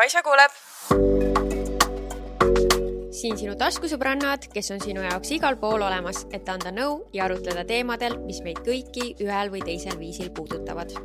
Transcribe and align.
Kaisa 0.00 0.22
kuuleb. 0.24 0.52
siin 3.12 3.34
sinu 3.36 3.52
taskusõbrannad, 3.60 4.46
kes 4.54 4.70
on 4.72 4.78
sinu 4.80 5.02
jaoks 5.04 5.34
igal 5.36 5.58
pool 5.60 5.84
olemas, 5.84 6.22
et 6.32 6.48
anda 6.48 6.72
nõu 6.72 6.94
ja 7.12 7.26
arutleda 7.26 7.66
teemadel, 7.68 8.16
mis 8.24 8.38
meid 8.40 8.62
kõiki 8.64 9.10
ühel 9.20 9.52
või 9.52 9.60
teisel 9.66 9.98
viisil 10.00 10.30
puudutavad. 10.32 10.96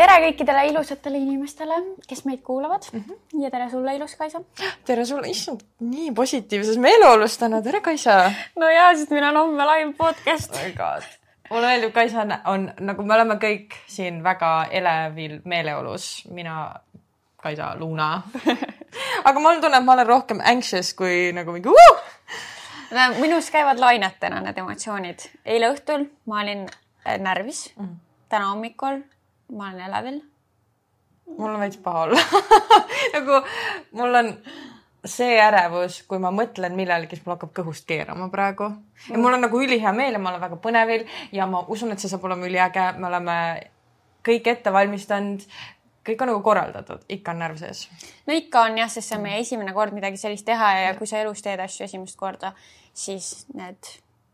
tere 0.00 0.16
kõikidele 0.24 0.64
ilusatele 0.70 1.20
inimestele, 1.26 1.76
kes 2.08 2.24
meid 2.24 2.40
kuulavad 2.48 2.88
mm. 2.92 3.04
-hmm. 3.04 3.44
ja 3.44 3.50
tere 3.50 3.68
sulle, 3.70 3.96
ilus 4.00 4.16
Kaisa. 4.16 4.40
tere 4.84 5.04
sulle, 5.04 5.28
issand, 5.28 5.60
nii 5.80 6.12
positiivses 6.16 6.80
meeleolus 6.80 7.36
täna, 7.36 7.60
tere 7.62 7.84
Kaisa. 7.84 8.32
no 8.56 8.72
ja, 8.72 8.94
sest 8.96 9.10
meil 9.10 9.28
on 9.28 9.42
homme 9.44 9.72
live 9.74 9.92
podcast 9.92 10.56
oh 10.56 11.18
mulle 11.50 11.66
meeldib, 11.66 11.92
Kaisa 11.94 12.20
on, 12.24 12.34
on 12.44 12.66
nagu 12.90 13.04
me 13.06 13.14
oleme 13.14 13.38
kõik 13.42 13.76
siin 13.86 14.22
väga 14.24 14.68
elevil 14.70 15.38
meeleolus, 15.44 16.26
mina, 16.34 16.74
Kaisa, 17.42 17.74
Luna 17.78 18.22
aga 19.28 19.40
mul 19.40 19.60
tunneb, 19.62 19.84
ma 19.84 19.96
olen 19.96 20.08
rohkem 20.08 20.42
anxious 20.44 20.92
kui 20.98 21.30
nagu 21.36 21.54
mingi 21.54 21.72
uh! 21.72 22.04
minus 23.20 23.50
käivad 23.52 23.78
lainetena 23.78 24.40
need 24.40 24.58
emotsioonid. 24.58 25.28
eile 25.44 25.72
õhtul 25.74 26.08
ma 26.26 26.42
olin 26.42 26.64
äh, 27.04 27.18
närvis 27.20 27.68
mm., 27.76 27.94
täna 28.28 28.52
hommikul 28.52 29.02
ma 29.56 29.68
olen 29.68 29.84
elevil. 29.88 30.20
mul 31.38 31.54
on 31.54 31.60
veits 31.60 31.80
paha 31.84 32.06
olla 32.08 32.20
nagu 33.14 33.42
mul 33.92 34.20
on 34.22 34.32
see 35.06 35.38
ärevus, 35.40 36.02
kui 36.10 36.18
ma 36.22 36.30
mõtlen 36.34 36.74
millelegi, 36.76 37.16
siis 37.16 37.26
mul 37.26 37.36
hakkab 37.36 37.52
kõhust 37.60 37.86
keerama 37.86 38.28
praegu 38.32 38.70
ja 39.06 39.18
mul 39.18 39.36
on 39.36 39.44
nagu 39.46 39.60
ülihea 39.62 39.92
meel 39.94 40.16
ja 40.16 40.22
ma 40.22 40.32
olen 40.32 40.42
väga 40.42 40.58
põnevil 40.62 41.04
ja 41.32 41.46
ma 41.46 41.62
usun, 41.70 41.92
et 41.94 42.02
see 42.02 42.10
saab 42.10 42.24
olema 42.26 42.48
üliäge, 42.48 42.86
me 42.98 43.06
oleme 43.06 43.36
kõik 44.26 44.50
ette 44.54 44.72
valmistanud. 44.72 45.44
kõik 46.08 46.22
on 46.24 46.30
nagu 46.32 46.40
korraldatud, 46.42 47.02
ikka 47.08 47.34
on 47.34 47.42
närv 47.44 47.58
sees. 47.60 47.88
no 48.26 48.34
ikka 48.34 48.62
on 48.66 48.78
jah, 48.78 48.90
sest 48.90 49.08
see 49.08 49.18
on 49.18 49.22
meie 49.22 49.40
esimene 49.40 49.72
kord 49.72 49.94
midagi 49.94 50.16
sellist 50.16 50.46
teha 50.46 50.72
ja, 50.74 50.80
ja 50.88 50.94
kui 50.98 51.06
sa 51.06 51.20
elus 51.22 51.42
teed 51.42 51.60
asju 51.60 51.84
esimest 51.84 52.16
korda, 52.16 52.52
siis 52.92 53.46
need 53.54 53.92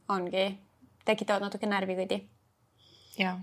ongi, 0.08 0.46
tekitavad 1.04 1.42
natuke 1.42 1.66
närvikõdi. 1.66 2.22
jah, 3.18 3.36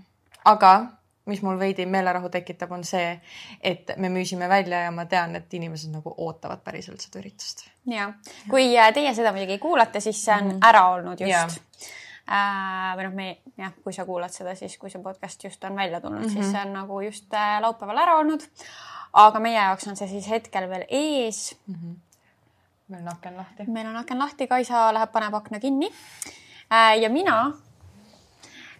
aga 0.44 1.01
mis 1.26 1.42
mul 1.42 1.58
veidi 1.58 1.86
meelerahu 1.86 2.28
tekitab, 2.32 2.72
on 2.74 2.84
see, 2.86 3.14
et 3.62 3.94
me 3.96 4.10
müüsime 4.10 4.48
välja 4.50 4.82
ja 4.86 4.90
ma 4.94 5.04
tean, 5.10 5.36
et 5.38 5.54
inimesed 5.54 5.92
nagu 5.94 6.14
ootavad 6.16 6.62
päriselt 6.64 7.04
seda 7.04 7.20
üritust. 7.22 7.66
ja 7.90 8.10
kui 8.50 8.72
äh, 8.76 8.90
teie 8.94 9.14
seda 9.14 9.32
muidugi 9.34 9.58
kuulate, 9.62 10.02
siis 10.02 10.24
see 10.24 10.34
on 10.34 10.54
mm. 10.54 10.62
ära 10.70 10.86
olnud 10.96 11.22
just. 11.22 11.62
Äh, 12.22 12.92
või 12.98 13.06
noh, 13.08 13.14
me 13.14 13.28
jah, 13.58 13.72
kui 13.84 13.94
sa 13.94 14.06
kuulad 14.06 14.34
seda, 14.34 14.54
siis 14.58 14.76
kui 14.78 14.90
see 14.90 15.02
podcast 15.02 15.42
just 15.44 15.64
on 15.66 15.76
välja 15.76 16.00
tulnud 16.00 16.22
mm, 16.22 16.28
-hmm. 16.28 16.42
siis 16.42 16.52
see 16.54 16.60
on 16.62 16.72
nagu 16.72 17.00
just 17.02 17.34
äh, 17.34 17.58
laupäeval 17.60 17.98
ära 17.98 18.16
olnud. 18.18 18.46
aga 19.12 19.40
meie 19.40 19.58
jaoks 19.58 19.88
on 19.88 19.96
see 19.96 20.08
siis 20.08 20.28
hetkel 20.30 20.68
veel 20.68 20.84
ees 20.88 21.56
mm. 21.66 21.74
-hmm. 21.74 21.96
meil 22.88 23.02
on 23.02 23.12
aken 23.12 23.36
lahti. 23.36 23.64
meil 23.66 23.86
on 23.86 23.96
aken 23.96 24.18
lahti, 24.18 24.46
Kaisa 24.46 24.94
läheb, 24.94 25.12
paneb 25.12 25.34
akna 25.34 25.60
kinni 25.60 25.90
ja 27.00 27.10
mina 27.10 27.52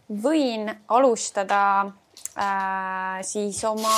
võin 0.09 0.75
alustada 0.89 1.93
äh, 2.37 3.19
siis 3.27 3.65
oma 3.65 3.97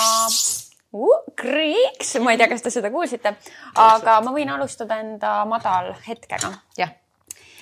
uh, 0.92 1.20
kriiks, 1.36 2.16
ma 2.22 2.34
ei 2.34 2.40
tea, 2.40 2.48
kas 2.48 2.62
te 2.62 2.70
seda 2.74 2.90
kuulsite, 2.94 3.36
aga 3.74 4.20
ma 4.24 4.34
võin 4.34 4.50
alustada 4.54 5.00
enda 5.02 5.36
madalhetkega. 5.50 6.52
jah, 6.78 6.96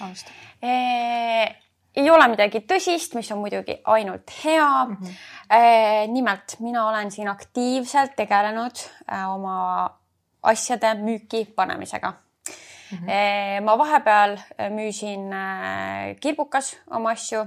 alusta 0.00 0.40
e 0.62 1.62
ei 1.96 2.08
ole 2.10 2.26
midagi 2.32 2.62
tõsist, 2.68 3.16
mis 3.18 3.28
on 3.34 3.42
muidugi 3.42 3.76
ainult 3.84 4.30
hea 4.42 4.84
mm. 4.84 4.96
-hmm. 4.96 5.30
E, 5.52 6.06
nimelt 6.08 6.54
mina 6.60 6.86
olen 6.88 7.10
siin 7.10 7.28
aktiivselt 7.28 8.14
tegelenud 8.16 8.78
e, 9.12 9.24
oma 9.28 9.90
asjade 10.42 10.94
müüki 10.94 11.44
panemisega 11.56 12.10
mm. 12.10 12.98
-hmm. 12.98 13.10
E, 13.10 13.60
ma 13.60 13.78
vahepeal 13.78 14.36
müüsin 14.70 15.30
kirbukas 16.20 16.76
oma 16.90 17.10
asju 17.10 17.46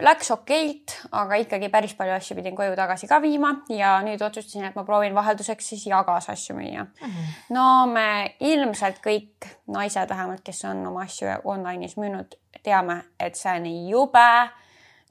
Läks 0.00 0.30
okeilt, 0.30 0.94
aga 1.18 1.36
ikkagi 1.42 1.68
päris 1.68 1.94
palju 1.98 2.14
asju 2.14 2.36
pidin 2.38 2.54
koju 2.56 2.76
tagasi 2.78 3.08
ka 3.10 3.18
viima 3.22 3.50
ja 3.68 3.96
nüüd 4.06 4.22
otsustasin, 4.22 4.68
et 4.68 4.76
ma 4.78 4.84
proovin 4.86 5.14
vahelduseks 5.14 5.72
siis 5.72 5.86
jagas 5.90 6.28
asju 6.30 6.54
müüa 6.56 6.84
mm. 6.84 7.08
-hmm. 7.08 7.32
no 7.56 7.86
me 7.90 8.34
ilmselt 8.40 9.02
kõik 9.02 9.48
naised 9.66 10.08
vähemalt, 10.08 10.44
kes 10.44 10.64
on 10.64 10.86
oma 10.86 11.02
asju 11.02 11.34
online'is 11.44 11.96
müünud, 11.98 12.38
teame, 12.62 13.02
et 13.20 13.34
see 13.34 13.56
on 13.58 13.66
jube 13.90 14.28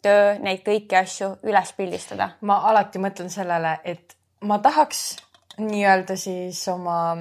töö 0.02 0.38
neid 0.40 0.64
kõiki 0.66 0.98
asju 0.98 1.36
üles 1.44 1.74
pildistada. 1.78 2.30
ma 2.42 2.62
alati 2.70 3.00
mõtlen 3.00 3.30
sellele, 3.30 3.78
et 3.84 4.16
ma 4.42 4.59
tahaks 4.59 5.18
nii-öelda 5.59 6.16
siis 6.18 6.68
oma 6.68 7.18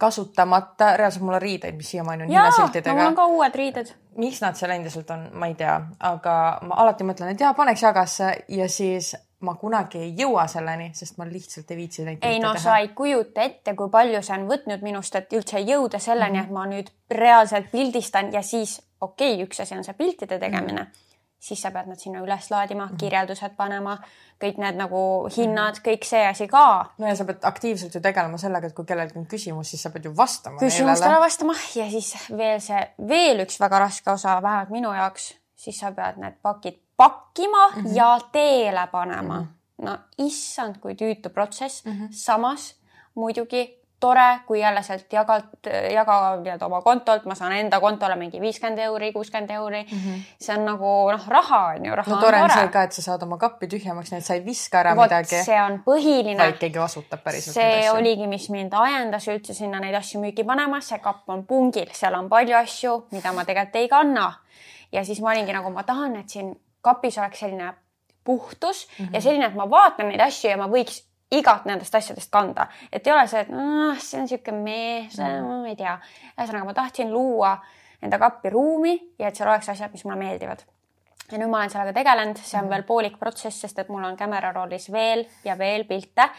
kasutamata, 0.00 0.94
reaalselt 0.96 1.24
mul 1.24 1.38
on 1.38 1.42
riideid, 1.42 1.76
mis 1.76 1.90
siiamaani 1.94 2.26
on 2.26 2.32
hinnasiltidega. 2.32 2.96
mul 2.96 3.12
on 3.12 3.18
ka 3.18 3.26
uued 3.38 3.58
riided 3.62 3.92
miks 4.20 4.40
nad 4.42 4.58
seal 4.58 4.74
endiselt 4.74 5.10
on, 5.14 5.26
ma 5.38 5.48
ei 5.50 5.56
tea, 5.58 5.74
aga 6.10 6.36
ma 6.66 6.78
alati 6.84 7.06
mõtlen, 7.06 7.34
et 7.34 7.42
jaa, 7.42 7.52
paneks 7.56 7.82
jagasse 7.84 8.30
ja 8.48 8.68
siis 8.70 9.14
ma 9.46 9.54
kunagi 9.56 10.00
ei 10.02 10.10
jõua 10.18 10.44
selleni, 10.50 10.90
sest 10.96 11.16
ma 11.18 11.24
lihtsalt 11.28 11.70
ei 11.72 11.78
viitsi 11.78 12.04
neid. 12.04 12.24
ei 12.26 12.40
no 12.42 12.52
teha. 12.52 12.62
sa 12.62 12.78
ei 12.82 12.90
kujuta 12.96 13.46
ette, 13.46 13.74
kui 13.76 13.88
palju 13.92 14.20
see 14.22 14.36
on 14.36 14.48
võtnud 14.50 14.84
minust, 14.84 15.16
et 15.16 15.32
üldse 15.36 15.62
jõuda 15.64 15.98
selleni 15.98 16.36
mm, 16.36 16.42
-hmm. 16.42 16.50
et 16.50 16.56
ma 16.58 16.66
nüüd 16.68 16.90
reaalselt 17.22 17.70
pildistan 17.72 18.32
ja 18.32 18.42
siis 18.42 18.80
okei 19.00 19.34
okay,, 19.34 19.46
üks 19.46 19.62
asi 19.62 19.78
on 19.78 19.84
see 19.84 19.94
piltide 19.94 20.38
tegemine 20.38 20.82
mm. 20.82 20.88
-hmm 20.88 21.08
siis 21.40 21.62
sa 21.62 21.70
pead 21.72 21.88
nad 21.88 21.98
sinna 21.98 22.20
üles 22.20 22.50
laadima 22.50 22.84
mm, 22.84 22.92
-hmm. 22.92 23.00
kirjeldused 23.00 23.54
panema, 23.56 23.96
kõik 24.42 24.58
need 24.60 24.76
nagu 24.76 25.28
hinnad 25.36 25.74
mm, 25.74 25.78
-hmm. 25.78 25.86
kõik 25.88 26.04
see 26.04 26.26
asi 26.26 26.48
ka. 26.48 26.90
no 26.98 27.06
ja 27.06 27.16
sa 27.16 27.24
pead 27.24 27.38
aktiivselt 27.42 27.94
ju 27.94 28.00
tegelema 28.00 28.38
sellega, 28.38 28.66
et 28.66 28.74
kui 28.74 28.84
kellelgi 28.84 29.18
on 29.18 29.26
küsimus, 29.26 29.70
siis 29.70 29.82
sa 29.82 29.90
pead 29.90 30.04
ju 30.04 30.16
vastama. 30.16 30.58
küsimustele 30.60 31.20
vastama 31.20 31.54
ja 31.74 31.90
siis 31.90 32.14
veel 32.36 32.60
see, 32.60 32.90
veel 33.08 33.40
üks 33.46 33.60
väga 33.60 33.78
raske 33.78 34.10
osa, 34.10 34.42
vähemalt 34.42 34.70
minu 34.70 34.92
jaoks, 34.92 35.34
siis 35.56 35.78
sa 35.78 35.92
pead 35.92 36.16
need 36.16 36.34
pakid 36.42 36.78
pakkima 36.96 37.68
mm 37.68 37.82
-hmm. 37.82 37.96
ja 37.96 38.20
teele 38.32 38.88
panema 38.92 39.40
mm. 39.40 39.46
-hmm. 39.46 39.84
no 39.84 39.98
issand, 40.18 40.78
kui 40.78 40.94
tüütu 40.94 41.28
protsess 41.28 41.84
mm, 41.84 41.92
-hmm. 41.92 42.08
samas 42.10 42.74
muidugi 43.14 43.79
tore, 44.00 44.40
kui 44.46 44.60
jälle 44.60 44.82
sealt 44.82 45.12
jagad, 45.12 45.68
jaga 45.92 46.16
nii-öelda 46.40 46.66
oma 46.66 46.80
kontolt, 46.82 47.24
ma 47.28 47.34
saan 47.34 47.52
enda 47.52 47.80
kontole 47.80 48.16
mingi 48.16 48.40
viiskümmend 48.40 48.78
euri, 48.86 49.12
kuuskümmend 49.12 49.50
euri 49.50 49.82
mm. 49.82 49.98
-hmm. 49.98 50.22
see 50.40 50.56
on 50.56 50.64
nagu 50.64 50.92
noh, 51.12 51.26
raha 51.28 51.60
on 51.74 51.86
ju, 51.86 51.96
raha 51.96 52.14
no, 52.14 52.20
tore 52.20 52.42
on 52.42 52.48
tore. 52.48 52.60
see 52.60 52.72
ka, 52.72 52.82
et 52.82 52.92
sa 52.92 53.02
saad 53.02 53.22
oma 53.22 53.38
kappi 53.38 53.66
tühjemaks, 53.66 54.12
nii 54.12 54.18
et 54.18 54.26
sa 54.26 54.34
ei 54.34 54.44
viska 54.44 54.80
ära 54.80 54.94
Vot, 54.96 55.04
midagi. 55.04 55.42
see 55.44 55.60
on 55.62 55.80
põhiline. 55.86 56.38
vaid 56.38 56.58
keegi 56.62 56.80
vastutab 56.80 57.24
päriselt. 57.24 57.54
see 57.54 57.90
oligi, 57.90 58.26
mis 58.26 58.48
mind 58.50 58.72
ajendas 58.72 59.28
üldse 59.28 59.54
sinna 59.54 59.80
neid 59.80 59.94
asju 59.94 60.20
müüki 60.24 60.46
panema, 60.46 60.80
see 60.80 60.98
kapp 60.98 61.28
on 61.28 61.44
pungil, 61.46 61.92
seal 61.92 62.14
on 62.14 62.28
palju 62.28 62.56
asju, 62.56 62.96
mida 63.10 63.32
ma 63.32 63.44
tegelikult 63.44 63.76
ei 63.76 63.88
kanna. 63.88 64.32
ja 64.92 65.04
siis 65.04 65.20
ma 65.20 65.30
olingi 65.30 65.52
nagu, 65.52 65.70
ma 65.70 65.82
tahan, 65.82 66.16
et 66.16 66.28
siin 66.28 66.54
kapis 66.80 67.18
oleks 67.18 67.38
selline 67.38 67.74
puhtus 68.24 68.88
mm 68.98 69.04
-hmm. 69.04 69.14
ja 69.14 69.20
selline, 69.20 69.46
et 69.46 69.54
ma 69.54 69.70
vaatan 69.70 70.08
neid 70.08 70.20
asju 70.20 70.50
ja 70.50 70.56
ma 70.56 70.66
võiks 70.66 71.09
igat 71.30 71.66
nendest 71.68 71.94
asjadest 71.94 72.30
kanda, 72.32 72.66
et 72.92 73.06
ei 73.06 73.12
ole 73.14 73.26
see, 73.30 73.44
et 73.44 73.52
noh, 73.54 73.98
see 74.02 74.18
on 74.18 74.26
niisugune 74.26 74.62
meh, 74.64 75.08
see 75.14 75.28
mm. 75.28 75.46
ma 75.46 75.70
ei 75.70 75.78
tea. 75.78 75.94
ühesõnaga, 76.34 76.66
ma 76.66 76.76
tahtsin 76.76 77.12
luua 77.12 77.54
enda 78.02 78.18
kappi 78.18 78.50
ruumi 78.50 78.94
ja 79.20 79.28
et 79.30 79.38
seal 79.38 79.50
oleks 79.50 79.68
asjad, 79.70 79.92
mis 79.94 80.04
mulle 80.06 80.18
meeldivad. 80.20 80.64
ja 81.30 81.38
nüüd 81.38 81.50
ma 81.52 81.60
olen 81.62 81.70
sellega 81.70 81.94
tegelenud, 82.00 82.40
see 82.42 82.58
on 82.58 82.66
mm. 82.66 82.74
veel 82.74 82.86
poolik 82.88 83.18
protsess, 83.20 83.62
sest 83.66 83.78
et 83.78 83.92
mul 83.92 84.06
on 84.06 84.18
camera 84.18 84.52
rollis 84.56 84.90
veel 84.92 85.26
ja 85.44 85.58
veel 85.58 85.86
pilte, 85.86 86.30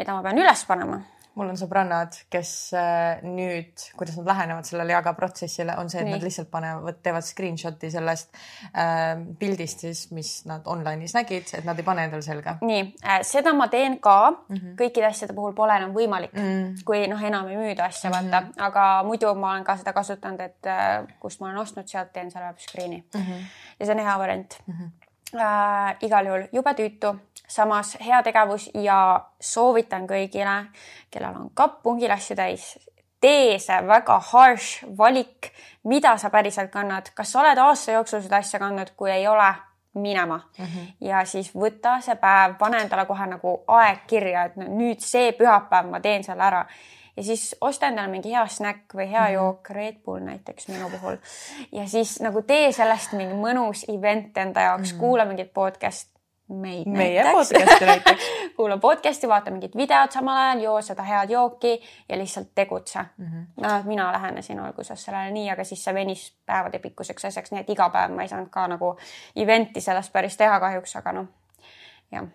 mida 0.00 0.16
ma 0.16 0.24
pean 0.24 0.40
üles 0.40 0.64
panema 0.68 1.02
mul 1.34 1.50
on 1.50 1.58
sõbrannad, 1.58 2.14
kes 2.30 2.50
äh, 2.78 3.22
nüüd, 3.26 3.82
kuidas 3.98 4.16
nad 4.20 4.28
lähenevad 4.30 4.68
sellele 4.68 4.94
jaga 4.94 5.14
protsessile, 5.18 5.74
on 5.80 5.90
see, 5.90 6.00
et 6.02 6.08
Nii. 6.08 6.14
nad 6.14 6.26
lihtsalt 6.26 6.50
panevad, 6.52 7.00
teevad 7.02 7.26
screenshot'i 7.26 7.90
sellest 7.92 8.30
äh, 8.70 9.18
pildist 9.40 9.82
siis, 9.84 10.04
mis 10.14 10.32
nad 10.50 10.66
online'is 10.70 11.16
nägid, 11.16 11.50
et 11.58 11.66
nad 11.66 11.78
ei 11.80 11.86
pane 11.86 12.06
endale 12.06 12.24
selga. 12.26 12.56
nii 12.62 12.82
äh,, 13.02 13.20
seda 13.26 13.54
ma 13.56 13.68
teen 13.72 13.98
ka 14.04 14.18
mm. 14.30 14.54
-hmm. 14.54 14.76
kõikide 14.80 15.10
asjade 15.10 15.34
puhul 15.34 15.56
pole 15.58 15.76
enam 15.76 15.94
võimalik 15.96 16.32
mm, 16.32 16.44
-hmm. 16.44 16.84
kui 16.86 17.06
noh, 17.10 17.22
enam 17.22 17.50
ei 17.50 17.58
müüda 17.58 17.90
asja 17.90 18.10
mm, 18.10 18.16
-hmm. 18.16 18.30
vaata, 18.30 18.66
aga 18.68 19.02
muidu 19.06 19.34
ma 19.34 19.52
olen 19.52 19.64
ka 19.64 19.76
seda 19.76 19.92
kasutanud, 19.92 20.40
et 20.40 20.66
äh, 20.66 21.02
kust 21.20 21.40
ma 21.40 21.50
olen 21.50 21.58
ostnud, 21.58 21.88
sealt 21.88 22.12
teen 22.12 22.30
selle 22.30 22.46
web 22.46 22.58
screen'i 22.58 23.04
mm. 23.14 23.20
-hmm. 23.20 23.48
ja 23.80 23.86
see 23.86 23.94
on 23.94 24.06
hea 24.06 24.18
variant 24.18 24.60
mm. 24.66 24.74
-hmm. 24.74 24.90
Äh, 25.34 25.96
igal 26.00 26.26
juhul 26.26 26.42
jube 26.52 26.70
tüütu 26.78 27.16
samas 27.48 27.96
heategevus 28.00 28.70
ja 28.74 29.24
soovitan 29.40 30.06
kõigile, 30.06 30.64
kellel 31.10 31.36
on 31.36 31.50
kapp 31.54 31.82
pungilasju 31.82 32.36
täis, 32.36 32.78
tee 33.20 33.58
see 33.58 33.76
väga 33.86 34.18
harsh 34.32 34.84
valik, 34.98 35.52
mida 35.84 36.16
sa 36.18 36.30
päriselt 36.30 36.72
kannad, 36.72 37.12
kas 37.14 37.32
sa 37.32 37.40
oled 37.40 37.58
aasta 37.58 37.92
jooksul 37.92 38.24
seda 38.24 38.40
asja 38.42 38.58
kandnud, 38.58 38.94
kui 38.96 39.10
ei 39.10 39.28
ole, 39.28 39.54
minema 39.94 40.40
mm 40.58 40.64
-hmm. 40.64 40.86
ja 41.00 41.24
siis 41.24 41.54
võta 41.54 42.00
see 42.00 42.14
päev, 42.14 42.56
pane 42.58 42.80
endale 42.82 43.06
kohe 43.06 43.26
nagu 43.26 43.64
aeg 43.66 43.98
kirja, 44.06 44.44
et 44.44 44.56
no 44.56 44.66
nüüd 44.66 45.00
see 45.00 45.32
pühapäev 45.32 45.90
ma 45.90 46.00
teen 46.00 46.24
selle 46.24 46.42
ära 46.42 46.66
ja 47.16 47.22
siis 47.22 47.56
osta 47.60 47.86
endale 47.86 48.08
mingi 48.08 48.30
hea 48.30 48.46
snäkk 48.46 48.94
või 48.94 49.10
hea 49.10 49.26
-hmm. 49.26 49.32
jook, 49.32 49.70
Red 49.70 49.94
Bull 50.04 50.20
näiteks 50.20 50.68
minu 50.68 50.90
puhul. 50.90 51.16
ja 51.72 51.88
siis 51.88 52.20
nagu 52.20 52.42
tee 52.42 52.72
sellest 52.72 53.12
mingi 53.12 53.34
mõnus 53.34 53.84
event 53.88 54.36
enda 54.36 54.60
jaoks 54.60 54.92
mm, 54.92 54.96
-hmm. 54.96 55.00
kuula 55.00 55.24
mingit 55.24 55.52
podcast'i 55.54 56.13
meid 56.48 56.88
meie 56.88 57.24
podcast'i 57.32 57.86
näiteks 57.86 58.24
kuula 58.56 58.76
podcast'i, 58.76 59.28
vaata 59.28 59.50
mingit 59.50 59.76
videot 59.76 60.12
samal 60.12 60.36
ajal, 60.36 60.60
joo 60.60 60.82
seda 60.82 61.02
head 61.02 61.30
jooki 61.30 61.80
ja 62.08 62.18
lihtsalt 62.18 62.50
tegutse 62.54 62.98
mm. 62.98 63.26
-hmm. 63.26 63.44
no 63.62 63.82
mina 63.84 64.12
lähenesin 64.12 64.60
alguses 64.60 65.04
sellele 65.04 65.30
nii, 65.30 65.50
aga 65.50 65.64
siis 65.64 65.84
see 65.84 65.94
venis 65.94 66.34
päevade 66.46 66.78
pikkuseks 66.78 67.24
asjaks, 67.24 67.52
nii 67.52 67.60
et 67.60 67.70
iga 67.70 67.88
päev 67.88 68.12
ma 68.12 68.22
ei 68.22 68.28
saanud 68.28 68.50
ka 68.50 68.66
nagu 68.68 68.96
event'i 69.36 69.80
sellest 69.80 70.12
päris 70.12 70.36
teha 70.36 70.60
kahjuks, 70.60 70.96
aga 70.96 71.12
noh, 71.12 71.26
jah. 72.12 72.26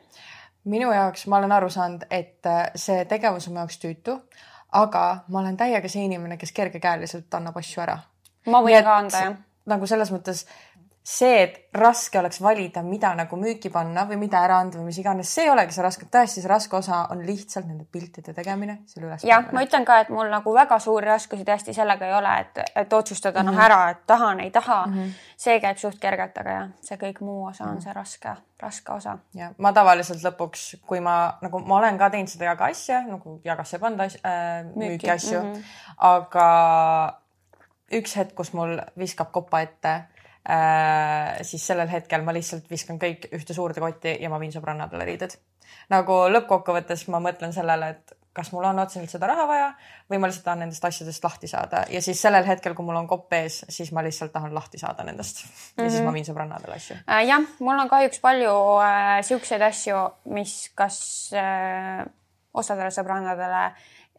minu 0.63 0.91
jaoks, 0.91 1.27
ma 1.27 1.37
olen 1.37 1.51
aru 1.51 1.69
saanud, 1.69 2.05
et 2.09 2.45
äh, 2.45 2.71
see 2.75 3.05
tegevus 3.05 3.47
on 3.47 3.53
mu 3.53 3.59
jaoks 3.59 3.77
tüütu, 3.77 4.21
aga 4.71 5.17
ma 5.27 5.39
olen 5.39 5.57
täiega 5.57 5.87
see 5.87 6.05
inimene, 6.05 6.37
kes 6.37 6.51
kergekäeliselt 6.51 7.33
annab 7.33 7.57
asju 7.57 7.81
ära. 7.81 7.99
ma 8.45 8.61
võin 8.65 8.83
ka 8.83 8.97
anda, 8.97 9.23
jah. 9.23 9.37
nagu 9.65 9.87
selles 9.87 10.11
mõttes 10.11 10.47
see, 11.09 11.37
et 11.41 11.77
raske 11.79 12.19
oleks 12.19 12.37
valida, 12.41 12.81
mida 12.85 13.09
nagu 13.17 13.37
müüki 13.39 13.71
panna 13.73 14.03
või 14.09 14.19
mida 14.21 14.43
ära 14.45 14.59
anda 14.61 14.77
või 14.77 14.89
mis 14.89 14.99
iganes, 15.01 15.31
see 15.33 15.47
ei 15.47 15.49
olegi 15.49 15.73
see 15.73 15.83
raske, 15.85 16.05
tõesti 16.11 16.43
see 16.43 16.49
raske 16.49 16.75
osa 16.77 16.99
on 17.13 17.23
lihtsalt 17.25 17.65
nende 17.65 17.87
piltide 17.89 18.33
tegemine, 18.37 18.79
selle 18.89 19.07
üles. 19.07 19.25
jah, 19.25 19.47
ma 19.55 19.63
ütlen 19.65 19.87
ka, 19.87 19.99
et 20.03 20.11
mul 20.13 20.29
nagu 20.29 20.53
väga 20.53 20.77
suuri 20.83 21.09
raskusi 21.09 21.47
tõesti 21.47 21.73
sellega 21.73 22.05
ei 22.05 22.13
ole, 22.17 22.33
et, 22.43 22.61
et 22.83 22.93
otsustada 22.93 23.41
mm 23.41 23.49
-hmm. 23.49 23.57
noh 23.57 23.65
ära, 23.65 23.79
et 23.95 24.03
tahan, 24.07 24.43
ei 24.45 24.51
taha 24.51 24.85
mm. 24.85 24.93
-hmm. 24.93 25.15
see 25.37 25.59
käib 25.63 25.81
suht 25.81 25.97
kergelt, 25.99 26.37
aga 26.37 26.51
jah, 26.57 26.69
see 26.81 26.97
kõik 26.97 27.21
muu 27.21 27.45
osa 27.45 27.63
on 27.63 27.77
-hmm. 27.77 27.83
see 27.83 27.93
raske, 27.93 28.35
raske 28.59 28.91
osa. 28.93 29.17
ja 29.33 29.51
ma 29.57 29.73
tavaliselt 29.73 30.21
lõpuks, 30.23 30.75
kui 30.85 30.99
ma 30.99 31.37
nagu 31.41 31.59
ma 31.59 31.77
olen 31.77 31.97
ka 31.97 32.09
teinud 32.09 32.29
seda 32.29 32.45
jaga 32.45 32.65
asja 32.65 33.01
nagu 33.01 33.41
jagasse 33.43 33.79
pannud 33.79 33.99
äh, 34.01 34.13
müüki, 34.65 34.77
müüki 34.77 35.11
asju 35.11 35.41
mm, 35.41 35.53
-hmm. 35.53 35.63
aga 35.97 37.19
üks 37.91 38.15
hetk, 38.15 38.35
kus 38.35 38.53
mul 38.53 38.77
viskab 38.97 39.31
kopa 39.31 39.61
ette 39.61 40.01
äh, 40.47 41.39
siis 41.47 41.65
sellel 41.67 41.89
hetkel 41.91 42.23
ma 42.23 42.35
lihtsalt 42.35 42.69
viskan 42.71 42.99
kõik 43.01 43.29
ühte 43.35 43.55
suurde 43.57 43.83
kotti 43.83 44.17
ja 44.21 44.29
ma 44.29 44.39
viin 44.39 44.53
sõbrannadele 44.55 45.07
riided. 45.09 45.35
nagu 45.89 46.23
lõppkokkuvõttes 46.29 47.07
ma 47.09 47.21
mõtlen 47.23 47.53
sellele, 47.53 47.89
et 47.95 48.19
kas 48.33 48.51
mul 48.53 48.63
on 48.69 48.79
otseselt 48.79 49.11
seda 49.11 49.27
raha 49.31 49.45
vaja 49.49 49.69
või 50.11 50.19
ma 50.21 50.29
lihtsalt 50.29 50.45
tahan 50.45 50.61
nendest 50.63 50.85
asjadest 50.85 51.23
lahti 51.23 51.49
saada 51.49 51.83
ja 51.91 52.01
siis 52.01 52.21
sellel 52.21 52.45
hetkel, 52.47 52.75
kui 52.77 52.85
mul 52.85 52.99
on 52.99 53.07
kopp 53.09 53.33
ees, 53.33 53.63
siis 53.69 53.91
ma 53.95 54.03
lihtsalt 54.05 54.31
tahan 54.35 54.53
lahti 54.55 54.79
saada 54.81 55.03
nendest 55.07 55.41
ja 55.41 55.49
mm 55.49 55.83
-hmm. 55.83 55.89
siis 55.89 56.01
ma 56.01 56.05
mhm. 56.05 56.13
viin 56.13 56.29
sõbrannadele 56.29 56.75
asju 56.75 56.95
äh,. 56.95 57.25
jah, 57.27 57.41
mul 57.59 57.79
on 57.79 57.89
kahjuks 57.89 58.19
palju 58.19 58.55
äh, 58.85 59.21
siukseid 59.25 59.61
asju, 59.61 59.97
mis 60.25 60.71
kas 60.75 60.99
äh, 61.33 62.05
osadele 62.53 62.91
sõbrannadele 62.91 63.63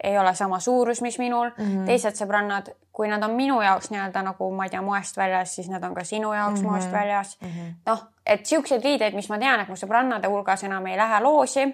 ei 0.03 0.19
ole 0.19 0.35
sama 0.35 0.61
suurus, 0.61 1.03
mis 1.03 1.19
minul 1.19 1.51
mm, 1.51 1.65
-hmm. 1.65 1.87
teised 1.87 2.17
sõbrannad 2.17 2.73
kui 3.01 3.09
nad 3.09 3.23
on 3.23 3.31
minu 3.33 3.63
jaoks 3.63 3.91
nii-öelda 3.91 4.23
nagu 4.23 4.51
ma 4.53 4.67
ei 4.67 4.71
tea, 4.71 4.83
moest 4.85 5.17
väljas, 5.17 5.55
siis 5.55 5.69
nad 5.73 5.85
on 5.85 5.95
ka 5.95 6.05
sinu 6.05 6.33
jaoks 6.35 6.61
mm 6.61 6.67
-hmm. 6.67 6.71
moest 6.71 6.93
väljas 6.93 7.39
mm 7.41 7.49
-hmm.. 7.49 7.75
noh, 7.87 8.03
et 8.27 8.47
siukseid 8.47 8.85
riideid, 8.85 9.15
mis 9.15 9.29
ma 9.29 9.39
tean, 9.39 9.61
et 9.61 9.69
mu 9.69 9.75
sõbrannade 9.75 10.29
hulgas 10.29 10.65
enam 10.65 10.87
ei 10.87 10.97
lähe 10.97 11.21
loosi, 11.21 11.65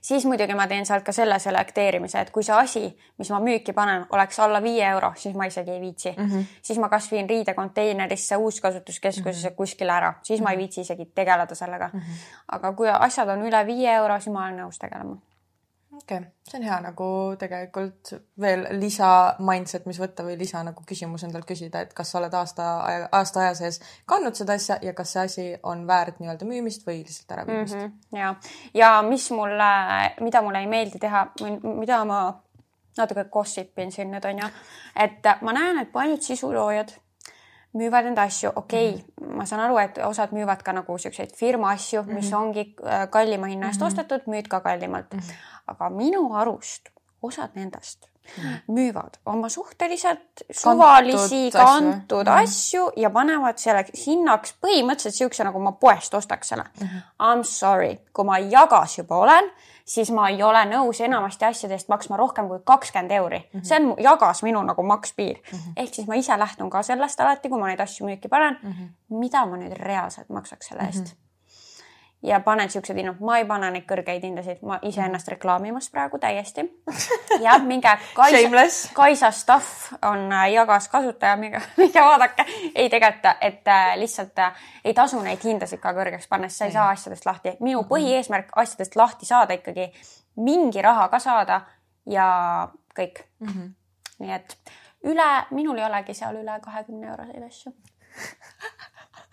siis 0.00 0.24
muidugi 0.24 0.54
ma 0.54 0.66
teen 0.66 0.86
sealt 0.86 1.04
ka 1.04 1.12
selle 1.12 1.38
selekteerimise, 1.38 2.20
et 2.20 2.30
kui 2.30 2.42
see 2.42 2.54
asi, 2.54 2.98
mis 3.18 3.30
ma 3.30 3.40
müüki 3.40 3.72
panen, 3.72 4.06
oleks 4.10 4.40
alla 4.40 4.62
viie 4.62 4.86
euro, 4.88 5.12
siis 5.16 5.34
ma 5.34 5.44
isegi 5.44 5.70
ei 5.70 5.80
viitsi 5.80 6.14
mm. 6.18 6.30
-hmm. 6.30 6.44
siis 6.62 6.78
ma 6.78 6.88
kas 6.88 7.10
viin 7.12 7.28
riidekonteinerisse 7.28 8.36
uuskasutuskeskusesse 8.36 9.48
mm 9.48 9.52
-hmm. 9.52 9.56
kuskile 9.56 9.92
ära, 9.92 10.14
siis 10.22 10.40
ma 10.40 10.50
ei 10.50 10.58
viitsi 10.58 10.80
isegi 10.80 11.04
tegeleda 11.14 11.54
sellega 11.54 11.90
mm. 11.92 12.00
-hmm. 12.00 12.46
aga 12.48 12.72
kui 12.72 12.88
asjad 12.88 13.28
on 13.28 13.42
üle 13.42 13.66
viie 13.66 13.92
euro, 13.92 14.20
siis 14.20 14.32
ma 14.32 14.44
olen 14.44 14.58
nõus 14.64 14.78
tegelema 14.78 15.16
okei 16.02 16.18
okay., 16.18 16.30
see 16.48 16.58
on 16.58 16.66
hea 16.66 16.78
nagu 16.82 17.08
tegelikult 17.38 18.12
veel 18.40 18.64
lisa 18.80 19.08
mindset, 19.46 19.86
mis 19.86 20.00
võtta 20.02 20.24
või 20.26 20.36
lisa 20.40 20.62
nagu 20.66 20.84
küsimus 20.88 21.24
endalt 21.26 21.46
küsida, 21.48 21.84
et 21.84 21.94
kas 21.96 22.12
sa 22.12 22.18
oled 22.20 22.34
aasta, 22.34 22.68
aasta 23.12 23.44
aja 23.44 23.54
sees 23.58 23.80
kandnud 24.10 24.36
seda 24.38 24.56
asja 24.58 24.78
ja 24.82 24.94
kas 24.98 25.14
see 25.14 25.26
asi 25.28 25.46
on 25.62 25.86
väärt 25.88 26.20
nii-öelda 26.20 26.48
müümist 26.48 26.86
või 26.86 27.00
lihtsalt 27.02 27.36
äraviimist 27.36 27.78
mm. 27.78 27.86
-hmm, 27.86 28.18
ja, 28.18 28.34
ja 28.74 28.94
mis 29.06 29.30
mulle, 29.30 29.72
mida 30.20 30.42
mulle 30.42 30.64
ei 30.64 30.70
meeldi 30.70 30.98
teha, 31.02 31.26
mida 31.62 32.04
ma 32.04 32.22
natuke 32.98 33.24
gossip 33.32 33.78
in 33.78 33.92
siin 33.92 34.10
nüüd 34.12 34.26
onju, 34.28 34.50
et 35.00 35.30
ma 35.40 35.54
näen, 35.56 35.78
et 35.80 35.92
paljud 35.92 36.20
sisuloojad 36.22 36.92
müüvad 37.72 38.06
enda 38.06 38.22
asju, 38.28 38.52
okei 38.56 38.88
okay, 38.88 39.02
mm, 39.02 39.26
-hmm. 39.26 39.36
ma 39.36 39.46
saan 39.46 39.60
aru, 39.64 39.78
et 39.78 39.98
osad 40.04 40.32
müüvad 40.36 40.62
ka 40.62 40.72
nagu 40.72 40.98
siukseid 40.98 41.34
firma 41.36 41.70
asju 41.70 42.02
mm, 42.02 42.08
-hmm. 42.08 42.14
mis 42.14 42.30
mhm. 42.30 42.40
ongi 42.40 42.74
äh, 42.86 43.10
kallima 43.10 43.46
hinna 43.46 43.66
eest 43.66 43.80
mm 43.80 43.84
-hmm. 43.84 43.86
ostetud, 43.86 44.20
müüd 44.26 44.48
ka 44.48 44.60
kallimalt 44.60 45.12
mm. 45.12 45.18
-hmm. 45.18 45.34
aga 45.66 45.90
minu 45.90 46.34
arust 46.34 46.88
osad 47.22 47.50
nendest 47.54 48.06
mm 48.06 48.44
-hmm. 48.44 48.60
müüvad 48.68 49.14
oma 49.26 49.48
suhteliselt 49.48 50.42
suvalisi 50.50 51.50
kantud, 51.50 51.90
kantud 51.90 52.28
asju, 52.28 52.42
asju 52.42 52.92
ja 52.96 53.10
panevad 53.10 53.58
selle 53.58 53.84
hinnaks 54.06 54.54
põhimõtteliselt 54.62 55.14
siukse, 55.14 55.44
nagu 55.44 55.58
ma 55.58 55.72
poest 55.72 56.14
ostaks 56.14 56.48
selle 56.48 56.64
mm. 56.80 56.86
-hmm. 56.86 57.32
I 57.34 57.38
m 57.38 57.42
sorry, 57.42 57.98
kui 58.12 58.24
ma 58.24 58.38
jagas 58.38 58.98
juba 58.98 59.16
olen 59.16 59.50
siis 59.84 60.10
ma 60.10 60.28
ei 60.28 60.42
ole 60.42 60.64
nõus 60.70 61.00
enamasti 61.00 61.44
asjade 61.44 61.74
eest 61.74 61.88
maksma 61.88 62.16
rohkem 62.16 62.48
kui 62.48 62.60
kakskümmend 62.64 63.10
euri 63.10 63.38
mm. 63.38 63.60
-hmm. 63.60 63.64
see 63.64 63.80
on, 63.80 63.94
jagas 63.98 64.42
minu 64.42 64.62
nagu 64.62 64.82
makspiir 64.82 65.36
mm. 65.38 65.58
-hmm. 65.58 65.72
ehk 65.76 65.94
siis 65.94 66.08
ma 66.08 66.14
ise 66.14 66.38
lähtun 66.38 66.70
ka 66.70 66.82
sellest 66.82 67.20
alati, 67.20 67.48
kui 67.48 67.60
ma 67.60 67.66
neid 67.66 67.80
asju 67.80 68.06
müüki 68.06 68.28
panen 68.28 68.58
mm, 68.62 68.70
-hmm. 68.72 69.18
mida 69.18 69.46
ma 69.46 69.56
nüüd 69.56 69.72
reaalselt 69.72 70.28
maksaks 70.28 70.66
selle 70.66 70.82
eest 70.82 70.98
mm. 70.98 71.04
-hmm 71.04 71.31
ja 72.22 72.40
panen 72.40 72.70
siuksed 72.70 72.96
hinnad, 72.96 73.20
ma 73.20 73.38
ei 73.38 73.44
pane 73.44 73.70
neid 73.74 73.84
kõrgeid 73.88 74.22
hindasid, 74.22 74.62
ma 74.66 74.78
iseennast 74.86 75.28
reklaamimas 75.32 75.88
praegu 75.90 76.18
täiesti. 76.22 76.64
jah, 77.46 77.62
minge 77.66 77.96
Kaisa, 78.14 78.66
Kaisa 78.94 79.30
Stuff 79.30 79.92
on 80.02 80.32
äh, 80.32 80.46
jagas 80.52 80.88
kasutaja, 80.88 81.36
minge, 81.36 81.60
minge 81.80 82.00
vaadake. 82.00 82.46
ei, 82.74 82.90
tegelikult, 82.90 83.36
et 83.40 83.68
äh, 83.68 83.96
lihtsalt 83.98 84.38
äh, 84.38 84.64
ei 84.84 84.94
tasu 84.94 85.22
neid 85.22 85.42
hindasid 85.44 85.82
ka 85.82 85.94
kõrgeks 85.96 86.28
panna, 86.30 86.48
sest 86.48 86.62
sa 86.62 86.70
ei 86.70 86.76
saa 86.76 86.88
asjadest 86.94 87.26
lahti. 87.26 87.56
minu 87.60 87.82
mhm. 87.82 87.90
põhieesmärk 87.90 88.54
asjadest 88.56 88.96
lahti 88.96 89.26
saada 89.26 89.58
ikkagi, 89.58 89.90
mingi 90.36 90.82
raha 90.82 91.08
ka 91.08 91.18
saada 91.18 91.60
ja 92.06 92.68
kõik 92.96 93.24
mm. 93.40 93.48
-hmm. 93.48 93.74
nii 94.18 94.32
et 94.32 94.56
üle, 95.04 95.28
minul 95.50 95.78
ei 95.78 95.84
olegi 95.84 96.14
seal 96.14 96.36
üle 96.36 96.60
kahekümne 96.64 97.10
euroseid 97.10 97.42
asju 97.46 97.72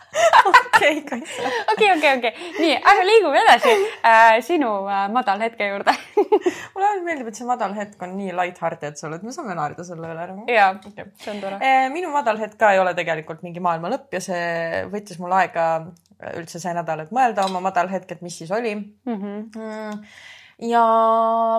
okei, 0.10 1.04
okei, 1.72 1.90
okei, 2.18 2.32
nii, 2.60 2.76
aga 2.92 3.06
liigume 3.06 3.42
edasi 3.44 3.74
äh, 4.06 4.38
sinu 4.46 4.72
äh, 4.90 5.06
madal 5.14 5.42
hetke 5.44 5.68
juurde 5.70 5.94
mulle 6.74 6.88
ainult 6.88 7.06
meeldib, 7.06 7.30
et 7.30 7.40
see 7.40 7.48
madal 7.50 7.76
hetk 7.78 8.02
on 8.06 8.16
nii 8.18 8.34
light-hearted 8.38 9.00
sul, 9.00 9.14
et 9.18 9.26
me 9.26 9.34
saame 9.36 9.58
naerda 9.58 9.86
selle 9.88 10.10
üle 10.10 10.28
nagu. 10.32 10.48
jaa 10.50 10.72
okay., 10.78 11.12
see 11.22 11.34
on 11.34 11.44
tore 11.44 11.60
äh,. 11.62 11.86
minu 11.94 12.14
madal 12.16 12.42
hetk 12.42 12.58
ka 12.62 12.74
ei 12.76 12.82
ole 12.82 12.96
tegelikult 12.98 13.46
mingi 13.46 13.64
maailma 13.64 13.94
lõpp 13.96 14.18
ja 14.18 14.24
see 14.24 14.84
võttis 14.94 15.22
mul 15.22 15.36
aega 15.38 15.70
üldse 16.40 16.60
see 16.60 16.74
nädal, 16.76 17.06
et 17.06 17.14
mõelda 17.16 17.46
oma 17.48 17.62
madal 17.70 17.92
hetk, 17.92 18.18
et 18.18 18.26
mis 18.26 18.42
siis 18.42 18.52
oli 18.52 18.76
mm. 18.76 19.16
-hmm. 19.22 20.04
ja 20.72 20.84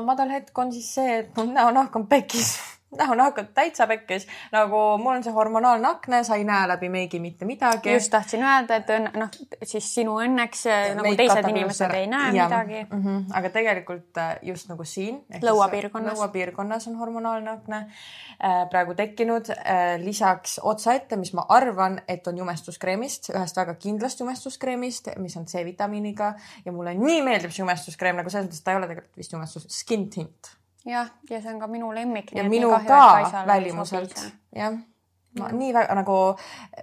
madal 0.05 0.35
hetk 0.35 0.59
on 0.59 0.73
siis 0.75 0.91
see, 0.99 1.23
et 1.23 1.37
mul 1.39 1.55
näonahk 1.55 1.97
on 1.97 2.09
pekis 2.11 2.57
näonahk 2.99 3.39
on 3.39 3.49
täitsa 3.55 3.87
pekkis, 3.87 4.27
nagu 4.53 4.81
mul 4.99 5.19
on 5.19 5.25
see 5.25 5.35
hormonaalne 5.35 5.89
akne, 5.89 6.23
sa 6.27 6.37
ei 6.39 6.45
näe 6.45 6.69
läbi 6.69 6.89
meigi 6.93 7.21
mitte 7.23 7.45
midagi. 7.45 7.93
just 7.93 8.11
tahtsin 8.11 8.43
öelda, 8.43 8.81
et 8.81 8.91
õnn, 8.91 9.11
noh, 9.19 9.31
siis 9.63 9.87
sinu 9.95 10.17
õnneks 10.25 10.65
Meik 10.67 10.97
nagu 10.99 11.15
teised 11.21 11.49
inimesed 11.53 11.95
ei 11.95 12.09
näe 12.11 12.33
ja, 12.35 12.49
midagi 12.49 12.83
mm. 12.83 13.05
-hmm. 13.05 13.25
aga 13.39 13.51
tegelikult 13.55 14.19
äh, 14.19 14.37
just 14.43 14.69
nagu 14.69 14.85
siin. 14.85 15.23
lõuapiirkonnas. 15.43 16.19
lõuapiirkonnas 16.19 16.89
on 16.91 16.99
hormonaalne 16.99 17.51
akne 17.51 17.87
praegu 18.71 18.95
tekkinud 18.95 19.53
lisaks 20.03 20.61
otsaette, 20.63 21.17
mis 21.17 21.33
ma 21.37 21.45
arvan, 21.49 22.01
et 22.09 22.27
on 22.27 22.39
jumestuskreemist, 22.39 23.31
ühest 23.35 23.57
väga 23.57 23.75
kindlast 23.75 24.21
jumestuskreemist, 24.21 25.13
mis 25.19 25.37
on 25.37 25.47
C-vitamiiniga 25.47 26.35
ja 26.65 26.73
mulle 26.73 26.95
nii 26.95 27.23
meeldib 27.23 27.53
see 27.53 27.63
jumestuskreem 27.63 28.17
nagu 28.17 28.31
selles 28.31 28.49
mõttes, 28.49 28.63
et 28.63 28.65
ta 28.65 28.73
ei 28.75 28.81
ole 28.81 28.89
tegelikult 28.89 29.23
vist 29.23 29.37
jumestus, 29.37 29.69
skin 29.69 30.09
tint 30.11 30.60
jah, 30.87 31.11
ja 31.31 31.43
see 31.43 31.53
on 31.55 31.61
ka 31.61 31.69
minu 31.71 31.93
lemmik. 31.95 32.33
ja 32.37 32.45
minu 32.49 32.71
ka 32.87 33.45
välimuselt, 33.47 34.17
jah. 34.57 34.79
ma 35.39 35.51
ja. 35.51 35.53
nii 35.57 35.75
väga 35.75 35.95
nagu, 36.01 36.17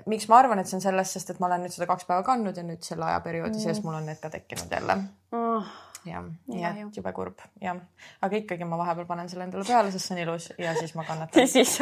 miks 0.06 0.30
ma 0.30 0.42
arvan, 0.44 0.60
et 0.60 0.70
see 0.70 0.78
on 0.80 0.86
sellest, 0.86 1.18
sest 1.18 1.34
et 1.34 1.42
ma 1.44 1.50
olen 1.50 1.66
nüüd 1.66 1.76
seda 1.76 1.90
kaks 1.90 2.08
päeva 2.10 2.24
kandnud 2.28 2.58
ja 2.58 2.64
nüüd 2.68 2.86
selle 2.86 3.10
ajaperioodi 3.10 3.58
mm. 3.58 3.66
sees 3.66 3.84
mul 3.84 4.00
on 4.00 4.08
need 4.08 4.22
ka 4.24 4.32
tekkinud 4.34 4.72
jälle 4.80 5.02
mm 5.32 5.68
jah, 6.10 6.26
nii 6.48 6.64
et 6.66 6.98
jube 7.00 7.12
kurb, 7.16 7.42
jah. 7.62 7.78
aga 8.22 8.40
ikkagi 8.40 8.66
ma 8.68 8.80
vahepeal 8.80 9.08
panen 9.10 9.30
selle 9.30 9.46
endale 9.48 9.66
peale, 9.68 9.92
sest 9.94 10.10
see 10.10 10.16
on 10.16 10.22
ilus 10.24 10.48
ja 10.62 10.74
siis 10.78 10.94
ma 10.98 11.06
kannatan. 11.08 11.42
ja 11.42 11.48
siis 11.52 11.74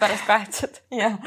pärast 0.00 0.26
kahetsed. 0.28 0.80
jah, 0.94 1.18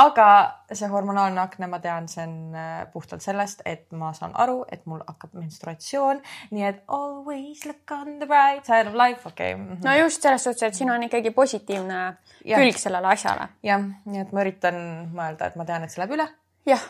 aga 0.00 0.28
see 0.72 0.88
hormonaalne 0.92 1.40
akne, 1.42 1.68
ma 1.70 1.80
tean, 1.84 2.08
see 2.10 2.24
on 2.26 2.56
äh, 2.58 2.72
puhtalt 2.92 3.24
sellest, 3.24 3.62
et 3.68 3.86
ma 3.92 4.12
saan 4.16 4.34
aru, 4.44 4.62
et 4.72 4.86
mul 4.90 5.02
hakkab 5.06 5.36
menstruatsioon, 5.38 6.22
nii 6.54 6.66
et 6.70 6.82
always 6.88 7.64
look 7.68 7.94
on 7.96 8.18
the 8.22 8.28
bright 8.30 8.66
side 8.66 8.90
of 8.90 8.98
life, 8.98 9.22
okei 9.28 9.54
okay. 9.54 9.60
mm. 9.60 9.70
-hmm. 9.72 9.84
no 9.84 9.96
just 10.02 10.22
selles 10.22 10.44
suhtes, 10.44 10.62
et 10.62 10.74
siin 10.74 10.90
on 10.90 11.02
ikkagi 11.02 11.30
positiivne 11.30 12.00
ja. 12.44 12.58
külg 12.58 12.78
sellele 12.78 13.12
asjale. 13.12 13.48
jah, 13.62 13.86
nii 14.04 14.26
et 14.26 14.32
ma 14.32 14.44
üritan 14.46 14.82
mõelda, 15.14 15.52
et 15.52 15.56
ma 15.56 15.64
tean, 15.64 15.84
et 15.84 15.90
see 15.90 16.02
läheb 16.02 16.18
üle. 16.18 16.28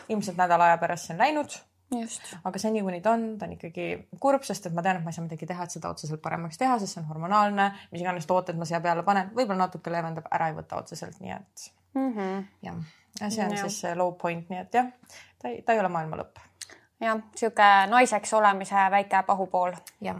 ilmselt 0.09 0.37
nädala 0.37 0.71
aja 0.71 0.77
pärast 0.77 1.07
see 1.07 1.13
on 1.13 1.19
läinud 1.19 1.57
aga 2.43 2.59
seni, 2.59 2.81
kuni 2.81 3.01
ta 3.01 3.13
on, 3.15 3.37
ta 3.39 3.45
on 3.45 3.55
ikkagi 3.55 3.87
kurb, 4.19 4.43
sest 4.43 4.65
et 4.65 4.73
ma 4.73 4.83
tean, 4.85 4.99
et 4.99 5.05
ma 5.05 5.13
ei 5.13 5.17
saa 5.17 5.25
midagi 5.25 5.47
teha, 5.49 5.67
et 5.67 5.75
seda 5.75 5.91
otseselt 5.93 6.21
paremaks 6.23 6.57
teha, 6.57 6.79
sest 6.81 6.95
see 6.95 7.03
on 7.03 7.07
hormonaalne, 7.11 7.69
mis 7.91 8.01
iganes 8.01 8.25
tooted 8.29 8.57
ma 8.57 8.65
siia 8.65 8.81
peale 8.81 9.03
panen, 9.05 9.29
võib-olla 9.35 9.67
natuke 9.67 9.93
leevendab, 9.93 10.27
ära 10.33 10.49
ei 10.49 10.57
võta 10.57 10.81
otseselt, 10.81 11.19
nii 11.21 11.35
et 11.35 11.67
mm 11.93 12.11
-hmm. 12.15 12.43
jah, 12.65 12.81
ja 13.21 13.29
see 13.29 13.45
on 13.45 13.55
ja. 13.55 13.61
siis 13.63 13.79
see 13.85 13.95
low 13.95 14.13
point, 14.21 14.49
nii 14.49 14.59
et 14.65 14.73
jah, 14.81 14.91
ta 15.41 15.53
ei, 15.53 15.61
ta 15.61 15.73
ei 15.73 15.79
ole 15.79 15.93
maailma 15.93 16.23
lõpp 16.23 16.41
jah, 16.99 17.21
sihuke 17.35 17.69
naiseks 17.91 18.33
olemise 18.33 18.89
väike 18.91 19.23
pahupool 19.27 19.73
jah 20.01 20.17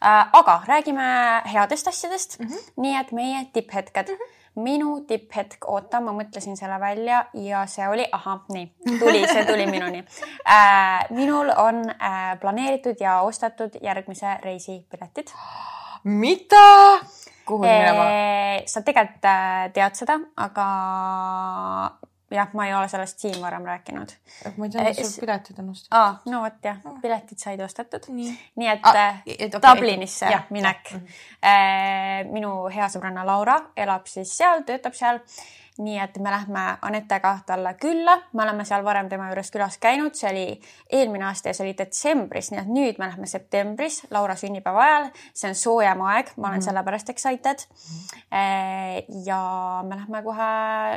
äh,. 0.00 0.28
aga 0.32 0.62
räägime 0.66 1.42
headest 1.52 1.88
asjadest 1.88 2.38
mm. 2.38 2.46
-hmm. 2.46 2.72
nii 2.76 2.96
et 2.96 3.12
meie 3.12 3.46
tipphetked 3.52 4.08
mm. 4.08 4.14
-hmm 4.14 4.39
minu 4.58 5.00
tipphetk, 5.06 5.64
oota, 5.70 6.00
ma 6.02 6.12
mõtlesin 6.16 6.56
selle 6.58 6.80
välja 6.82 7.22
ja 7.38 7.62
see 7.70 7.86
oli, 7.88 8.06
ahah, 8.12 8.42
nii, 8.50 8.66
tuli, 8.98 9.22
see 9.28 9.44
tuli 9.46 9.66
minuni 9.70 10.02
äh,. 10.56 11.06
minul 11.14 11.52
on 11.56 11.84
äh, 11.90 12.34
planeeritud 12.40 13.00
ja 13.00 13.20
ostetud 13.20 13.78
järgmise 13.82 14.38
reisi 14.42 14.80
piletid. 14.90 15.30
mida? 16.04 17.00
kuhu 17.46 17.62
minema? 17.62 18.04
sa 18.66 18.82
tegelikult 18.82 19.24
äh, 19.30 19.70
tead 19.74 19.98
seda, 19.98 20.18
aga 20.36 20.66
jah, 22.30 22.50
ma 22.54 22.66
ei 22.66 22.74
ole 22.74 22.88
sellest 22.88 23.18
siin 23.18 23.40
varem 23.42 23.64
rääkinud. 23.66 24.12
ma 24.56 24.66
ei 24.66 24.70
teadnud, 24.70 24.90
et 24.90 25.06
sul 25.06 25.20
piletid 25.24 25.58
on 25.58 25.70
ostetud. 25.74 25.96
aa, 25.98 26.10
no 26.32 26.42
vot 26.44 26.58
jah, 26.64 26.78
piletid 27.02 27.38
said 27.42 27.60
ostetud. 27.64 28.08
nii, 28.10 28.68
et 28.68 28.90
ah, 28.90 29.22
et 29.26 29.54
okay, 29.54 29.62
Dublinisse 29.66 30.30
ja, 30.30 30.42
minek. 30.50 30.92
Mhm. 30.94 32.34
minu 32.34 32.52
hea 32.72 32.88
sõbranna 32.92 33.26
Laura 33.26 33.58
elab 33.76 34.06
siis 34.10 34.36
seal, 34.36 34.64
töötab 34.68 34.94
seal 34.98 35.22
nii 35.80 35.98
et 36.02 36.18
me 36.20 36.30
lähme 36.30 36.62
Anetega 36.82 37.32
talle 37.46 37.72
külla, 37.80 38.16
me 38.32 38.42
oleme 38.44 38.64
seal 38.68 38.84
varem 38.84 39.08
tema 39.08 39.30
juures 39.30 39.50
külas 39.52 39.78
käinud, 39.80 40.14
see 40.18 40.28
oli 40.30 40.44
eelmine 40.98 41.26
aasta 41.28 41.50
ja 41.50 41.56
see 41.56 41.66
oli 41.66 41.76
detsembris, 41.78 42.50
nii 42.52 42.60
et 42.60 42.70
nüüd 42.70 43.00
me 43.00 43.08
lähme 43.08 43.28
septembris 43.30 44.02
Laura 44.12 44.36
sünnipäeva 44.36 44.84
ajal. 44.84 45.08
see 45.34 45.48
on 45.50 45.58
soojem 45.58 46.04
aeg, 46.12 46.34
ma 46.36 46.48
olen 46.48 46.60
mm 46.60 46.68
sellepärast 46.70 47.08
excited. 47.08 47.58
-hmm. 47.58 49.26
ja 49.26 49.40
me 49.88 49.96
lähme 49.96 50.22
kohe 50.22 50.50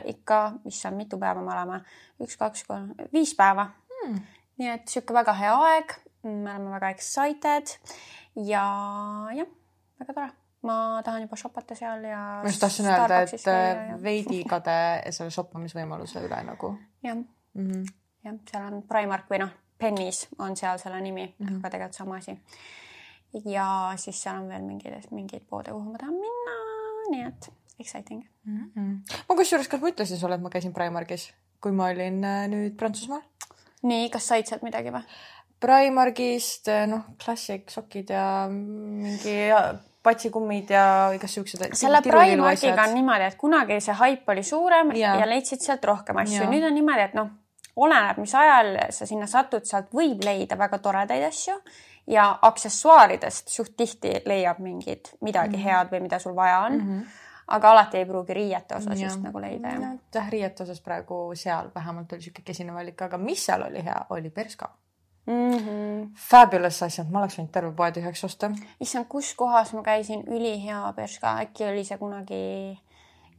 ikka, 0.06 0.54
issand, 0.66 0.98
mitu 0.98 1.18
päeva 1.18 1.42
me 1.42 1.54
oleme, 1.54 1.82
üks, 2.20 2.38
kaks, 2.38 2.64
kolm, 2.68 2.92
viis 3.14 3.36
päeva. 3.36 3.70
Mm. 4.04 4.20
nii 4.58 4.70
et 4.70 4.88
sihuke 4.88 5.14
väga 5.14 5.34
hea 5.34 5.56
aeg, 5.56 5.98
me 6.24 6.52
oleme 6.52 6.72
väga 6.72 6.90
excited. 6.90 7.78
Ja 8.36 8.68
jah, 9.34 9.48
väga 10.00 10.14
tore 10.14 10.43
ma 10.64 11.02
tahan 11.04 11.26
juba 11.26 11.40
shopata 11.40 11.76
seal 11.76 12.06
ja. 12.08 12.22
ma 12.44 12.50
just 12.50 12.62
tahtsin 12.64 12.88
öelda, 12.88 13.24
et 13.24 13.48
ja... 13.48 13.98
veidi 14.04 14.44
kade 14.50 14.78
selle 15.12 15.34
shoppamisvõimaluse 15.34 16.24
üle 16.24 16.40
nagu. 16.48 16.72
jah 17.04 17.18
mm 17.18 17.68
-hmm., 17.68 17.84
jah, 18.24 18.40
seal 18.52 18.70
on 18.70 18.86
Primark 18.88 19.28
või 19.32 19.44
noh, 19.44 19.52
Penny's 19.78 20.28
on 20.40 20.56
seal 20.60 20.80
selle 20.80 21.02
nimi 21.02 21.26
mm, 21.26 21.46
-hmm. 21.48 21.60
aga 21.60 21.74
tegelikult 21.76 22.00
sama 22.00 22.22
asi. 22.22 22.38
ja 23.46 23.68
siis 23.98 24.24
seal 24.24 24.40
on 24.44 24.50
veel 24.50 24.64
mingeid, 24.64 25.12
mingeid 25.12 25.46
poode, 25.50 25.72
kuhu 25.72 25.92
ma 25.92 25.98
tahan 25.98 26.16
minna, 26.16 26.58
nii 27.12 27.28
et 27.28 27.52
exciting 27.80 28.24
mm. 28.46 28.72
-hmm. 28.76 29.20
ma 29.30 29.36
kusjuures, 29.36 29.68
kas 29.68 29.82
ma 29.82 29.90
ütlesin 29.92 30.18
sulle, 30.18 30.36
et 30.36 30.42
ma 30.42 30.50
käisin 30.50 30.74
Primarkis, 30.74 31.34
kui 31.62 31.72
ma 31.72 31.92
olin 31.92 32.24
äh, 32.24 32.48
nüüd 32.48 32.76
Prantsusmaal? 32.80 33.24
nii, 33.84 34.10
kas 34.10 34.28
said 34.28 34.48
sealt 34.48 34.64
midagi 34.64 34.92
või? 34.96 35.04
Primarkist, 35.64 36.68
äh, 36.68 36.88
noh, 36.88 37.04
klassik, 37.24 37.70
sokid 37.72 38.10
ja 38.10 38.48
mingi 38.52 39.36
patsikummid 40.04 40.70
ja 40.74 40.86
igasugused. 41.16 41.64
selle 41.80 42.02
Primarkiga 42.04 42.88
on 42.88 42.94
niimoodi, 42.98 43.30
et 43.30 43.40
kunagi 43.40 43.80
see 43.82 43.96
haip 44.02 44.30
oli 44.30 44.44
suurem 44.44 44.92
ja, 45.00 45.16
ja 45.22 45.30
leidsid 45.30 45.64
sealt 45.64 45.86
rohkem 45.86 46.20
asju. 46.24 46.44
nüüd 46.52 46.68
on 46.68 46.76
niimoodi, 46.76 47.08
et 47.08 47.18
noh, 47.18 47.32
oleneb, 47.76 48.20
mis 48.22 48.36
ajal 48.36 48.76
sa 48.94 49.08
sinna 49.10 49.28
satud, 49.28 49.66
sealt 49.70 49.92
võib 49.96 50.24
leida 50.26 50.60
väga 50.60 50.80
toredaid 50.84 51.28
asju 51.30 51.58
ja 52.08 52.28
aksessuaaridest 52.42 53.48
suht 53.48 53.78
tihti 53.80 54.18
leiab 54.28 54.60
mingid 54.60 55.14
midagi 55.22 55.58
mm 55.58 55.64
-hmm. 55.64 55.70
head 55.72 55.94
või 55.94 56.02
mida 56.08 56.20
sul 56.20 56.36
vaja 56.36 56.60
on 56.60 56.78
mm. 56.78 56.88
-hmm 56.88 57.22
aga 57.48 57.72
alati 57.72 57.98
ei 57.98 58.06
pruugi 58.06 58.34
riiete 58.34 58.76
osas 58.76 59.00
ja. 59.00 59.08
just 59.08 59.22
nagu 59.22 59.42
leida. 59.42 59.70
jah, 60.14 60.30
riiete 60.30 60.64
osas 60.64 60.82
praegu 60.82 61.32
seal 61.36 61.70
vähemalt 61.76 62.14
oli 62.14 62.22
sihuke 62.22 62.42
kesine 62.46 62.74
valik, 62.74 63.02
aga 63.02 63.18
mis 63.18 63.46
seal 63.46 63.62
oli 63.62 63.84
hea, 63.84 64.06
oli 64.10 64.30
Perska 64.30 64.70
mm. 65.26 65.58
-hmm. 65.58 66.08
Fabulous 66.30 66.84
asjad, 66.84 67.12
ma 67.12 67.20
oleks 67.24 67.38
võinud 67.40 67.52
terve 67.52 67.72
poe 67.76 67.92
tühjaks 67.92 68.24
osta. 68.24 68.52
issand, 68.80 69.08
kus 69.10 69.34
kohas 69.36 69.74
ma 69.74 69.84
käisin, 69.84 70.24
ülihea 70.28 70.94
Bershka, 70.96 71.38
äkki 71.46 71.70
oli 71.70 71.86
see 71.86 71.98
kunagi 71.98 72.44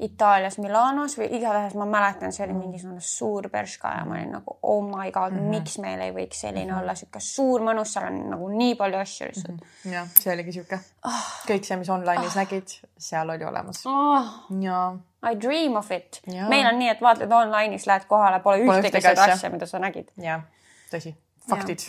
Itaalias 0.02 0.56
Milanos 0.58 1.14
või 1.18 1.28
igatahes 1.36 1.76
ma 1.78 1.84
mäletan, 1.86 2.32
see 2.34 2.42
oli 2.44 2.52
mm. 2.52 2.62
mingisugune 2.64 3.00
suur 3.00 3.46
Bershka 3.50 3.92
ja 3.94 4.02
ma 4.08 4.16
olin 4.16 4.32
nagu 4.34 4.56
oh 4.62 4.82
my 4.82 5.12
god 5.14 5.32
mm, 5.32 5.38
-hmm. 5.38 5.54
miks 5.54 5.78
meil 5.78 6.00
ei 6.00 6.10
võiks 6.10 6.40
selline 6.40 6.64
mm 6.64 6.70
-hmm. 6.70 6.82
olla, 6.82 6.94
sihuke 6.94 7.20
suur 7.20 7.62
mõnus, 7.62 7.92
seal 7.94 8.08
on 8.08 8.18
nagu 8.30 8.48
nii 8.48 8.74
palju 8.74 8.98
asju 8.98 9.26
lihtsalt 9.26 9.52
mm. 9.52 9.58
-hmm. 9.84 9.92
jah, 9.92 10.08
see 10.18 10.32
oligi 10.34 10.52
sihuke 10.52 10.78
oh. 11.06 11.28
kõik 11.46 11.64
see, 11.64 11.76
mis 11.76 11.88
online'is 11.88 12.34
oh. 12.34 12.36
nägid, 12.42 12.74
seal 12.98 13.30
oli 13.30 13.44
olemas 13.44 13.86
oh.. 13.86 14.32
ja. 14.60 14.96
I 15.30 15.40
dream 15.40 15.76
of 15.76 15.90
it. 15.90 16.22
meil 16.48 16.66
on 16.66 16.78
nii, 16.78 16.88
et 16.88 17.00
vaatad 17.00 17.30
online'is, 17.32 17.86
lähed 17.86 18.04
kohale, 18.08 18.40
pole 18.40 18.58
ühtegi 18.64 19.00
seda 19.00 19.30
asja, 19.32 19.50
mida 19.50 19.66
sa 19.66 19.78
nägid. 19.78 20.10
jah, 20.16 20.42
tõsi 20.90 21.14
faktid. 21.48 21.86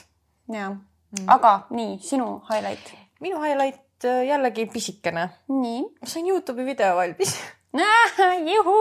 ja 0.52 0.70
mm., 0.70 1.28
aga 1.28 1.58
nii, 1.70 2.00
sinu 2.04 2.40
highlight? 2.50 2.94
minu 3.24 3.42
highlight 3.44 4.06
äh, 4.06 4.24
jällegi 4.30 4.66
pisikene. 4.72 5.30
nii? 5.50 5.84
ma 6.02 6.08
sain 6.08 6.28
Youtube'i 6.28 6.66
video 6.66 6.96
valmis 6.96 7.36
juhu! 8.56 8.80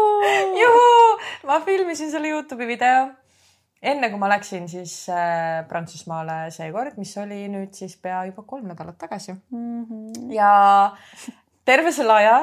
juhu! 0.62 0.88
ma 1.46 1.60
filmisin 1.60 2.10
selle 2.10 2.32
Youtube'i 2.34 2.66
video 2.66 3.12
enne 3.84 4.08
kui 4.10 4.20
ma 4.20 4.30
läksin 4.32 4.68
siis 4.70 4.94
äh, 5.12 5.62
Prantsusmaale 5.68 6.48
seekord, 6.54 6.96
mis 7.00 7.12
oli 7.20 7.44
nüüd 7.52 7.74
siis 7.76 7.96
pea 8.00 8.24
juba 8.30 8.46
kolm 8.48 8.68
nädalat 8.70 8.98
tagasi 8.98 9.34
mm. 9.34 9.82
-hmm. 9.84 10.32
ja 10.32 10.96
terve 11.64 11.92
selle 11.92 12.12
aja 12.12 12.38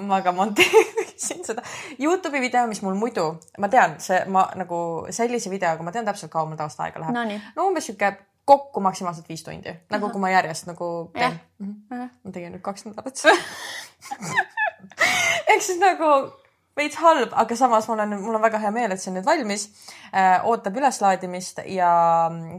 ma 0.00 0.22
ka 0.24 0.32
monteerisin 0.32 1.44
seda 1.48 1.62
Youtube'i 2.00 2.40
video, 2.40 2.66
mis 2.70 2.82
mul 2.82 2.96
muidu, 2.98 3.26
ma 3.60 3.68
tean, 3.72 3.98
see 4.00 4.22
ma 4.32 4.46
nagu 4.58 4.78
sellise 5.12 5.52
videoga 5.52 5.84
ma 5.84 5.92
tean 5.92 6.08
täpselt, 6.08 6.32
kaua 6.32 6.48
mul 6.48 6.60
tavaliselt 6.60 6.86
aega 6.86 7.02
läheb 7.02 7.16
no,. 7.16 7.22
no 7.56 7.60
umbes 7.68 7.84
sihuke 7.90 8.08
kokku 8.48 8.78
maksimaalselt 8.82 9.28
viis 9.28 9.44
tundi, 9.46 9.72
nagu 9.92 10.04
kui 10.10 10.20
ma 10.22 10.32
järjest 10.32 10.66
nagu 10.66 10.86
teen. 11.14 11.40
-hmm. 11.60 12.08
ma 12.24 12.32
tegin 12.32 12.52
nüüd 12.56 12.64
kaks 12.64 12.88
nädalat 12.88 13.16
ehk 15.52 15.62
siis 15.62 15.78
nagu 15.78 16.08
veits 16.76 16.96
halb, 16.96 17.32
aga 17.36 17.56
samas 17.56 17.88
mul 17.88 18.00
on, 18.00 18.16
mul 18.20 18.38
on 18.38 18.42
väga 18.42 18.58
hea 18.58 18.72
meel, 18.74 18.92
et 18.92 19.00
see 19.00 19.12
on 19.12 19.18
nüüd 19.20 19.28
valmis 19.28 19.68
äh,. 20.12 20.40
ootab 20.48 20.76
üleslaadimist 20.80 21.62
ja 21.68 21.92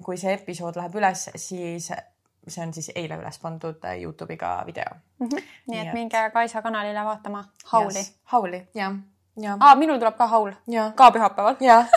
kui 0.06 0.18
see 0.22 0.38
episood 0.38 0.78
läheb 0.80 0.96
üles, 1.02 1.28
siis 1.36 1.90
see 2.48 2.64
on 2.66 2.74
siis 2.74 2.92
eile 2.96 3.18
üles 3.20 3.40
pandud 3.40 3.86
äh, 3.86 4.02
Youtube'iga 4.02 4.64
video 4.66 4.96
mm. 5.20 5.28
-hmm. 5.28 5.44
nii 5.68 5.80
et, 5.80 5.88
et 5.88 5.94
minge 5.94 6.30
Kaisa 6.34 6.62
kanalile 6.62 7.06
vaatama 7.06 7.44
Hauli 7.66 7.98
yes.. 7.98 8.16
Hauli, 8.24 8.68
jah, 8.76 8.94
jah. 9.42 9.58
aa, 9.60 9.76
minul 9.76 9.98
tuleb 9.98 10.18
ka 10.18 10.28
Haul. 10.28 10.52
ka 10.96 11.12
pühapäeval. 11.12 11.56
jah, 11.60 11.88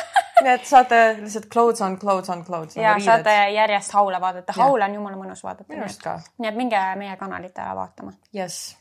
nii 0.43 0.53
et 0.53 0.67
saate 0.67 1.17
lihtsalt 1.21 1.47
clothes 1.53 1.83
on 1.83 1.99
clothes 1.99 2.31
on 2.31 2.45
clothes. 2.45 2.77
ja 2.77 2.97
saate 3.05 3.37
järjest 3.51 3.93
Haule 3.93 4.21
vaadata, 4.21 4.53
Haul 4.57 4.81
on 4.81 4.95
jumala 4.95 5.17
mõnus 5.17 5.45
vaadata. 5.45 5.69
minu 5.69 5.83
arust 5.83 6.03
ka. 6.03 6.21
nii 6.39 6.49
et 6.49 6.57
minge 6.57 6.83
meie 6.97 7.17
kanalitele 7.17 7.77
vaatama. 7.77 8.13
jess, 8.33 8.77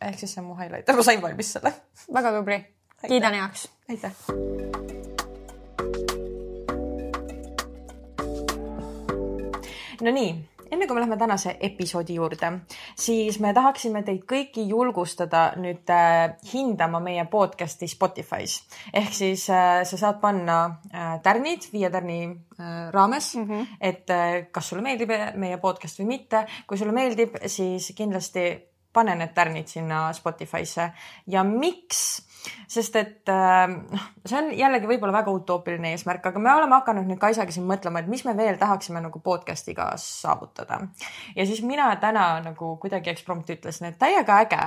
ehk 0.00 0.18
siis 0.18 0.34
see 0.34 0.42
on 0.42 0.48
mu 0.48 0.58
highlight, 0.58 0.96
ma 0.96 1.02
sain 1.02 1.22
valmis 1.22 1.52
selle. 1.52 1.74
väga 2.14 2.32
tubli, 2.38 2.64
kiidan 3.08 3.34
heaks. 3.34 3.68
aitäh. 3.88 4.12
no 10.00 10.10
nii 10.10 10.49
enne 10.70 10.86
kui 10.86 10.94
me 10.94 11.02
läheme 11.02 11.16
tänase 11.18 11.56
episoodi 11.60 12.14
juurde, 12.14 12.52
siis 12.98 13.40
me 13.40 13.52
tahaksime 13.54 14.02
teid 14.06 14.22
kõiki 14.28 14.66
julgustada 14.70 15.50
nüüd 15.60 15.90
äh, 15.90 16.36
hindama 16.52 17.00
meie 17.02 17.24
podcast'i 17.30 17.88
Spotify's. 17.90 18.60
ehk 18.92 19.12
siis 19.14 19.48
äh, 19.50 19.82
sa 19.84 20.00
saad 20.00 20.20
panna 20.20 20.60
äh, 20.94 21.18
tärnid 21.22 21.68
viie 21.72 21.90
tärni 21.90 22.20
raames 22.90 23.34
mm, 23.36 23.44
-hmm. 23.44 23.66
et 23.80 24.06
kas 24.52 24.68
sulle 24.68 24.82
meeldib 24.82 25.10
meie 25.34 25.56
podcast 25.58 25.98
või 26.00 26.06
mitte. 26.06 26.46
kui 26.66 26.78
sulle 26.78 26.92
meeldib, 26.92 27.36
siis 27.46 27.92
kindlasti 27.96 28.70
pane 28.92 29.14
need 29.14 29.34
tärnid 29.34 29.68
sinna 29.68 30.12
Spotify'sse 30.12 30.90
ja 31.26 31.44
miks 31.44 32.29
sest 32.70 32.96
et 32.96 33.30
ähm, 33.32 33.76
noh, 33.90 34.04
see 34.26 34.38
on 34.38 34.50
jällegi 34.54 34.88
võib-olla 34.88 35.14
väga 35.20 35.32
utoopiline 35.34 35.92
eesmärk, 35.94 36.26
aga 36.30 36.42
me 36.42 36.52
oleme 36.52 36.76
hakanud 36.78 37.08
nüüd 37.08 37.20
Kaisaga 37.20 37.52
siin 37.54 37.66
mõtlema, 37.68 38.02
et 38.02 38.10
mis 38.10 38.22
me 38.26 38.34
veel 38.38 38.58
tahaksime 38.60 39.02
nagu 39.02 39.22
podcast'iga 39.24 39.90
saavutada. 40.00 40.80
ja 41.36 41.46
siis 41.46 41.62
mina 41.66 41.88
täna 42.02 42.26
nagu 42.44 42.76
kuidagi 42.82 43.10
eksprompt 43.10 43.50
ütlesin, 43.56 43.90
et 43.90 43.98
täiega 43.98 44.38
äge 44.44 44.62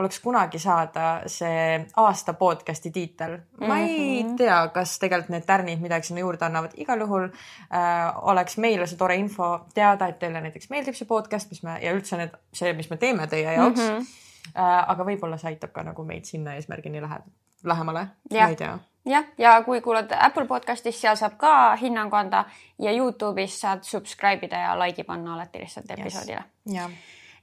oleks 0.00 0.18
kunagi 0.24 0.58
saada 0.58 1.06
see 1.30 1.78
aasta 2.02 2.34
podcast'i 2.34 2.90
tiitel. 2.90 3.38
ma 3.60 3.78
ei 3.78 4.22
mm 4.22 4.28
-hmm. 4.30 4.36
tea, 4.36 4.58
kas 4.74 4.98
tegelikult 4.98 5.30
need 5.30 5.46
tärnid 5.46 5.80
midagi 5.80 6.06
sinna 6.06 6.20
juurde 6.20 6.44
annavad, 6.44 6.74
igal 6.74 7.00
juhul 7.00 7.24
äh, 7.28 8.12
oleks 8.22 8.58
meile 8.58 8.86
see 8.86 8.98
tore 8.98 9.16
info 9.16 9.66
teada, 9.74 10.08
et 10.08 10.18
teile 10.18 10.40
näiteks 10.40 10.70
meeldib 10.70 10.94
see 10.94 11.06
podcast, 11.06 11.50
mis 11.50 11.62
me 11.62 11.78
ja 11.82 11.94
üldse 11.94 12.16
need, 12.16 12.36
see, 12.52 12.72
mis 12.72 12.90
me 12.90 12.96
teeme 12.96 13.26
teie 13.26 13.54
jaoks 13.54 13.80
mm. 13.80 13.96
-hmm 13.96 14.23
aga 14.54 15.04
võib-olla 15.04 15.38
see 15.40 15.54
aitab 15.54 15.72
ka 15.72 15.82
nagu 15.82 16.04
meid 16.04 16.24
sinna 16.28 16.54
eesmärgini 16.58 17.00
lähe, 17.02 17.20
lähemale, 17.64 18.06
ma 18.32 18.48
ei 18.48 18.56
tea. 18.56 18.78
Jah, 19.04 19.24
ja 19.38 19.62
kui 19.62 19.80
kuulad 19.84 20.12
Apple 20.16 20.46
podcast'is, 20.48 20.96
seal 21.00 21.16
saab 21.20 21.34
ka 21.36 21.76
hinnangu 21.76 22.16
anda 22.16 22.44
ja 22.80 22.92
Youtube'is 22.92 23.58
saad 23.60 23.82
subscribe 23.84 24.46
ida 24.46 24.62
ja 24.62 24.78
like'i 24.80 25.04
panna 25.04 25.34
alati 25.34 25.60
lihtsalt 25.60 25.90
episoodile. 25.90 26.44
Yes.. 26.72 26.92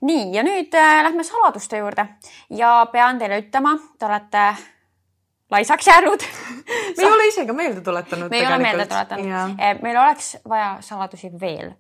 nii, 0.02 0.32
ja 0.34 0.42
nüüd 0.44 0.74
äh, 0.74 1.04
lähme 1.06 1.24
saladuste 1.24 1.78
juurde. 1.78 2.08
Ja 2.50 2.88
pean 2.92 3.22
teile 3.22 3.38
ütlema, 3.44 3.76
te 4.00 4.10
olete 4.10 4.46
laisaks 5.52 5.88
jäänud 5.88 6.24
me 6.98 7.04
ei 7.04 7.12
ole 7.12 7.28
ise 7.28 7.46
ka 7.46 7.54
meelde 7.54 7.82
tuletanud. 7.82 8.30
me 8.30 8.38
ei 8.38 8.48
ole 8.48 8.58
meelde 8.58 8.86
tuletanud. 8.86 9.26
meil 9.82 9.98
oleks 9.98 10.38
vaja 10.50 10.78
saladusi 10.80 11.32
veel. 11.40 11.72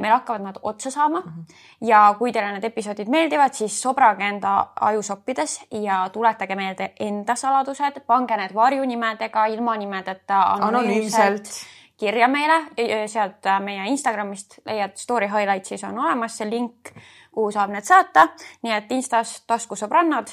meil 0.00 0.12
hakkavad 0.12 0.42
nad 0.42 0.56
otsa 0.62 0.90
saama 0.90 1.20
mm 1.20 1.32
-hmm. 1.32 1.54
ja 1.80 2.14
kui 2.18 2.32
teile 2.32 2.52
need 2.52 2.64
episoodid 2.64 3.08
meeldivad, 3.08 3.52
siis 3.52 3.82
sobrage 3.82 4.24
enda 4.24 4.66
ajusoppides 4.80 5.60
ja 5.70 6.08
tuletage 6.12 6.54
meelde 6.54 6.92
enda 7.00 7.34
saladused, 7.34 8.00
pange 8.06 8.36
need 8.36 8.54
varjunimedega, 8.54 9.46
ilma 9.46 9.76
nimedeta 9.76 10.42
anonüümselt 10.42 11.50
kirja 11.96 12.28
meile, 12.28 12.64
sealt 13.06 13.46
äh, 13.46 13.60
meie 13.60 13.86
Instagramist 13.88 14.58
leiad 14.66 14.96
story 14.96 15.28
highlights'is 15.30 15.84
on 15.84 15.98
olemas 15.98 16.38
see 16.38 16.50
link, 16.50 16.90
kuhu 17.32 17.50
saab 17.54 17.70
need 17.70 17.86
saata, 17.86 18.28
nii 18.62 18.72
et 18.72 18.92
Instas 18.92 19.36
taskusõbrannad 19.46 20.32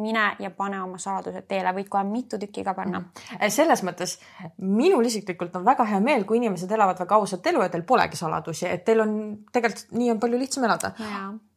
mine 0.00 0.24
ja 0.42 0.50
pane 0.56 0.80
oma 0.82 0.98
saladused 0.98 1.46
teele, 1.48 1.72
võid 1.76 1.88
kohe 1.92 2.04
mitu 2.08 2.38
tükki 2.40 2.64
ka 2.64 2.74
panna. 2.74 3.00
Mm. 3.00 3.50
selles 3.52 3.82
mõttes 3.86 4.16
minul 4.58 5.06
isiklikult 5.06 5.56
on 5.56 5.64
väga 5.66 5.84
hea 5.88 6.00
meel, 6.00 6.24
kui 6.24 6.40
inimesed 6.40 6.70
elavad 6.72 6.98
väga 7.00 7.18
ausat 7.20 7.46
elu 7.46 7.62
ja 7.62 7.68
teil 7.72 7.84
polegi 7.86 8.16
saladusi, 8.16 8.66
et 8.68 8.84
teil 8.84 9.04
on 9.04 9.14
tegelikult 9.52 9.94
nii 9.96 10.10
on 10.14 10.20
palju 10.22 10.40
lihtsam 10.40 10.66
elada. 10.68 10.92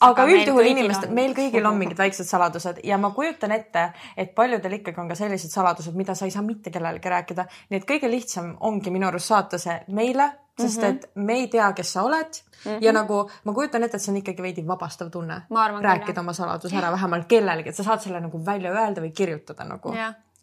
aga 0.04 0.28
üldjuhul 0.28 0.70
inimestel, 0.74 1.14
meil 1.16 1.34
kõigil 1.38 1.66
on 1.68 1.78
mingid 1.80 1.98
väiksed 1.98 2.28
saladused 2.28 2.84
ja 2.84 2.98
ma 2.98 3.14
kujutan 3.16 3.52
ette, 3.56 3.90
et 4.18 4.36
paljudel 4.36 4.80
ikkagi 4.80 5.00
on 5.02 5.10
ka 5.12 5.16
sellised 5.16 5.52
saladused, 5.52 5.96
mida 5.96 6.16
sa 6.16 6.26
ei 6.26 6.36
saa 6.36 6.44
mitte 6.44 6.72
kellelegi 6.72 7.10
rääkida. 7.10 7.48
nii 7.70 7.82
et 7.82 7.90
kõige 7.90 8.12
lihtsam 8.12 8.56
ongi 8.60 8.92
minu 8.92 9.08
arust 9.08 9.32
saata 9.32 9.58
see 9.58 9.80
meile 9.88 10.32
sest 10.62 10.78
mm 10.78 10.84
-hmm. 10.84 10.96
et 10.96 11.12
me 11.16 11.34
ei 11.34 11.48
tea, 11.48 11.74
kes 11.74 11.94
sa 11.94 12.04
oled 12.04 12.34
mm 12.66 12.72
-hmm. 12.72 12.78
ja 12.82 12.94
nagu 12.94 13.30
ma 13.44 13.54
kujutan 13.54 13.84
ette, 13.84 13.98
et 13.98 14.04
see 14.04 14.12
on 14.12 14.18
ikkagi 14.18 14.42
veidi 14.42 14.68
vabastav 14.68 15.10
tunne. 15.10 15.42
rääkida 15.82 16.20
oma 16.20 16.34
saladus 16.34 16.74
ära 16.74 16.92
vähemalt 16.92 17.28
kellelegi, 17.28 17.70
et 17.70 17.76
sa 17.76 17.84
saad 17.84 18.00
selle 18.00 18.20
nagu 18.20 18.46
välja 18.46 18.72
öelda 18.72 19.02
või 19.02 19.12
kirjutada 19.12 19.64
nagu. 19.64 19.94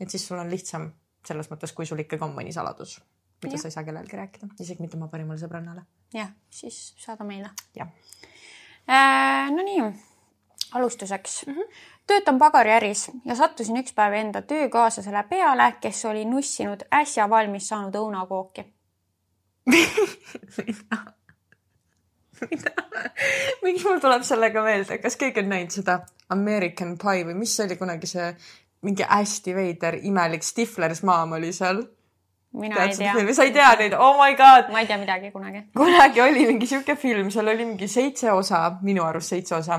et 0.00 0.10
siis 0.10 0.28
sul 0.28 0.38
on 0.38 0.50
lihtsam 0.50 0.92
selles 1.26 1.50
mõttes, 1.50 1.74
kui 1.74 1.86
sul 1.86 1.98
ikkagi 1.98 2.24
on 2.24 2.34
mõni 2.34 2.52
saladus, 2.52 3.00
mida 3.42 3.54
ja. 3.54 3.58
sa 3.58 3.68
ei 3.68 3.72
saa 3.72 3.84
kellelegi 3.84 4.16
rääkida, 4.16 4.46
isegi 4.60 4.82
mitte 4.82 4.96
oma 4.96 5.08
parimale 5.08 5.38
sõbrannale. 5.38 5.82
jah, 6.14 6.28
siis 6.50 6.94
saada 6.98 7.24
meile. 7.24 7.50
jah 7.76 7.88
äh,. 8.88 9.50
Nonii, 9.50 9.94
alustuseks 10.72 11.46
mm. 11.46 11.52
-hmm 11.54 11.64
töötan 12.06 12.38
pagariäris 12.38 13.10
ja 13.24 13.34
sattusin 13.34 13.76
üks 13.76 13.92
päev 13.94 14.12
enda 14.12 14.42
töökaaslasele 14.42 15.22
peale, 15.22 15.74
kes 15.80 16.04
oli 16.04 16.24
nussinud 16.24 16.80
äsja 16.92 17.30
valmis 17.30 17.68
saanud 17.68 17.94
õunakooki 17.94 18.64
mida? 19.70 21.00
mida? 22.50 22.74
miks 23.64 23.84
mul 23.84 24.00
tuleb 24.02 24.24
sellega 24.26 24.64
meelde, 24.64 24.98
kas 25.02 25.16
keegi 25.20 25.44
on 25.44 25.52
näinud 25.52 25.76
seda 25.80 26.00
American 26.34 26.96
Pie 27.00 27.24
või 27.28 27.38
mis 27.42 27.54
see 27.56 27.68
oli 27.68 27.78
kunagi 27.80 28.10
see 28.10 28.28
mingi 28.86 29.06
hästi 29.06 29.54
veider 29.56 29.98
imelik 30.08 30.44
Stifler's 30.46 31.02
Mom 31.06 31.36
oli 31.38 31.52
seal? 31.56 31.82
mina 32.52 32.74
Tead 32.74 32.96
ei 32.98 33.24
tea. 33.24 33.34
sa 33.34 33.46
ei 33.46 33.52
tea 33.54 33.70
neid, 33.78 33.94
oh 33.94 34.16
my 34.18 34.34
god. 34.34 34.72
ma 34.74 34.82
ei 34.82 34.86
tea 34.90 34.98
midagi 34.98 35.30
kunagi. 35.30 35.64
kunagi 35.76 36.20
oli 36.20 36.46
mingi 36.46 36.66
sihuke 36.66 36.96
film, 36.96 37.30
seal 37.30 37.48
oli 37.48 37.64
mingi 37.64 37.88
seitse 37.88 38.32
osa, 38.32 38.64
minu 38.82 39.04
arust 39.06 39.36
seitse 39.36 39.54
osa 39.54 39.78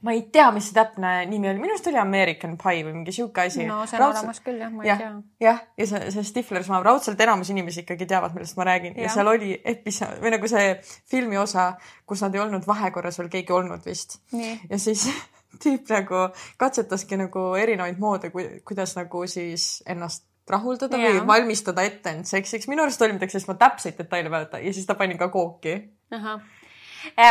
ma 0.00 0.12
ei 0.14 0.22
tea, 0.32 0.46
mis 0.54 0.68
see 0.68 0.76
täpne 0.76 1.10
nimi 1.26 1.48
oli, 1.50 1.58
minu 1.58 1.74
arust 1.74 1.88
oli 1.90 1.98
American 1.98 2.54
Pie 2.60 2.84
või 2.86 2.94
mingi 3.00 3.14
sihuke 3.14 3.48
asi. 3.48 3.64
no 3.66 3.80
see 3.82 3.98
on 3.98 4.04
raudselt... 4.04 4.22
olemas 4.22 4.40
küll 4.44 4.60
jah, 4.62 4.70
ma 4.70 4.84
ei 4.84 4.90
ja, 4.90 4.96
tea. 5.00 5.08
jah, 5.42 5.62
ja 5.80 5.86
see, 5.90 6.10
see 6.14 6.26
Stifler's 6.28 6.68
Mom, 6.70 6.84
raudselt 6.86 7.22
enamus 7.24 7.50
inimesi 7.54 7.82
ikkagi 7.82 8.06
teavad, 8.10 8.36
millest 8.36 8.58
ma 8.60 8.68
räägin 8.68 8.94
ja, 8.94 9.08
ja 9.08 9.14
seal 9.16 9.30
oli 9.32 9.56
episood 9.58 10.20
või 10.22 10.34
nagu 10.36 10.50
see 10.50 10.68
filmi 11.10 11.40
osa, 11.40 11.72
kus 12.06 12.22
nad 12.22 12.36
ei 12.36 12.44
olnud 12.44 12.68
vahekorras 12.68 13.18
veel 13.18 13.32
keegi 13.32 13.56
olnud 13.56 13.88
vist. 13.88 14.20
ja 14.30 14.78
siis 14.78 15.08
tüüp 15.64 15.90
nagu 15.90 16.28
katsetaski 16.62 17.18
nagu 17.18 17.48
erinevaid 17.58 17.98
moode, 17.98 18.30
kuidas 18.68 18.94
nagu 19.00 19.24
siis 19.26 19.80
ennast 19.88 20.28
rahuldada 20.48 20.96
ja. 20.96 21.10
või 21.10 21.26
valmistada 21.26 21.82
ette 21.84 22.14
end 22.14 22.30
seksiks. 22.30 22.70
minu 22.70 22.86
arust 22.86 23.02
oli 23.02 23.18
midagi 23.18 23.34
sellist, 23.34 23.50
ma 23.50 23.58
täpseid 23.58 23.98
detaile 23.98 24.30
ei 24.30 24.36
mäleta 24.36 24.62
ja 24.62 24.70
siis 24.72 24.86
ta 24.86 24.94
pani 24.94 25.18
ka 25.18 25.28
kooki. 25.34 25.74
ahah 26.14 26.38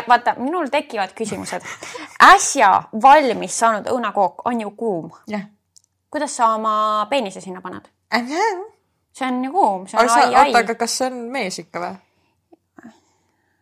vaata, 0.07 0.35
minul 0.37 0.69
tekivad 0.71 1.13
küsimused. 1.17 1.61
äsja 2.23 2.71
valmis 3.01 3.59
saanud 3.59 3.87
õunakook 3.91 4.45
on 4.45 4.61
ju 4.61 4.71
kuum. 4.71 5.11
kuidas 6.09 6.35
sa 6.35 6.53
oma 6.55 7.07
peenise 7.09 7.41
sinna 7.41 7.61
paned? 7.61 7.89
see 9.13 9.27
on 9.27 9.43
ju 9.43 9.51
kuum, 9.51 9.87
see 9.87 9.99
on 9.99 10.09
ai, 10.09 10.33
ai. 10.33 10.47
oota, 10.47 10.59
aga 10.59 10.75
kas 10.75 10.97
see 10.97 11.07
on 11.11 11.23
mees 11.31 11.59
ikka 11.59 11.79
või? 11.83 11.95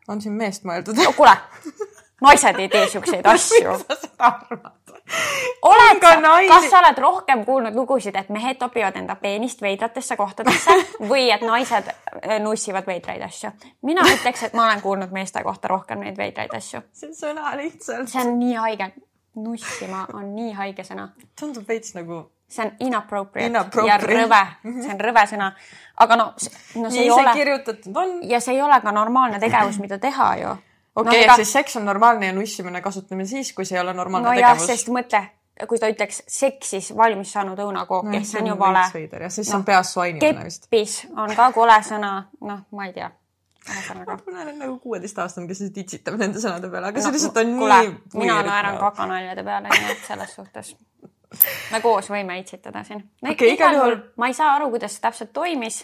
on 0.07 0.21
siin 0.21 0.35
meest 0.37 0.65
mõeldud 0.67 0.97
no,? 0.99 1.11
kuule, 1.17 1.35
naised 2.25 2.59
ei 2.59 2.71
tee 2.73 2.89
siukseid 2.89 3.29
asju. 3.35 3.77
miks 3.77 3.87
sa 3.87 4.01
seda 4.01 4.31
arvad? 4.33 4.85
oled 5.61 6.01
sa, 6.01 6.21
kas 6.49 6.69
sa 6.69 6.79
oled 6.79 6.97
rohkem 6.97 7.45
kuulnud 7.45 7.75
lugusid, 7.75 8.15
et 8.17 8.29
mehed 8.33 8.57
topivad 8.57 8.95
enda 8.97 9.15
peenist 9.21 9.61
veidratesse 9.61 10.17
kohtadesse 10.17 10.75
või 11.11 11.27
et 11.33 11.45
naised 11.45 11.89
äh, 11.91 12.37
nussivad 12.41 12.87
veidraid 12.87 13.21
asju? 13.25 13.51
mina 13.85 14.05
ütleks, 14.09 14.47
et 14.47 14.53
ma 14.57 14.69
olen 14.69 14.81
kuulnud 14.81 15.13
meeste 15.13 15.43
kohta 15.43 15.69
rohkem 15.71 16.01
neid 16.01 16.17
veidraid 16.17 16.53
asju. 16.57 16.81
see 16.93 17.13
sõna 17.13 17.53
lihtsalt. 17.59 18.09
see 18.09 18.23
on 18.25 18.39
nii 18.39 18.55
haige. 18.55 18.91
nussima 19.35 20.07
on 20.13 20.31
nii 20.35 20.53
haige 20.57 20.83
sõna. 20.87 21.09
tundub 21.39 21.67
veits 21.67 21.93
nagu. 21.97 22.23
see 22.49 22.65
on 22.65 22.71
inappropriate, 22.89 23.49
inappropriate. 23.53 24.09
ja 24.09 24.25
rõve, 24.25 24.43
see 24.81 24.93
on 24.93 25.03
rõve 25.09 25.27
sõna. 25.29 25.51
aga 25.97 26.21
no, 26.21 26.31
no 26.81 26.89
see 26.89 27.03
nii 27.05 27.09
ei 27.09 27.11
ole. 27.19 27.33
kirjutatud 27.33 27.97
on. 28.05 28.21
ja 28.23 28.39
see 28.39 28.57
ei 28.57 28.61
ole 28.61 28.81
ka 28.81 28.91
normaalne 28.95 29.39
tegevus, 29.43 29.77
mida 29.83 30.01
teha 30.01 30.31
ju 30.41 30.55
okei 30.95 31.09
okay, 31.09 31.27
no,, 31.27 31.33
ehk 31.33 31.43
siis 31.43 31.53
seks 31.53 31.75
on 31.79 31.85
normaalne 31.85 32.31
ja 32.31 32.33
nussimine 32.33 32.81
kasutamine 32.81 33.27
siis, 33.27 33.53
kui 33.53 33.65
see 33.65 33.77
ei 33.77 33.83
ole 33.83 33.93
normaalne 33.93 34.29
no, 34.29 34.35
tegevus. 34.35 34.67
sest 34.71 34.91
mõtle, 34.93 35.21
kui 35.67 35.81
ta 35.81 35.89
ütleks 35.91 36.23
seksis 36.31 36.91
valmis 36.97 37.33
saanud 37.35 37.59
õunakooki 37.65 38.15
no,, 38.15 38.23
see 38.23 38.41
on 38.41 38.53
ju 38.53 38.57
vale. 38.59 38.87
jah, 38.95 39.29
siis 39.33 39.51
no, 39.51 39.59
on 39.59 39.67
peas 39.67 39.93
su 39.93 40.03
ainimine 40.05 40.47
vist. 40.47 40.67
keppis 40.69 40.97
on 41.11 41.35
ka 41.35 41.51
kole 41.55 41.77
sõna, 41.85 42.15
noh, 42.47 42.65
ma 42.71 42.89
ei 42.89 42.95
tea 42.95 43.11
ühesõnaga. 43.65 44.17
ma 44.31 44.41
olen 44.45 44.59
nagu 44.61 44.79
kuueteistaastane, 44.79 45.47
kes 45.51 45.63
titsitab 45.75 46.19
nende 46.21 46.41
sõnade 46.41 46.71
peale, 46.71 46.91
aga 46.91 47.01
no, 47.01 47.05
see 47.05 47.17
lihtsalt 47.17 47.39
on 47.41 47.55
kule, 47.59 47.79
nii. 47.83 47.95
mina 48.23 48.41
naeran 48.45 48.81
kakanaljade 48.81 49.45
peale, 49.47 49.71
nii 49.73 49.95
et 49.95 50.03
selles 50.07 50.35
suhtes 50.39 50.75
me 51.73 51.81
koos 51.83 52.07
võime 52.11 52.37
itsitada 52.39 52.83
siin 52.87 53.01
no,. 53.01 53.31
Okay, 53.31 53.55
igal 53.57 53.75
juhul 53.75 53.97
ma 54.21 54.29
ei 54.31 54.37
saa 54.37 54.53
aru, 54.55 54.69
kuidas 54.75 54.95
see 54.95 55.03
täpselt 55.03 55.33
toimis. 55.35 55.83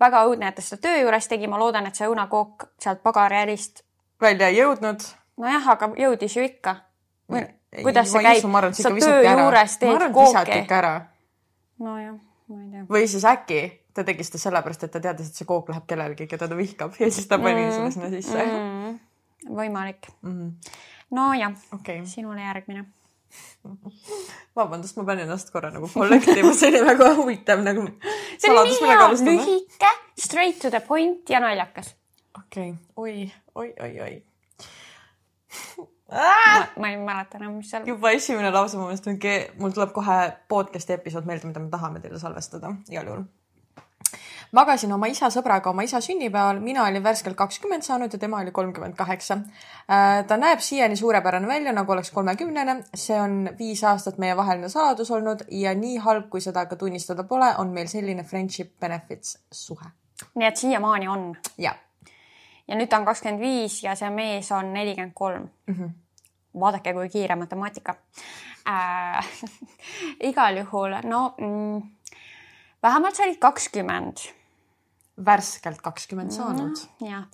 väga 0.00 0.26
õudne, 0.28 0.50
et 0.50 0.58
ta 0.58 0.62
seda 0.64 0.82
töö 0.86 1.00
juures 1.00 1.28
tegi, 1.30 1.48
ma 1.50 1.58
loodan, 1.58 1.86
et 1.88 1.98
see 1.98 2.08
õunakook 2.10 2.68
sealt 2.82 3.02
pagariärist 3.02 3.82
välja 4.22 4.48
ei 4.48 4.58
jõudnud. 4.60 5.04
nojah, 5.42 5.68
aga 5.74 5.90
jõudis 5.98 6.36
ju 6.36 6.46
ikka. 6.46 6.76
kuidas 7.82 8.12
see 8.12 8.24
käib? 8.24 8.48
sa 8.78 8.94
töö 8.94 9.22
juures 9.22 9.78
teed 9.78 10.08
kooki. 10.14 10.64
nojah, 11.78 12.18
ma 12.48 12.58
ei 12.62 12.68
tea. 12.70 12.84
või 12.90 13.06
siis 13.10 13.24
äkki 13.28 13.62
ta 13.94 14.04
tegi 14.08 14.24
seda 14.24 14.40
sellepärast, 14.46 14.86
et 14.86 14.94
ta 14.94 15.02
teadis, 15.04 15.28
et 15.28 15.42
see 15.42 15.48
kook 15.48 15.68
läheb 15.72 15.84
kellelegi, 15.88 16.26
keda 16.30 16.48
ta 16.48 16.56
vihkab 16.56 16.96
ja 17.00 17.10
siis 17.10 17.28
ta 17.28 17.38
pani 17.42 17.66
mm, 17.66 17.76
selle 17.76 17.92
sinna 17.94 18.10
sisse 18.12 18.46
mm,. 18.46 18.98
võimalik 19.52 20.08
mm. 20.22 20.50
nojah 21.18 21.56
okay., 21.76 22.04
sinule 22.08 22.44
järgmine 22.44 22.86
vabandust, 24.56 24.96
ma 24.98 25.06
pean 25.08 25.22
ennast 25.24 25.52
korra 25.52 25.70
nagu 25.72 25.88
kollektiivima, 25.92 26.52
see 26.56 26.68
oli 26.72 26.82
väga 26.84 27.12
huvitav 27.16 27.62
nagu. 27.64 27.86
see 28.36 28.52
oli 28.52 28.74
nii 28.74 28.90
hea, 28.90 29.08
lühike, 29.28 29.92
straight 30.20 30.60
to 30.60 30.72
the 30.72 30.82
point 30.84 31.30
ja 31.32 31.40
naljakas 31.40 31.94
okei 32.38 32.70
okay., 32.70 32.80
oi, 32.96 33.32
oi, 33.54 33.72
oi, 33.80 34.00
oi 34.00 34.22
ah! 36.08 36.68
ma 36.78 36.88
ei 36.88 36.96
mäleta 36.96 37.38
enam, 37.40 37.58
mis 37.60 37.70
seal. 37.70 37.86
juba 37.86 38.12
esimene 38.16 38.50
lause 38.54 38.78
mu 38.78 38.88
meelest 38.88 39.06
ongi, 39.10 39.36
mul 39.60 39.74
tuleb 39.76 39.92
kohe 39.96 40.18
podcast'i 40.48 40.96
episood 40.96 41.28
meelde, 41.28 41.48
mida 41.50 41.62
me 41.62 41.70
tahame 41.72 42.02
teile 42.02 42.20
salvestada 42.20 42.72
igal 42.90 43.10
juhul. 43.10 43.22
magasin 44.56 44.92
oma 44.96 45.08
isa 45.12 45.30
sõbraga 45.32 45.72
oma 45.72 45.84
isa 45.88 46.00
sünnipäeval, 46.04 46.60
mina 46.64 46.84
olin 46.86 47.04
värskelt 47.04 47.36
kakskümmend 47.36 47.84
saanud 47.86 48.12
ja 48.12 48.20
tema 48.20 48.40
oli 48.40 48.52
kolmkümmend 48.52 48.96
kaheksa. 48.96 49.38
Äh, 49.88 50.24
ta 50.28 50.36
näeb 50.36 50.60
siiani 50.60 50.96
suurepärane 50.96 51.48
välja, 51.48 51.72
nagu 51.72 51.92
oleks 51.92 52.10
kolmekümnene, 52.10 52.82
see 52.94 53.20
on 53.20 53.38
viis 53.58 53.84
aastat 53.84 54.20
meievaheline 54.20 54.68
saladus 54.72 55.10
olnud 55.10 55.46
ja 55.50 55.74
nii 55.76 55.96
halb, 56.04 56.28
kui 56.32 56.44
seda 56.44 56.66
ka 56.66 56.76
tunnistada 56.76 57.24
pole, 57.24 57.54
on 57.58 57.72
meil 57.72 57.88
selline 57.88 58.24
friendship 58.24 58.76
benefits 58.80 59.38
suhe. 59.52 59.92
nii 60.34 60.48
et 60.48 60.60
siiamaani 60.66 61.08
on? 61.08 61.32
jah 61.58 61.80
ja 62.72 62.78
nüüd 62.80 62.88
ta 62.88 62.96
on 62.96 63.04
kakskümmend 63.04 63.42
viis 63.44 63.82
ja 63.84 63.92
see 63.98 64.08
mees 64.10 64.48
on 64.56 64.72
nelikümmend 64.72 65.12
kolm. 65.14 65.50
Mhm. 65.68 65.98
vaadake, 66.60 66.92
kui 66.92 67.08
kiire 67.08 67.36
matemaatika 67.36 67.94
äh,. 68.68 69.28
igal 70.30 70.56
juhul, 70.56 70.96
no 71.04 71.34
mm, 71.38 71.82
vähemalt 72.82 73.16
sa 73.16 73.24
olid 73.28 73.38
kakskümmend. 73.40 74.24
värskelt 75.24 75.82
kakskümmend 75.82 76.32
saanud 76.32 76.76
mm,. 76.76 77.06
jah 77.08 77.28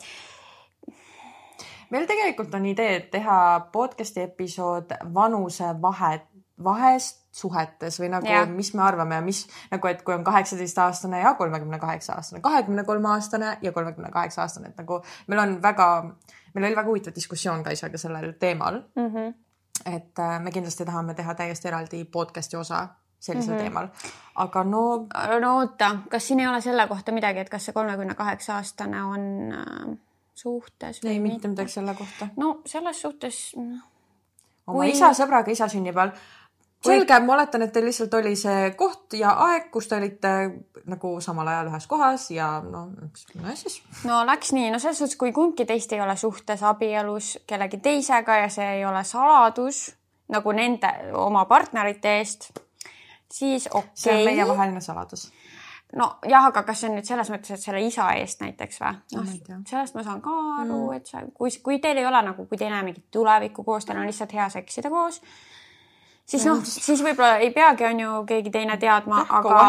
meil 1.91 2.07
tegelikult 2.07 2.55
on 2.55 2.67
idee, 2.67 3.01
teha 3.13 3.39
podcast'i 3.73 4.27
episood 4.27 4.93
vanusevahet, 5.15 6.28
vahest 6.65 7.25
suhetes 7.39 8.01
või 8.01 8.11
nagu, 8.13 8.29
mis 8.53 8.73
me 8.75 8.83
arvame 8.83 9.19
ja 9.19 9.25
mis 9.25 9.45
nagu, 9.71 9.89
et 9.91 10.03
kui 10.03 10.15
on 10.15 10.25
kaheksateistaastane 10.27 11.21
ja 11.23 11.35
kolmekümne 11.39 11.79
kaheksa 11.79 12.17
aastane, 12.19 12.43
kahekümne 12.43 12.85
kolme 12.85 13.11
aastane 13.15 13.59
ja 13.63 13.73
kolmekümne 13.73 14.11
kaheksa 14.15 14.43
aastane, 14.43 14.73
et 14.73 14.81
nagu 14.81 15.01
meil 15.27 15.43
on 15.43 15.59
väga, 15.63 15.89
meil 16.55 16.71
oli 16.71 16.79
väga 16.81 16.89
huvitav 16.89 17.15
diskussioon 17.15 17.63
ka 17.67 17.75
isaga 17.77 17.99
sellel 17.99 18.33
teemal 18.41 18.81
mm. 18.97 19.11
-hmm. 19.15 19.35
et 19.87 20.19
äh, 20.19 20.41
me 20.43 20.51
kindlasti 20.51 20.85
tahame 20.85 21.15
teha 21.15 21.35
täiesti 21.35 21.69
eraldi 21.69 22.05
podcast'i 22.05 22.57
osa 22.57 22.89
sellisel 23.19 23.53
mm 23.53 23.59
-hmm. 23.59 23.63
teemal. 23.63 23.89
aga 24.35 24.65
no. 24.65 25.07
no 25.41 25.57
oota, 25.57 25.97
kas 26.09 26.29
siin 26.29 26.41
ei 26.41 26.49
ole 26.49 26.61
selle 26.61 26.89
kohta 26.89 27.13
midagi, 27.13 27.39
et 27.39 27.51
kas 27.51 27.65
see 27.65 27.73
kolmekümne 27.73 28.15
kaheksa 28.15 28.57
aastane 28.57 29.03
on 29.03 29.53
äh, 29.53 29.99
suhtes? 30.35 31.01
ei, 31.05 31.21
mitte 31.21 31.49
midagi 31.49 31.71
selle 31.71 31.95
kohta. 31.95 32.29
no 32.37 32.61
selles 32.67 33.01
suhtes. 33.01 33.55
oma 34.67 34.79
kui... 34.79 34.91
isa 34.91 35.11
sõbraga 35.11 35.51
isa 35.51 35.69
sünnipäeval 35.69 36.11
selge, 36.85 37.21
ma 37.21 37.35
oletan, 37.35 37.63
et 37.63 37.73
teil 37.75 37.89
lihtsalt 37.89 38.15
oli 38.19 38.35
see 38.39 38.71
koht 38.79 39.17
ja 39.19 39.33
aeg, 39.49 39.69
kus 39.75 39.89
te 39.91 39.99
olite 39.99 40.35
nagu 40.89 41.13
samal 41.25 41.51
ajal 41.51 41.73
ühes 41.73 41.87
kohas 41.91 42.29
ja 42.31 42.49
no, 42.65 42.87
no 42.95 43.57
siis. 43.59 43.81
no 44.09 44.21
läks 44.29 44.53
nii, 44.57 44.71
no 44.73 44.81
selles 44.83 45.03
suhtes, 45.03 45.19
kui 45.21 45.33
kumbki 45.37 45.67
teist 45.69 45.93
ei 45.93 46.03
ole 46.05 46.17
suhtes 46.17 46.63
abielus 46.63 47.37
kellegi 47.47 47.83
teisega 47.85 48.43
ja 48.45 48.53
see 48.53 48.69
ei 48.79 48.87
ole 48.87 49.03
saladus 49.05 49.89
nagu 50.33 50.53
nende 50.53 50.93
oma 51.17 51.45
partnerite 51.49 52.19
eest, 52.21 52.51
siis 53.33 53.67
okei 53.67 53.81
okay.. 53.81 54.03
see 54.05 54.17
on 54.17 54.25
meievaheline 54.31 54.85
saladus 54.85 55.29
nojah, 55.97 56.51
aga 56.51 56.63
kas 56.69 56.83
see 56.83 56.91
on 56.91 56.99
nüüd 56.99 57.09
selles 57.09 57.31
mõttes, 57.33 57.55
et 57.55 57.65
selle 57.65 57.81
isa 57.85 58.11
eest 58.21 58.43
näiteks 58.45 58.83
või? 58.85 58.97
noh, 59.17 59.63
sellest 59.69 59.97
ma 59.97 60.05
saan 60.07 60.21
ka 60.25 60.35
aru 60.63 60.83
mm., 60.85 60.97
et 60.99 61.11
see, 61.11 61.23
kui, 61.35 61.53
kui 61.65 61.79
teil 61.83 62.01
ei 62.01 62.07
ole 62.07 62.23
nagu, 62.27 62.45
kui 62.47 62.61
te 62.61 62.69
ei 62.69 62.73
näe 62.75 62.85
mingit 62.87 63.09
tulevikku 63.15 63.65
koos, 63.65 63.89
teil 63.89 64.01
on 64.01 64.09
lihtsalt 64.09 64.35
hea 64.37 64.51
seksida 64.53 64.93
koos 64.93 65.23
siis 66.29 66.45
noh, 66.49 66.61
siis 66.65 67.03
võib-olla 67.05 67.39
ei 67.45 67.51
peagi, 67.55 67.87
on 67.89 68.03
ju, 68.03 68.17
keegi 68.29 68.53
teine 68.55 68.77
teadma, 68.81 69.25
aga 69.39 69.63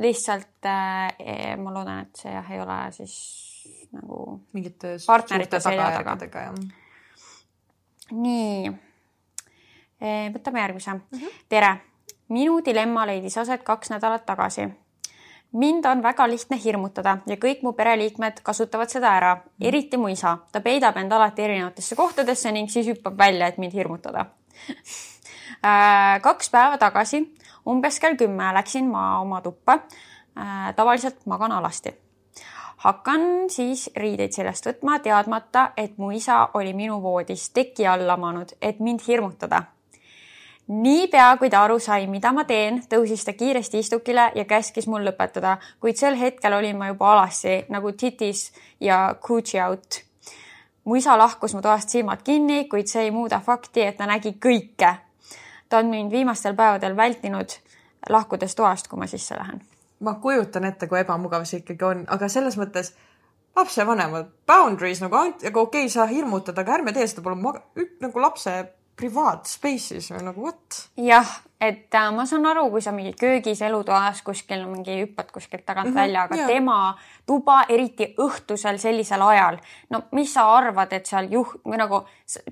lihtsalt 0.00 0.68
äh, 0.68 1.56
ma 1.60 1.72
loodan, 1.74 2.04
et 2.04 2.22
see 2.22 2.34
jah, 2.34 2.52
ei 2.52 2.60
ole 2.62 2.78
siis 2.96 3.16
nagu 3.96 4.40
mingite 4.56 4.96
partnerite 5.06 5.60
selja 5.62 5.90
taga. 5.98 6.50
nii, 8.10 8.70
äh, 10.02 10.28
võtame 10.34 10.62
järgmise 10.62 10.92
mm. 10.94 11.02
-hmm. 11.16 11.40
tere, 11.48 11.74
minu 12.28 12.60
dilemma 12.64 13.06
leidis 13.06 13.38
aset 13.38 13.62
kaks 13.66 13.90
nädalat 13.90 14.26
tagasi 14.26 14.68
mind 15.52 15.84
on 15.84 16.02
väga 16.02 16.28
lihtne 16.30 16.58
hirmutada 16.64 17.18
ja 17.26 17.36
kõik 17.36 17.62
mu 17.62 17.72
pereliikmed 17.72 18.40
kasutavad 18.42 18.90
seda 18.90 19.14
ära, 19.16 19.34
mhm. 19.36 19.68
eriti 19.68 19.96
mu 19.96 20.08
isa. 20.08 20.38
ta 20.52 20.60
peidab 20.60 20.96
end 20.96 21.12
alati 21.12 21.42
erinevatesse 21.42 21.96
kohtadesse 21.96 22.52
ning 22.52 22.70
siis 22.70 22.86
hüppab 22.86 23.18
välja, 23.18 23.46
et 23.46 23.58
mind 23.58 23.72
hirmutada 23.72 24.26
kaks 26.22 26.50
päeva 26.50 26.78
tagasi, 26.78 27.24
umbes 27.68 28.00
kell 28.00 28.16
kümme 28.16 28.52
läksin 28.54 28.88
ma 28.90 29.20
oma 29.20 29.40
tuppa. 29.40 29.78
Äh, 30.38 30.74
tavaliselt 30.76 31.26
magan 31.26 31.52
alasti. 31.52 31.94
hakkan 32.80 33.20
siis 33.52 33.90
riideid 33.96 34.32
seljast 34.32 34.64
võtma, 34.66 34.98
teadmata, 35.04 35.72
et 35.76 35.98
mu 35.98 36.10
isa 36.16 36.48
oli 36.54 36.72
minu 36.72 37.02
voodis 37.02 37.50
teki 37.50 37.86
alla 37.86 38.16
maanud, 38.16 38.54
et 38.62 38.80
mind 38.80 39.04
hirmutada 39.08 39.62
niipea 40.70 41.36
kui 41.36 41.50
ta 41.50 41.64
aru 41.64 41.78
sai, 41.82 42.06
mida 42.06 42.30
ma 42.32 42.44
teen, 42.46 42.78
tõusis 42.88 43.24
ta 43.26 43.32
kiiresti 43.34 43.82
istukile 43.82 44.30
ja 44.34 44.44
käskis 44.46 44.86
mul 44.86 45.02
lõpetada, 45.02 45.56
kuid 45.82 45.98
sel 45.98 46.14
hetkel 46.14 46.54
olin 46.54 46.78
ma 46.78 46.92
juba 46.92 47.10
alasti 47.12 47.64
nagu 47.74 47.92
titis 47.92 48.50
ja 48.80 49.16
coochie 49.20 49.64
out. 49.64 50.04
mu 50.84 50.96
isa 50.96 51.18
lahkus 51.18 51.54
mu 51.54 51.60
toast 51.62 51.88
silmad 51.88 52.22
kinni, 52.22 52.68
kuid 52.68 52.86
see 52.86 53.02
ei 53.08 53.10
muuda 53.10 53.40
fakti, 53.40 53.82
et 53.82 53.96
ta 53.96 54.06
nägi 54.06 54.36
kõike, 54.38 54.94
ta 55.70 55.78
on 55.78 55.86
mind 55.86 56.12
viimastel 56.12 56.54
päevadel 56.58 56.96
vältinud 56.96 57.54
lahkudes 58.08 58.56
toast, 58.58 58.88
kui 58.88 58.98
ma 58.98 59.06
sisse 59.06 59.36
lähen. 59.38 59.62
ma 60.00 60.14
kujutan 60.14 60.64
ette, 60.64 60.86
kui 60.88 60.98
ebamugav 61.00 61.44
see 61.44 61.62
ikkagi 61.62 61.84
on, 61.84 62.04
aga 62.08 62.28
selles 62.28 62.56
mõttes 62.60 62.94
lapsevanemad, 63.56 64.30
boundaries 64.46 65.00
nagu, 65.04 65.16
nagu 65.16 65.60
okei 65.60 65.86
okay,, 65.86 65.88
sa 65.92 66.06
hirmutad, 66.10 66.58
aga 66.58 66.78
ärme 66.78 66.92
tee 66.96 67.06
seda 67.06 67.22
palun 67.22 67.60
nagu 68.00 68.22
lapse 68.22 68.54
privaatspace'is 69.00 70.10
või 70.14 70.24
nagu 70.28 70.46
what? 70.46 70.80
jah, 71.00 71.30
et 71.60 71.94
äh, 71.94 72.10
ma 72.14 72.26
saan 72.28 72.46
aru, 72.50 72.68
kui 72.72 72.82
sa 72.84 72.92
mingi 72.96 73.12
köögis, 73.18 73.62
elutoas 73.66 74.22
kuskil 74.26 74.66
mingi 74.68 75.00
hüppad 75.02 75.32
kuskilt 75.34 75.66
tagant 75.66 75.90
mm 75.90 75.94
-hmm, 75.94 76.00
välja, 76.00 76.22
aga 76.22 76.36
yeah. 76.36 76.46
tema 76.46 76.98
tuba, 77.26 77.62
eriti 77.68 78.14
õhtusel 78.18 78.78
sellisel 78.78 79.22
ajal, 79.22 79.58
no 79.90 80.02
mis 80.12 80.34
sa 80.34 80.46
arvad, 80.56 80.92
et 80.92 81.06
seal 81.06 81.32
juht 81.32 81.64
või 81.64 81.80
nagu 81.80 82.04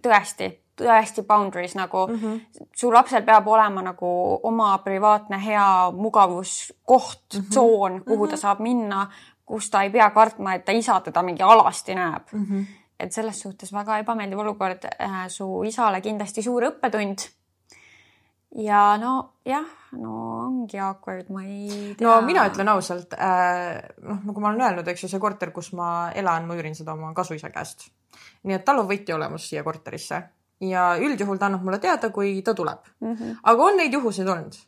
tõesti 0.03 0.57
tõesti 0.79 1.23
boundaries 1.27 1.75
nagu 1.75 2.07
mm 2.07 2.15
-hmm. 2.15 2.41
su 2.77 2.93
lapsel 2.93 3.23
peab 3.23 3.47
olema 3.49 3.83
nagu 3.83 4.41
oma 4.43 4.79
privaatne 4.79 5.45
hea 5.45 5.91
mugavuskoht 5.91 7.35
mm, 7.35 7.41
-hmm. 7.41 7.51
tsoon, 7.51 8.05
kuhu 8.05 8.17
mm 8.17 8.27
-hmm. 8.27 8.31
ta 8.31 8.37
saab 8.37 8.61
minna, 8.61 9.11
kus 9.47 9.71
ta 9.71 9.83
ei 9.83 9.91
pea 9.91 10.11
kartma, 10.11 10.55
et 10.55 10.65
ta 10.65 10.73
isa 10.73 11.01
teda 11.01 11.23
mingi 11.23 11.43
alasti 11.43 11.95
näeb 11.95 12.23
mm. 12.33 12.45
-hmm. 12.45 12.65
Et 12.99 13.15
selles 13.15 13.41
suhtes 13.45 13.73
väga 13.73 13.99
ebameeldiv 14.03 14.41
olukord 14.45 14.87
äh, 14.91 15.27
su 15.33 15.47
isale 15.69 16.01
kindlasti 16.05 16.43
suur 16.43 16.69
õppetund. 16.71 17.27
ja 18.65 18.97
no 19.01 19.13
jah, 19.45 19.67
no 20.01 20.15
ongi 20.47 20.81
awkward, 20.81 21.29
ma 21.31 21.45
ei 21.45 21.95
tea. 21.99 22.07
no 22.07 22.21
mina 22.27 22.47
ütlen 22.49 22.73
ausalt 22.73 23.15
äh,, 23.15 23.83
noh, 24.03 24.25
nagu 24.31 24.41
ma 24.41 24.51
olen 24.51 24.65
öelnud, 24.67 24.89
eks 24.89 25.05
ju, 25.05 25.13
see 25.13 25.23
korter, 25.23 25.53
kus 25.53 25.73
ma 25.77 26.11
elan, 26.17 26.49
ma 26.49 26.57
üürin 26.59 26.77
seda 26.79 26.97
oma 26.97 27.13
kasuisa 27.15 27.53
käest. 27.55 27.91
nii 28.43 28.57
et 28.57 28.65
tal 28.65 28.81
on 28.83 28.89
võtjaolemus 28.89 29.51
siia 29.51 29.63
korterisse 29.67 30.23
ja 30.65 30.91
üldjuhul 30.99 31.39
ta 31.39 31.47
annab 31.47 31.63
mulle 31.67 31.79
teada, 31.83 32.11
kui 32.11 32.41
ta 32.43 32.55
tuleb 32.55 32.81
mm. 33.01 33.15
-hmm. 33.15 33.37
aga 33.43 33.63
on 33.63 33.77
neid 33.77 33.93
juhuseid 33.93 34.29
olnud, 34.29 34.59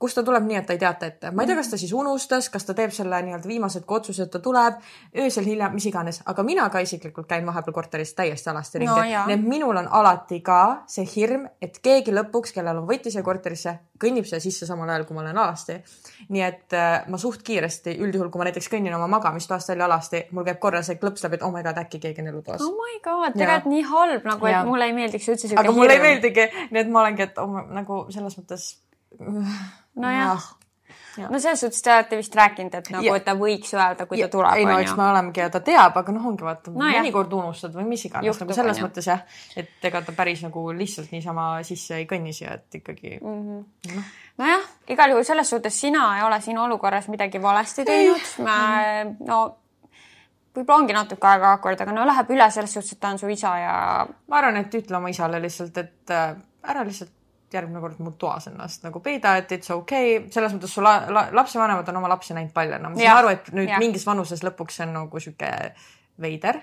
kus 0.00 0.14
ta 0.16 0.22
tuleb 0.24 0.46
nii, 0.48 0.56
et 0.56 0.66
ta 0.66 0.72
ei 0.72 0.80
teata 0.80 1.08
ette. 1.10 1.30
ma 1.30 1.44
ei 1.44 1.50
tea, 1.50 1.58
kas 1.58 1.68
ta 1.74 1.78
siis 1.80 1.92
unustas, 1.92 2.48
kas 2.52 2.64
ta 2.64 2.74
teeb 2.76 2.92
selle 2.96 3.18
nii-öelda 3.26 3.48
viimased 3.48 3.84
otsuse, 3.84 4.24
et 4.24 4.30
ta 4.32 4.40
tuleb 4.40 4.78
öösel 5.20 5.44
hiljem, 5.44 5.74
mis 5.76 5.86
iganes, 5.90 6.22
aga 6.32 6.44
mina 6.46 6.68
ka 6.72 6.80
isiklikult 6.80 7.28
käin 7.28 7.44
vahepeal 7.46 7.76
korteris 7.76 8.14
täiesti 8.16 8.48
alasti 8.50 8.80
ringi 8.80 8.94
no,. 8.96 9.26
nii 9.28 9.36
et 9.36 9.44
minul 9.44 9.76
on 9.76 9.90
alati 10.00 10.40
ka 10.46 10.60
see 10.88 11.04
hirm, 11.14 11.44
et 11.60 11.76
keegi 11.84 12.14
lõpuks, 12.16 12.54
kellel 12.56 12.80
on 12.80 12.86
võti 12.88 13.12
siia 13.12 13.24
korterisse, 13.26 13.74
kõnnib 14.00 14.24
siia 14.28 14.40
sisse 14.40 14.68
samal 14.68 14.88
ajal, 14.88 15.04
kui 15.04 15.18
ma 15.18 15.24
olen 15.26 15.42
alasti. 15.42 15.76
nii 16.32 16.46
et 16.46 16.76
äh, 16.78 17.04
ma 17.12 17.20
suht 17.20 17.44
kiiresti, 17.44 17.98
üldjuhul, 18.00 18.30
kui 18.32 18.40
ma 18.40 18.48
näiteks 18.48 18.70
kõnnin 18.72 18.96
oma 18.96 19.10
magamistoast 19.18 19.68
välja 19.74 19.84
alasti, 19.84 20.22
mul 20.32 20.48
käib 20.48 20.62
korra 20.64 20.80
see 20.86 20.96
klõps 21.02 21.26
läbi, 21.26 21.36
et 21.36 21.44
oh 21.44 21.52
my 21.52 21.60
god, 21.66 21.82
äkki 21.84 22.00
keegi 22.00 22.24
on 22.24 22.32
elutoas. 22.32 22.64
oh 22.64 22.72
my 22.72 22.96
god, 23.04 23.36
tegelikult 23.36 23.74
nii 23.74 23.84
halb 23.92 24.32
nagu, 24.32 24.48
et 24.48 24.64
mulle 24.70 24.88
ei 24.88 24.96
meeldiks 24.96 25.28
üldse 25.28 25.44
siuke 25.44 25.60
hirm. 25.60 25.68
aga 25.68 25.76
mulle 25.76 25.98
ei 25.98 26.04
meeldigi, 26.06 26.48
nii 26.70 26.84
et 26.86 26.94
ma 26.96 27.04
olengi, 27.04 27.28
et 27.28 27.44
oh, 27.44 27.60
nagu 27.76 28.06
selles 28.08 28.40
mõttes 28.40 28.70
nojah 30.00 30.48
Ja. 31.18 31.26
no 31.30 31.38
selles 31.42 31.60
suhtes 31.60 31.82
te 31.82 31.90
olete 31.90 32.16
vist 32.20 32.34
rääkinud, 32.38 32.74
et 32.78 32.88
nagu, 32.94 33.14
et 33.18 33.24
ta 33.26 33.32
võiks 33.38 33.72
öelda, 33.74 34.04
kui 34.06 34.20
ja, 34.20 34.28
ta 34.28 34.36
tuleb. 34.36 34.60
ei 34.60 34.66
no 34.68 34.76
eks 34.78 34.92
me 34.94 35.08
olemegi 35.08 35.42
ja 35.42 35.48
ta 35.50 35.60
teab, 35.66 35.96
aga 35.98 36.14
noh, 36.14 36.28
ongi 36.30 36.46
vaata 36.46 36.70
no, 36.70 36.86
mõnikord 36.86 37.34
unustad 37.34 37.74
või 37.74 37.88
mis 37.88 38.04
iganes, 38.06 38.38
nagu 38.44 38.56
selles 38.56 38.78
on, 38.78 38.86
mõttes 38.86 39.08
jah, 39.10 39.24
et 39.58 39.88
ega 39.90 40.04
ta 40.06 40.14
päris 40.16 40.44
nagu 40.46 40.62
lihtsalt 40.76 41.10
niisama 41.10 41.48
sisse 41.66 41.98
ei 41.98 42.06
kõnni 42.10 42.34
siia, 42.36 42.54
et 42.60 42.78
ikkagi 42.78 43.16
mm 43.18 43.40
-hmm. 43.42 43.96
no.. 43.96 44.04
nojah, 44.44 44.70
igal 44.94 45.16
juhul 45.16 45.26
selles 45.26 45.50
suhtes 45.50 45.80
sina 45.80 46.06
ei 46.18 46.24
ole 46.28 46.40
siin 46.40 46.58
olukorras 46.58 47.08
midagi 47.08 47.42
valesti 47.42 47.84
teinud. 47.84 48.34
me 48.46 49.16
no 49.26 49.40
võib-olla 50.54 50.78
ongi 50.78 50.94
natuke 50.94 51.26
aega 51.26 51.54
awkward, 51.56 51.80
aga 51.80 51.92
no 51.92 52.06
läheb 52.06 52.30
üle 52.30 52.50
selles 52.50 52.72
suhtes, 52.72 52.92
et 52.92 53.00
ta 53.00 53.10
on 53.10 53.18
su 53.18 53.28
isa 53.28 53.58
ja. 53.58 54.06
ma 54.28 54.38
arvan, 54.38 54.62
et 54.62 54.74
ütle 54.74 54.96
oma 54.96 55.10
isale 55.10 55.42
lihtsalt, 55.42 55.76
et 55.76 56.14
äh, 56.14 56.36
ära 56.62 56.86
lihtsalt 56.86 57.12
järgmine 57.54 57.80
kord 57.80 58.00
mul 58.02 58.16
toas 58.18 58.46
ennast 58.50 58.84
nagu 58.86 59.00
peida, 59.04 59.36
et 59.40 59.52
it's 59.52 59.70
okei 59.74 60.18
okay., 60.18 60.30
selles 60.34 60.52
mõttes 60.54 60.74
su 60.74 60.84
la, 60.84 60.96
la, 61.12 61.28
lapsevanemad 61.32 61.88
on 61.88 62.02
oma 62.02 62.10
lapsi 62.12 62.36
näinud 62.36 62.52
palju, 62.56 62.78
no 62.82 62.92
ma 62.92 63.00
saan 63.00 63.22
aru, 63.22 63.32
et 63.36 63.50
nüüd 63.56 63.72
ja. 63.72 63.78
mingis 63.82 64.06
vanuses 64.06 64.44
lõpuks 64.46 64.82
on 64.84 64.94
nagu 64.94 65.22
sihuke 65.22 65.50
veider. 66.20 66.60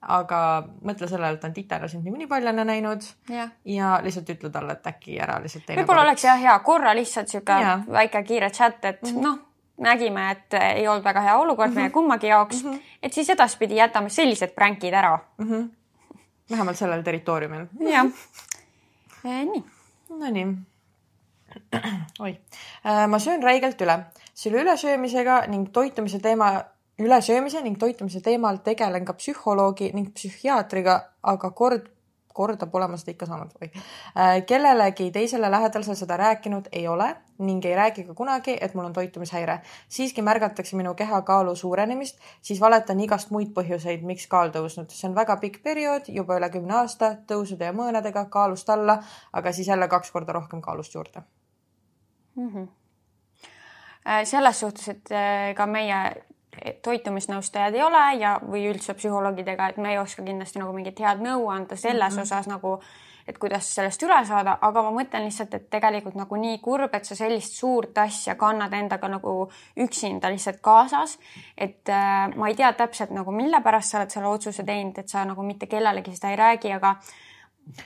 aga 0.00 0.38
mõtle 0.84 1.08
sellele, 1.08 1.36
et 1.36 1.44
on 1.44 1.54
titela 1.54 1.88
sind 1.88 2.04
niikuinii 2.04 2.28
paljana 2.28 2.64
näinud 2.64 3.04
ja. 3.28 3.48
ja 3.68 3.98
lihtsalt 4.04 4.30
ütle 4.34 4.50
talle, 4.52 4.78
et 4.78 4.86
äkki 4.86 5.18
ära 5.20 5.38
lihtsalt. 5.42 5.74
võib-olla 5.76 6.06
oleks 6.08 6.24
jah 6.24 6.40
hea 6.40 6.54
korra 6.64 6.94
lihtsalt 6.96 7.32
sihuke 7.32 7.58
väike 7.92 8.22
kiire 8.24 8.50
chat, 8.50 8.84
et 8.84 9.02
mm 9.02 9.10
-hmm. 9.10 9.22
noh, 9.22 9.38
nägime, 9.84 10.30
et 10.30 10.58
ei 10.60 10.88
olnud 10.88 11.04
väga 11.04 11.20
hea 11.20 11.36
olukord 11.36 11.70
mm 11.70 11.76
-hmm. 11.76 11.80
meie 11.80 11.90
kummagi 11.90 12.26
jaoks 12.26 12.64
mm, 12.64 12.70
-hmm. 12.70 12.80
et 13.02 13.12
siis 13.12 13.30
edaspidi 13.30 13.76
jätame 13.76 14.08
sellised 14.08 14.54
pränkid 14.54 14.94
ära 14.94 15.18
mm. 15.38 15.50
-hmm. 15.50 15.68
vähemalt 16.50 16.76
sellel 16.76 17.02
territooriumil. 17.02 17.66
jah 17.80 18.06
e,, 19.24 19.44
nii 19.44 19.64
Nonii. 20.10 20.46
oi, 22.18 22.38
äh, 22.84 23.06
ma 23.08 23.18
söön 23.18 23.42
räigelt 23.42 23.80
üle. 23.80 23.98
selle 24.34 24.62
ülesöömisega 24.62 25.40
ning 25.46 25.68
toitumise 25.72 26.18
teema, 26.18 26.64
ülesöömise 26.98 27.64
ning 27.64 27.78
toitumise 27.78 28.22
teemal 28.22 28.56
tegelen 28.56 29.04
ka 29.04 29.12
psühholoogi 29.12 29.92
ning 29.94 30.10
psühhiaatriga, 30.14 30.96
aga 31.22 31.50
kord 31.54 31.86
korda 32.34 32.66
pole 32.66 32.88
ma 32.90 32.98
seda 32.98 33.14
ikka 33.14 33.28
saanud 33.30 33.54
või. 33.60 33.70
Äh, 34.18 34.40
kellelegi 34.48 35.10
teisele 35.14 35.50
lähedasele 35.50 35.94
seda 35.98 36.18
rääkinud 36.18 36.68
ei 36.72 36.88
ole 36.90 37.12
ning 37.38 37.64
ei 37.66 37.74
räägi 37.78 38.04
ka 38.08 38.14
kunagi, 38.14 38.56
et 38.60 38.74
mul 38.74 38.88
on 38.88 38.92
toitumishäire. 38.92 39.60
siiski 39.88 40.22
märgatakse 40.22 40.76
minu 40.76 40.94
kehakaalu 40.94 41.54
suurenemist, 41.56 42.18
siis 42.42 42.60
valetan 42.60 43.00
igast 43.00 43.30
muid 43.30 43.54
põhjuseid, 43.54 44.02
miks 44.02 44.26
kaal 44.26 44.50
tõusnud. 44.54 44.90
see 44.90 45.08
on 45.08 45.14
väga 45.14 45.36
pikk 45.36 45.62
periood, 45.62 46.08
juba 46.08 46.38
üle 46.38 46.50
kümne 46.50 46.74
aasta, 46.82 47.14
tõusude 47.26 47.70
ja 47.70 47.72
mõõnadega, 47.72 48.26
kaalust 48.30 48.70
alla, 48.70 48.98
aga 49.32 49.52
siis 49.52 49.68
jälle 49.68 49.88
kaks 49.88 50.10
korda 50.10 50.32
rohkem 50.32 50.60
kaalust 50.60 50.94
juurde 50.94 51.22
mm. 52.36 52.48
-hmm. 52.48 52.68
selles 54.24 54.60
suhtes, 54.60 54.88
et 54.88 55.08
ka 55.56 55.66
meie 55.66 56.24
toitumisnõustajad 56.82 57.74
ei 57.74 57.82
ole 57.82 58.04
ja, 58.20 58.36
või 58.42 58.66
üldse 58.70 58.94
psühholoogidega, 58.94 59.68
et 59.68 59.76
me 59.82 59.92
ei 59.92 59.98
oska 59.98 60.22
kindlasti 60.22 60.62
nagu 60.62 60.72
mingit 60.76 61.00
head 61.00 61.22
nõu 61.24 61.48
anda 61.52 61.76
selles 61.76 62.14
mm 62.14 62.18
-hmm. 62.18 62.22
osas 62.22 62.46
nagu 62.50 62.78
et 63.28 63.38
kuidas 63.40 63.68
sellest 63.74 64.02
üle 64.04 64.18
saada, 64.28 64.58
aga 64.60 64.82
ma 64.84 64.90
mõtlen 64.98 65.24
lihtsalt, 65.24 65.54
et 65.56 65.68
tegelikult 65.72 66.16
nagu 66.18 66.36
nii 66.36 66.58
kurb, 66.64 66.94
et 66.94 67.08
sa 67.08 67.16
sellist 67.16 67.56
suurt 67.56 67.98
asja 67.98 68.34
kannad 68.40 68.72
endaga 68.76 69.08
nagu 69.08 69.50
üksinda 69.80 70.30
lihtsalt 70.32 70.60
kaasas. 70.60 71.18
et 71.56 71.88
äh, 71.88 72.36
ma 72.36 72.48
ei 72.48 72.54
tea 72.54 72.72
täpselt 72.72 73.10
nagu, 73.10 73.32
mille 73.32 73.60
pärast 73.62 73.90
sa 73.90 73.98
oled 73.98 74.10
selle 74.10 74.28
otsuse 74.28 74.64
teinud, 74.64 74.98
et 74.98 75.08
sa 75.08 75.24
nagu 75.24 75.42
mitte 75.42 75.66
kellelegi 75.66 76.16
seda 76.16 76.30
ei 76.30 76.36
räägi, 76.36 76.72
aga 76.72 76.96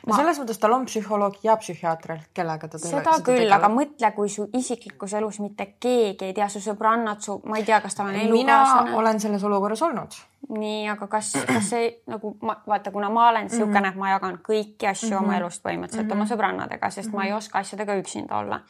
Ma... 0.07 0.17
selles 0.17 0.39
mõttes 0.41 0.59
tal 0.61 0.75
on 0.75 0.85
psühholoog 0.89 1.39
ja 1.45 1.55
psühhiaater, 1.61 2.19
kellega 2.35 2.69
ta 2.69 2.81
seda, 2.83 3.15
küll, 3.25 3.51
aga 3.55 3.71
mõtle, 3.73 4.11
kui 4.17 4.31
su 4.33 4.49
isiklikus 4.59 5.15
elus 5.19 5.39
mitte 5.41 5.69
keegi 5.81 6.27
ei 6.29 6.35
tea, 6.37 6.49
su 6.53 6.63
sõbrannad, 6.65 7.23
su, 7.25 7.39
ma 7.49 7.61
ei 7.61 7.67
tea, 7.69 7.79
kas 7.85 7.95
tal 7.97 8.11
on 8.11 8.19
elukaaslane. 8.19 8.91
mina 8.91 8.99
olen 8.99 9.21
selles 9.23 9.45
olukorras 9.47 9.83
olnud. 9.87 10.19
nii, 10.49 10.89
aga 10.91 11.09
kas, 11.13 11.33
kas 11.47 11.71
see 11.71 11.89
nagu 12.11 12.35
ma 12.43 12.59
vaata, 12.67 12.91
kuna 12.95 13.11
ma 13.13 13.29
olen 13.29 13.49
niisugune 13.49 13.79
mm 13.79 13.85
-hmm., 13.85 13.89
et 13.93 14.03
ma 14.03 14.11
jagan 14.11 14.41
kõiki 14.49 14.91
asju 14.91 15.09
mm 15.09 15.15
-hmm. 15.15 15.25
oma 15.25 15.33
mhm. 15.33 15.41
elust 15.41 15.63
põhimõtteliselt 15.63 16.05
mm 16.05 16.11
-hmm. 16.11 16.21
oma 16.21 16.31
sõbrannadega, 16.33 16.91
sest 16.91 17.09
mm 17.09 17.13
-hmm. 17.13 17.17
ma 17.17 17.25
ei 17.25 17.31
mhm. 17.31 17.39
oska 17.39 17.59
asjadega 17.59 17.97
üksinda 18.03 18.39
olla. 18.39 18.61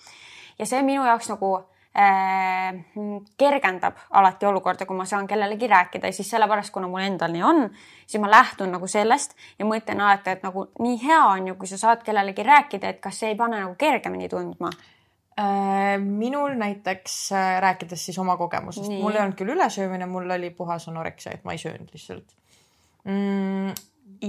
ja 0.58 0.66
see 0.66 0.82
minu 0.82 1.04
jaoks 1.06 1.28
nagu 1.28 1.60
kergendab 1.98 3.96
alati 4.14 4.46
olukorda, 4.46 4.86
kui 4.86 4.96
ma 4.96 5.04
saan 5.08 5.26
kellelegi 5.26 5.66
rääkida 5.66 6.06
ja 6.06 6.14
siis 6.14 6.30
sellepärast, 6.30 6.70
kuna 6.70 6.86
mul 6.90 7.02
endal 7.02 7.32
nii 7.34 7.42
on, 7.42 7.64
siis 8.06 8.20
ma 8.22 8.30
lähtun 8.30 8.70
nagu 8.74 8.86
sellest 8.90 9.34
ja 9.58 9.66
mõtlen 9.66 10.02
alati, 10.04 10.36
et 10.36 10.44
nagu 10.46 10.68
nii 10.78 11.00
hea 11.02 11.18
on 11.32 11.48
ju, 11.50 11.56
kui 11.58 11.70
sa 11.70 11.80
saad 11.80 12.04
kellelegi 12.06 12.46
rääkida, 12.46 12.94
et 12.94 13.00
kas 13.02 13.18
see 13.18 13.32
ei 13.32 13.38
pane 13.38 13.58
nagu 13.58 13.74
kergemini 13.80 14.30
tundma 14.30 14.70
äh, 14.70 15.96
minul 16.02 16.54
näiteks 16.60 17.16
äh, 17.34 17.50
rääkides 17.66 18.06
siis 18.10 18.18
oma 18.22 18.36
kogemusest, 18.38 18.92
mul 18.92 19.16
ei 19.16 19.24
olnud 19.24 19.38
küll 19.40 19.56
ülesöömine, 19.56 20.06
mul 20.06 20.30
oli 20.38 20.52
puhas 20.54 20.86
anoreksia, 20.92 21.34
et 21.34 21.48
ma 21.48 21.56
ei 21.56 21.62
söönud 21.62 21.90
lihtsalt 21.94 22.36
mm,. 23.08 23.74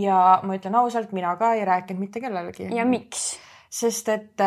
ja 0.02 0.40
ma 0.42 0.58
ütlen 0.58 0.80
ausalt, 0.82 1.14
mina 1.14 1.36
ka 1.38 1.54
ei 1.54 1.68
rääkinud 1.70 2.08
mitte 2.08 2.24
kellelegi. 2.24 2.72
ja 2.74 2.86
miks? 2.86 3.36
sest 3.70 4.10
et 4.10 4.42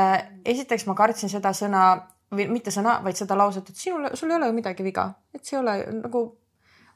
esiteks 0.44 0.88
ma 0.88 0.96
kartsin 0.98 1.30
seda 1.30 1.52
sõna 1.54 1.84
või 2.32 2.48
mitte 2.48 2.72
sõna, 2.74 2.98
vaid 3.04 3.18
seda 3.18 3.36
lauset, 3.38 3.68
et 3.68 3.76
sinul, 3.76 4.10
sul 4.18 4.30
ei 4.30 4.36
ole 4.36 4.48
ju 4.50 4.56
midagi 4.56 4.84
viga, 4.86 5.10
et 5.34 5.44
see 5.44 5.56
ei 5.58 5.62
ole 5.62 5.76
nagu 6.00 6.24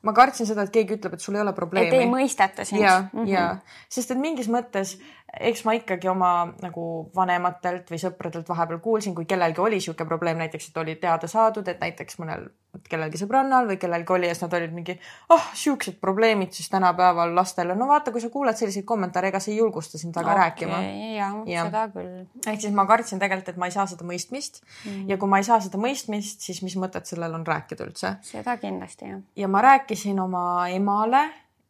ma 0.06 0.14
kartsin 0.16 0.46
seda, 0.48 0.66
et 0.66 0.72
keegi 0.74 0.96
ütleb, 0.98 1.16
et 1.16 1.24
sul 1.24 1.36
ei 1.36 1.42
ole 1.42 1.52
probleemi. 1.56 1.90
et 1.90 2.04
ei 2.04 2.10
mõisteta 2.10 2.64
sind. 2.64 2.80
ja 2.80 2.98
mm, 3.00 3.20
-hmm. 3.20 3.28
ja 3.32 3.46
sest 3.88 4.14
et 4.14 4.20
mingis 4.22 4.48
mõttes 4.52 4.96
eks 5.40 5.64
ma 5.64 5.74
ikkagi 5.76 6.08
oma 6.08 6.30
nagu 6.62 6.84
vanematelt 7.16 7.90
või 7.92 8.00
sõpradelt 8.00 8.48
vahepeal 8.48 8.80
kuulsin, 8.84 9.14
kui 9.14 9.26
kellelgi 9.28 9.60
oli 9.60 9.80
niisugune 9.80 10.08
probleem, 10.08 10.38
näiteks 10.40 10.70
et 10.70 10.78
oli 10.82 10.96
teada 11.00 11.28
saadud, 11.30 11.68
et 11.68 11.82
näiteks 11.82 12.18
mõnel 12.22 12.48
kellelgi 12.90 13.20
sõbrannal 13.20 13.68
või 13.68 13.78
kellelgi 13.80 14.12
oli 14.12 14.28
ja 14.28 14.34
siis 14.34 14.44
nad 14.44 14.56
olid 14.58 14.74
mingi, 14.76 14.96
ah 15.30 15.36
oh, 15.36 15.46
siuksed 15.56 15.96
probleemid 16.00 16.52
siis 16.52 16.68
tänapäeval 16.72 17.32
lastele. 17.34 17.74
no 17.74 17.88
vaata, 17.88 18.12
kui 18.12 18.20
sa 18.20 18.28
kuuled 18.32 18.58
selliseid 18.58 18.84
kommentaare, 18.88 19.30
ega 19.32 19.40
see 19.40 19.54
ei 19.54 19.60
julgusta 19.62 19.98
sind 20.00 20.16
väga 20.16 20.32
okay, 20.32 20.42
rääkima. 20.42 20.82
jah 21.16 21.38
ja., 21.48 21.64
seda 21.70 21.86
küll. 21.94 22.26
ehk 22.44 22.60
siis 22.60 22.76
ma 22.76 22.86
kartsin 22.88 23.22
tegelikult, 23.22 23.54
et 23.54 23.62
ma 23.62 23.70
ei 23.70 23.76
saa 23.76 23.86
seda 23.90 24.04
mõistmist 24.08 24.60
mm. 24.60 25.08
ja 25.10 25.16
kui 25.16 25.32
ma 25.32 25.40
ei 25.40 25.48
saa 25.48 25.60
seda 25.64 25.80
mõistmist, 25.80 26.44
siis 26.44 26.60
mis 26.66 26.76
mõtet 26.80 27.08
sellel 27.08 27.34
on 27.38 27.46
rääkida 27.46 27.88
üldse. 27.88 28.16
seda 28.26 28.58
kindlasti 28.60 29.12
jah. 29.12 29.24
ja 29.36 29.48
ma 29.48 29.64
rääkisin 29.70 30.20
oma 30.20 30.46
emale 30.68 31.26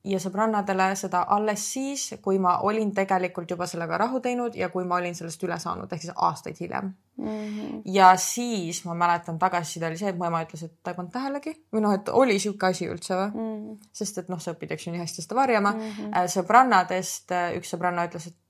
ja 0.07 0.21
sõbrannadele 0.23 0.89
seda 0.99 1.25
alles 1.35 1.65
siis, 1.73 2.07
kui 2.23 2.39
ma 2.43 2.59
olin 2.67 2.93
tegelikult 2.95 3.51
juba 3.51 3.67
sellega 3.67 3.99
rahu 3.99 4.21
teinud 4.23 4.55
ja 4.59 4.69
kui 4.73 4.87
ma 4.89 5.01
olin 5.01 5.15
sellest 5.19 5.43
üle 5.47 5.59
saanud, 5.63 5.93
ehk 5.93 6.07
siis 6.07 6.15
aastaid 6.29 6.61
hiljem 6.61 6.93
mm. 7.17 7.27
-hmm. 7.27 7.83
ja 7.95 8.15
siis 8.17 8.85
ma 8.85 8.95
mäletan, 8.95 9.39
tagasiside 9.39 9.87
oli 9.87 9.99
see, 9.99 10.09
et 10.09 10.19
mu 10.19 10.25
ema 10.25 10.43
ütles, 10.45 10.65
et 10.65 10.77
ta 10.83 10.95
ei 10.95 10.97
pannud 10.97 11.13
tähelegi 11.13 11.55
või 11.75 11.85
noh, 11.85 11.95
et 11.95 12.09
oli 12.09 12.39
sihuke 12.39 12.67
asi 12.67 12.89
üldse 12.89 13.15
või 13.15 13.29
mm. 13.29 13.53
-hmm. 13.53 13.93
sest 13.93 14.19
et 14.19 14.29
noh, 14.29 14.41
sa 14.41 14.55
õpid, 14.55 14.73
eks 14.73 14.87
ju, 14.87 14.95
nii 14.95 15.05
hästi 15.05 15.23
seda 15.23 15.39
varjama 15.43 15.73
mm. 15.73 15.93
-hmm. 15.99 16.35
sõbrannadest 16.39 17.33
äh, 17.33 17.53
üks 17.61 17.75
sõbranna 17.75 18.09
ütles, 18.11 18.27
et 18.27 18.43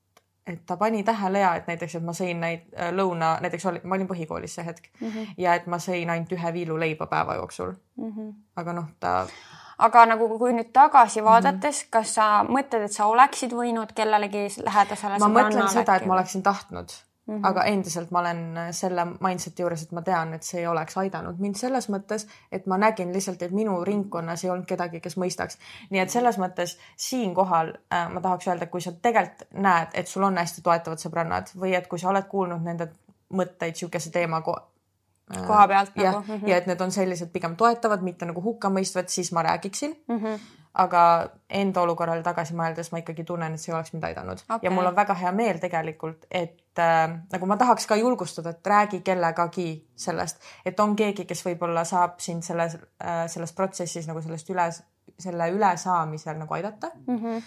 et 0.46 0.60
ta 0.66 0.76
pani 0.76 1.02
tähele 1.02 1.38
ja 1.38 1.54
et 1.56 1.66
näiteks, 1.66 1.94
et 1.98 2.04
ma 2.06 2.12
sõin 2.14 2.40
neid 2.40 2.68
äh, 2.78 2.92
lõuna, 2.94 3.36
näiteks 3.42 3.66
oli, 3.66 3.80
ma 3.84 3.96
olin 3.96 4.06
põhikoolis 4.06 4.54
see 4.54 4.64
hetk 4.64 4.88
mm 5.00 5.08
-hmm. 5.08 5.34
ja 5.38 5.54
et 5.54 5.66
ma 5.66 5.78
sõin 5.82 6.10
ainult 6.10 6.32
ühe 6.32 6.52
viilu 6.52 6.78
leiba 6.78 7.06
päeva 7.06 7.34
jooksul 7.34 7.72
mm. 7.96 8.12
-hmm. 8.12 8.34
aga 8.56 8.72
noh, 8.72 8.88
ta 9.00 9.26
aga 9.78 10.04
nagu 10.12 10.28
kui 10.38 10.54
nüüd 10.56 10.70
tagasi 10.72 11.20
mhm. 11.20 11.28
vaadates 11.28 11.82
mm, 11.82 11.86
-hmm. 11.86 11.90
kas 11.90 12.14
sa 12.14 12.28
mõtled, 12.48 12.86
et 12.86 12.92
sa 12.92 13.06
oleksid 13.06 13.52
võinud 13.52 13.92
kellelegi 13.94 14.46
lähedasele 14.62 15.18
ma 15.18 15.32
mõtlen 15.40 15.68
seda, 15.68 15.96
et 15.96 16.06
ma 16.06 16.14
oleksin 16.14 16.42
tahtnud 16.42 16.92
mm, 17.26 17.34
-hmm. 17.34 17.48
aga 17.48 17.64
endiselt 17.64 18.10
ma 18.10 18.20
olen 18.20 18.58
selle 18.70 19.04
mindset'i 19.20 19.62
juures, 19.62 19.82
et 19.82 19.92
ma 19.92 20.02
tean, 20.02 20.34
et 20.34 20.42
see 20.42 20.60
ei 20.60 20.66
oleks 20.66 20.96
aidanud 20.96 21.38
mind 21.38 21.56
selles 21.56 21.88
mõttes, 21.88 22.26
et 22.52 22.66
ma 22.66 22.78
nägin 22.78 23.12
lihtsalt, 23.12 23.42
et 23.42 23.52
minu 23.52 23.84
ringkonnas 23.84 24.44
ei 24.44 24.50
olnud 24.50 24.66
kedagi, 24.66 25.00
kes 25.00 25.16
mõistaks. 25.16 25.58
nii 25.90 26.00
et 26.00 26.10
selles 26.10 26.38
mõttes 26.38 26.78
siinkohal 26.96 27.74
äh, 27.92 28.08
ma 28.12 28.20
tahaks 28.20 28.48
öelda, 28.48 28.66
kui 28.66 28.80
sa 28.80 28.92
tegelikult 28.92 29.48
näed, 29.52 29.88
et 29.94 30.08
sul 30.08 30.22
on 30.22 30.38
hästi 30.38 30.62
toetavad 30.62 30.98
sõbrannad 30.98 31.52
või 31.56 31.74
et 31.74 31.86
kui 31.86 31.98
sa 31.98 32.08
oled 32.08 32.24
kuulnud 32.28 32.62
nende 32.62 32.88
mõtteid 33.32 33.72
niisuguse 33.72 34.10
teema 34.10 34.40
Äh, 34.40 34.75
koha 35.26 35.68
pealt 35.68 35.96
ja, 35.96 36.12
nagu 36.12 36.24
mm. 36.26 36.34
-hmm. 36.34 36.48
ja 36.48 36.56
et 36.56 36.66
need 36.66 36.80
on 36.80 36.92
sellised 36.92 37.32
pigem 37.32 37.56
toetavad, 37.56 38.02
mitte 38.02 38.26
nagu 38.26 38.42
hukkamõistvad, 38.42 39.08
siis 39.08 39.32
ma 39.32 39.42
räägiksin 39.42 39.96
mm. 40.08 40.18
-hmm. 40.18 40.38
aga 40.74 41.28
enda 41.50 41.80
olukorrale 41.82 42.22
tagasi 42.22 42.54
mõeldes 42.54 42.92
ma 42.92 42.98
ikkagi 42.98 43.24
tunnen, 43.24 43.54
et 43.54 43.60
see 43.60 43.74
oleks 43.74 43.92
mind 43.92 44.04
aidanud 44.04 44.38
okay. 44.44 44.58
ja 44.62 44.70
mul 44.70 44.86
on 44.86 44.96
väga 44.96 45.14
hea 45.14 45.32
meel 45.32 45.58
tegelikult, 45.58 46.26
et 46.30 46.78
äh, 46.78 47.18
nagu 47.32 47.46
ma 47.46 47.56
tahaks 47.56 47.86
ka 47.86 47.96
julgustada, 47.96 48.50
et 48.50 48.66
räägi 48.66 49.00
kellegagi 49.00 49.86
sellest, 49.96 50.42
et 50.64 50.80
on 50.80 50.96
keegi, 50.96 51.24
kes 51.24 51.44
võib-olla 51.46 51.84
saab 51.84 52.20
sind 52.20 52.42
selles 52.42 52.78
äh,, 53.04 53.26
selles 53.26 53.52
protsessis 53.52 54.06
nagu 54.06 54.22
sellest 54.22 54.50
üle, 54.50 54.70
selle 55.18 55.50
ülesaamisel 55.50 56.38
nagu 56.38 56.54
aidata 56.54 56.90
mm. 57.06 57.16
-hmm 57.16 57.42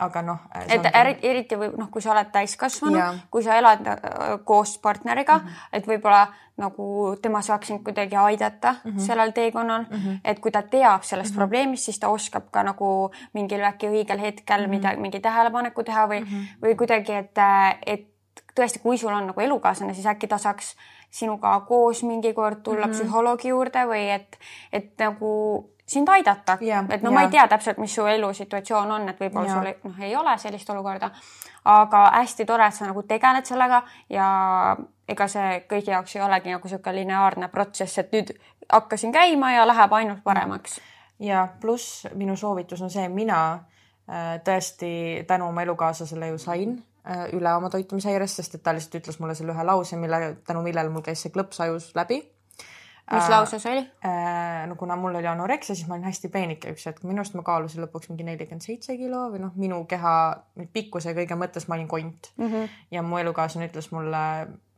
aga 0.00 0.22
noh. 0.22 0.38
et 0.66 0.80
ongi... 0.80 1.18
eriti 1.28 1.56
võib 1.60 1.76
noh, 1.78 1.90
kui 1.92 2.02
sa 2.02 2.12
oled 2.14 2.30
täiskasvanu, 2.32 3.00
kui 3.30 3.44
sa 3.44 3.56
elad 3.60 3.86
äh, 3.86 3.98
koos 4.44 4.78
partneriga 4.78 5.38
mm, 5.38 5.46
-hmm. 5.46 5.68
et 5.72 5.86
võib-olla 5.86 6.26
nagu 6.60 7.16
tema 7.22 7.42
saaks 7.42 7.68
sind 7.68 7.82
kuidagi 7.84 8.16
aidata 8.16 8.72
mm 8.72 8.90
-hmm. 8.90 9.06
sellel 9.06 9.32
teekonnal 9.32 9.84
mm, 9.90 9.96
-hmm. 9.96 10.20
et 10.24 10.38
kui 10.40 10.50
ta 10.50 10.62
teab 10.62 11.02
sellest 11.02 11.30
mm 11.30 11.34
-hmm. 11.34 11.38
probleemist, 11.38 11.84
siis 11.84 11.98
ta 11.98 12.08
oskab 12.08 12.50
ka 12.50 12.62
nagu 12.62 13.10
mingil 13.32 13.64
äkki 13.64 13.88
õigel 13.88 14.20
hetkel 14.20 14.60
mm 14.60 14.66
-hmm. 14.66 14.70
mida, 14.70 14.96
mingi 14.96 15.20
tähelepaneku 15.20 15.84
teha 15.84 16.06
või 16.06 16.20
mm, 16.20 16.26
-hmm. 16.26 16.46
või 16.62 16.76
kuidagi, 16.76 17.12
et, 17.12 17.38
et 17.86 18.06
tõesti, 18.54 18.80
kui 18.82 18.98
sul 18.98 19.12
on 19.12 19.26
nagu 19.26 19.40
elukaaslane, 19.40 19.94
siis 19.94 20.06
äkki 20.06 20.26
ta 20.26 20.38
saaks 20.38 20.76
sinuga 21.10 21.60
koos 21.60 22.02
mingi 22.02 22.32
kord 22.32 22.62
tulla 22.62 22.86
mm 22.86 22.92
-hmm. 22.92 22.96
psühholoogi 22.96 23.48
juurde 23.48 23.84
või 23.86 24.10
et, 24.14 24.38
et 24.72 24.92
nagu 24.98 25.70
sind 25.90 26.08
aidata 26.08 26.58
yeah,, 26.62 26.84
et 26.90 27.02
no 27.02 27.10
yeah. 27.10 27.14
ma 27.18 27.26
ei 27.26 27.32
tea 27.32 27.46
täpselt, 27.50 27.78
mis 27.82 27.94
su 27.94 28.06
elusituatsioon 28.06 28.92
on, 28.94 29.08
et 29.10 29.20
võib-olla 29.20 29.48
yeah. 29.48 29.58
sul 29.58 29.90
noh, 29.90 30.02
ei 30.06 30.14
ole 30.16 30.36
sellist 30.38 30.70
olukorda, 30.70 31.10
aga 31.72 32.04
hästi 32.14 32.46
tore, 32.46 32.68
et 32.70 32.76
sa 32.76 32.86
nagu 32.86 33.02
tegeled 33.08 33.48
sellega 33.48 33.82
ja 34.12 34.28
ega 35.10 35.26
see 35.30 35.64
kõigi 35.70 35.94
jaoks 35.94 36.14
ei 36.16 36.22
olegi 36.22 36.54
nagu 36.54 36.68
niisugune 36.68 36.96
lineaarne 37.00 37.50
protsess, 37.50 37.98
et 37.98 38.14
nüüd 38.14 38.30
hakkasin 38.70 39.12
käima 39.12 39.54
ja 39.56 39.66
läheb 39.66 39.98
ainult 39.98 40.22
paremaks. 40.24 40.78
ja 41.18 41.48
pluss 41.60 42.06
minu 42.14 42.36
soovitus 42.36 42.82
on 42.86 42.90
see, 42.90 43.08
mina 43.08 43.40
äh, 43.54 44.36
tõesti 44.46 45.24
tänu 45.26 45.50
oma 45.50 45.66
elukaaslasele 45.66 46.30
ju 46.30 46.38
sain 46.38 46.76
äh, 47.02 47.26
üle 47.34 47.54
oma 47.56 47.70
toitumishäirest, 47.70 48.36
sest 48.36 48.54
et 48.54 48.62
ta 48.62 48.74
lihtsalt 48.76 49.02
ütles 49.02 49.18
mulle 49.18 49.34
selle 49.34 49.56
ühe 49.56 49.66
lause, 49.66 49.98
mille, 49.98 50.36
tänu 50.46 50.62
millele 50.62 50.92
mul 50.94 51.02
käis 51.02 51.26
see 51.26 51.34
klõps 51.34 51.60
ajus 51.66 51.90
läbi 51.98 52.22
mis 53.10 53.24
äh, 53.24 53.30
lause 53.30 53.58
see 53.58 53.72
oli 53.72 53.82
äh,? 54.06 54.66
no 54.68 54.76
kuna 54.76 54.96
mul 54.96 55.14
oli 55.14 55.26
anoreksia, 55.26 55.74
siis 55.74 55.88
ma 55.88 55.96
olin 55.96 56.06
hästi 56.08 56.30
peenike 56.32 56.74
üks 56.74 56.86
hetk, 56.86 57.02
minu 57.06 57.22
arust 57.22 57.36
ma 57.38 57.44
kaalusin 57.46 57.82
lõpuks 57.84 58.10
mingi 58.10 58.26
nelikümmend 58.26 58.64
seitse 58.64 58.96
kilo 59.00 59.26
või 59.32 59.42
noh, 59.44 59.54
minu 59.58 59.82
keha 59.90 60.14
pikkuse 60.74 61.14
kõige 61.18 61.38
mõttes 61.38 61.68
ma 61.68 61.78
olin 61.78 61.88
kont 61.90 62.32
mm. 62.36 62.46
-hmm. 62.46 62.76
ja 62.96 63.02
mu 63.06 63.18
elukaaslane 63.22 63.70
ütles 63.70 63.90
mulle, 63.94 64.22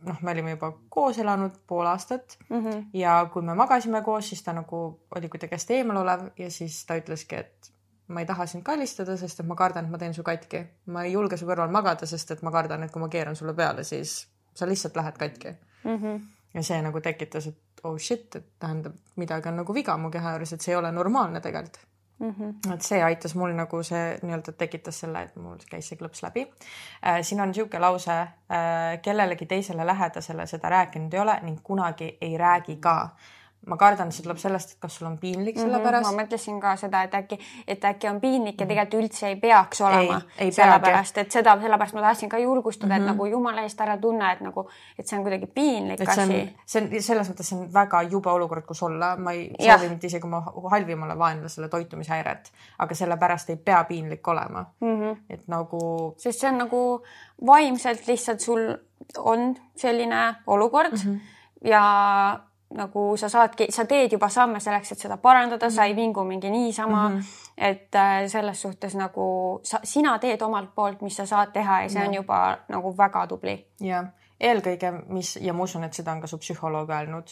noh, 0.09 0.23
me 0.23 0.35
olime 0.35 0.57
juba 0.57 0.73
koos 0.89 1.21
elanud 1.23 1.61
pool 1.67 1.87
aastat 1.87 2.39
mm 2.49 2.65
-hmm. 2.65 2.85
ja 2.97 3.21
kui 3.33 3.43
me 3.43 3.55
magasime 3.55 4.03
koos, 4.03 4.29
siis 4.29 4.43
ta 4.43 4.53
nagu 4.53 4.83
oli 5.17 5.29
kuidagi 5.29 5.59
hästi 5.59 5.81
eemalolev 5.81 6.29
ja 6.39 6.51
siis 6.51 6.85
ta 6.87 6.97
ütleski, 6.97 7.37
et 7.45 7.73
ma 8.09 8.21
ei 8.21 8.27
taha 8.27 8.47
sind 8.47 8.63
kallistada, 8.63 9.17
sest 9.17 9.41
et 9.41 9.47
ma 9.47 9.55
kardan, 9.55 9.85
et 9.85 9.91
ma 9.91 9.99
teen 9.99 10.15
su 10.15 10.23
katki. 10.23 10.67
ma 10.87 11.05
ei 11.05 11.13
julge 11.13 11.37
su 11.37 11.47
kõrval 11.47 11.71
magada, 11.71 12.07
sest 12.07 12.31
et 12.31 12.43
ma 12.43 12.51
kardan, 12.51 12.83
et 12.83 12.91
kui 12.91 13.01
ma 13.01 13.09
keeran 13.09 13.37
sulle 13.37 13.55
peale, 13.55 13.85
siis 13.85 14.29
sa 14.55 14.67
lihtsalt 14.67 14.97
lähed 14.97 15.19
katki 15.19 15.49
mm. 15.85 15.97
-hmm 15.97 16.21
ja 16.55 16.63
see 16.63 16.81
nagu 16.85 17.01
tekitas, 17.01 17.47
et 17.47 17.72
oh 17.85 17.99
shit, 17.99 18.37
et 18.37 18.47
tähendab, 18.59 18.95
midagi 19.17 19.49
on 19.49 19.57
nagu 19.63 19.75
viga 19.75 19.97
mu 19.97 20.11
keha 20.11 20.37
juures, 20.37 20.53
et 20.53 20.61
see 20.61 20.75
ei 20.75 20.79
ole 20.79 20.93
normaalne 20.93 21.41
tegelikult 21.41 21.89
mm. 22.23 22.35
-hmm. 22.39 22.75
et 22.75 22.83
see 22.83 23.03
aitas 23.03 23.35
mul 23.35 23.53
nagu 23.57 23.83
see 23.83 24.19
nii-öelda 24.23 24.53
tekitas 24.59 25.01
selle, 25.01 25.23
et 25.23 25.37
mul 25.37 25.59
käis 25.71 25.89
see 25.89 25.99
klõps 25.99 26.23
läbi 26.23 26.47
äh,. 27.07 27.21
siin 27.23 27.41
on 27.41 27.53
niisugune 27.53 27.81
lause 27.81 28.13
äh,, 28.13 29.03
kellelegi 29.03 29.47
teisele 29.47 29.87
lähedasele 29.87 30.47
seda 30.47 30.69
rääkinud 30.69 31.15
ei 31.15 31.21
ole 31.21 31.39
ning 31.43 31.63
kunagi 31.63 32.19
ei 32.21 32.39
räägi 32.39 32.77
ka. 32.77 32.97
Ma 33.67 33.77
kardan, 33.79 34.11
see 34.13 34.25
tuleb 34.25 34.41
sellest, 34.43 34.75
et 34.75 34.83
kas 34.83 34.97
sul 34.99 35.07
on 35.07 35.17
piinlik 35.23 35.59
selle 35.59 35.77
Mhm, 35.77 35.85
pärast 35.87 36.09
ma 36.09 36.23
mõtlesin 36.23 36.59
ka 36.61 36.75
seda, 36.77 37.03
et 37.07 37.15
äkki, 37.15 37.39
et 37.69 37.85
äkki 37.85 38.09
on 38.11 38.19
piinlik 38.21 38.61
ja 38.61 38.67
tegelikult 38.67 39.05
üldse 39.05 39.29
ei 39.29 39.37
peaks 39.37 39.81
olema. 39.81 40.21
ei 40.39 40.53
sellepärast, 40.53 41.19
et 41.23 41.31
seda, 41.31 41.55
sellepärast 41.61 41.95
ma 41.95 42.01
tahtsin 42.01 42.29
ka 42.29 42.39
julgustada 42.43 42.95
mm, 42.95 42.99
-hmm. 42.99 43.03
et 43.03 43.13
nagu 43.13 43.27
jumala 43.27 43.63
eest 43.63 43.81
ära 43.81 43.97
tunne, 43.99 44.33
et 44.33 44.41
nagu, 44.41 44.69
et 44.99 45.07
see 45.07 45.19
on 45.19 45.25
kuidagi 45.25 45.47
piinlik 45.47 46.01
et 46.01 46.09
asi., 46.09 46.57
see 46.67 46.83
on 46.83 47.03
selles 47.03 47.31
mõttes, 47.31 47.49
see 47.49 47.59
on 47.59 47.73
väga 47.75 48.03
jube 48.03 48.31
olukord, 48.31 48.67
kus 48.67 48.83
olla, 48.83 49.17
ma 49.17 49.33
ei 49.33 49.51
Jah. 49.59 49.79
soovi 49.79 49.95
mitte 49.95 50.07
isegi 50.07 50.27
oma 50.27 50.43
halvimale 50.71 51.19
vaenlasele 51.19 51.69
toitumishäiret, 51.69 52.53
aga 52.79 52.95
sellepärast 52.95 53.51
ei 53.51 53.57
pea 53.57 53.85
piinlik 53.85 54.29
olema 54.29 54.67
mm. 54.81 55.01
-hmm. 55.01 55.17
et 55.31 55.49
nagu 55.49 56.15
sest 56.19 56.41
see 56.41 56.51
on 56.51 56.59
nagu 56.59 57.03
vaimselt 57.47 58.07
lihtsalt 58.07 58.41
sul 58.41 58.75
on 59.19 59.55
selline 59.77 60.35
olukord 60.47 60.93
mm 60.93 61.13
-hmm. 61.13 61.21
ja 61.69 62.41
nagu 62.75 63.17
sa 63.17 63.29
saadki, 63.29 63.67
sa 63.71 63.85
teed 63.85 64.13
juba 64.13 64.29
samme 64.29 64.61
selleks, 64.61 64.93
et 64.93 64.99
seda 64.99 65.17
parandada 65.17 65.67
mm, 65.67 65.71
-hmm. 65.71 65.77
sa 65.77 65.85
ei 65.85 65.97
vingu 65.97 66.25
mingi 66.25 66.51
niisama 66.51 67.09
mm. 67.09 67.19
-hmm. 67.19 67.25
et 67.57 67.95
äh, 67.95 68.27
selles 68.27 68.63
suhtes 68.63 68.95
nagu 68.95 69.61
sa, 69.63 69.81
sina 69.85 70.19
teed 70.19 70.43
omalt 70.43 70.75
poolt, 70.75 71.03
mis 71.03 71.17
sa 71.17 71.27
saad 71.27 71.53
teha 71.53 71.83
ja 71.83 71.89
see 71.89 72.09
on 72.09 72.15
juba 72.15 72.59
nagu 72.69 72.97
väga 72.97 73.27
tubli. 73.27 73.67
ja 73.81 74.05
eelkõige, 74.41 74.93
mis 75.09 75.39
ja 75.41 75.53
ma 75.53 75.63
usun, 75.63 75.85
et 75.85 75.93
seda 75.93 76.13
on 76.13 76.21
ka 76.21 76.27
su 76.27 76.39
psühholoog 76.39 76.91
öelnud 76.91 77.29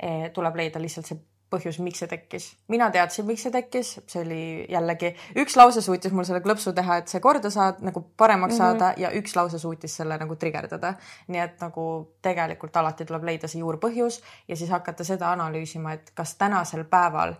eh,, 0.00 0.30
tuleb 0.32 0.56
leida 0.56 0.80
lihtsalt 0.80 1.06
see 1.06 1.18
põhjus, 1.54 1.80
miks 1.84 2.02
see 2.02 2.10
tekkis. 2.10 2.50
mina 2.68 2.90
teadsin, 2.94 3.26
miks 3.28 3.46
see 3.46 3.54
tekkis, 3.54 3.94
see 4.10 4.22
oli 4.22 4.42
jällegi 4.70 5.14
üks 5.42 5.56
lause 5.60 5.82
suutis 5.84 6.12
mul 6.12 6.28
selle 6.28 6.42
klõpsu 6.44 6.74
teha, 6.76 7.00
et 7.02 7.12
see 7.12 7.22
korda 7.24 7.50
saad 7.54 7.82
nagu 7.86 8.04
paremaks 8.16 8.58
mm 8.58 8.60
-hmm. 8.60 8.78
saada 8.78 8.94
ja 9.00 9.10
üks 9.20 9.36
lause 9.36 9.58
suutis 9.58 9.96
selle 9.96 10.18
nagu 10.18 10.36
trigerdada. 10.36 10.94
nii 11.28 11.40
et 11.40 11.60
nagu 11.60 12.14
tegelikult 12.22 12.76
alati 12.76 13.04
tuleb 13.04 13.24
leida 13.24 13.48
see 13.48 13.60
juurpõhjus 13.60 14.22
ja 14.48 14.56
siis 14.56 14.70
hakata 14.70 15.04
seda 15.04 15.32
analüüsima, 15.32 15.92
et 15.92 16.10
kas 16.14 16.34
tänasel 16.36 16.84
päeval 16.84 17.34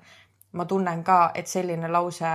ma 0.52 0.64
tunnen 0.64 1.04
ka, 1.04 1.30
et 1.34 1.46
selline 1.46 1.88
lause 1.88 2.30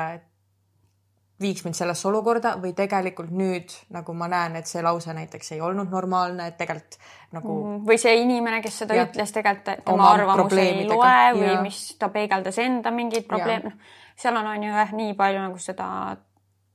viiks 1.41 1.63
mind 1.63 1.75
sellesse 1.77 2.07
olukorda 2.07 2.55
või 2.61 2.73
tegelikult 2.75 3.31
nüüd 3.31 3.71
nagu 3.95 4.13
ma 4.13 4.27
näen, 4.27 4.55
et 4.59 4.67
see 4.67 4.81
lause 4.83 5.13
näiteks 5.13 5.51
ei 5.55 5.61
olnud 5.61 5.89
normaalne, 5.91 6.47
et 6.47 6.57
tegelikult 6.57 6.99
nagu 7.31 7.55
mm 7.55 7.85
või 7.89 7.97
see 8.01 8.15
inimene, 8.21 8.61
kes 8.61 8.79
seda 8.83 8.95
Ja. 8.95 9.05
ütles, 9.05 9.31
tegelikult 9.31 9.85
tema 9.85 10.09
arvamus 10.11 10.53
ei 10.53 10.87
loe 10.87 11.33
või 11.37 11.53
Ja. 11.53 11.61
mis 11.61 11.95
ta 11.99 12.09
peegeldas 12.09 12.57
enda 12.59 12.91
mingeid 12.91 13.27
probleeme. 13.27 13.71
seal 14.15 14.35
on, 14.35 14.47
on 14.47 14.63
ju 14.63 14.69
jah, 14.73 14.91
nii 14.91 15.13
palju 15.13 15.39
nagu 15.39 15.57
seda 15.57 16.17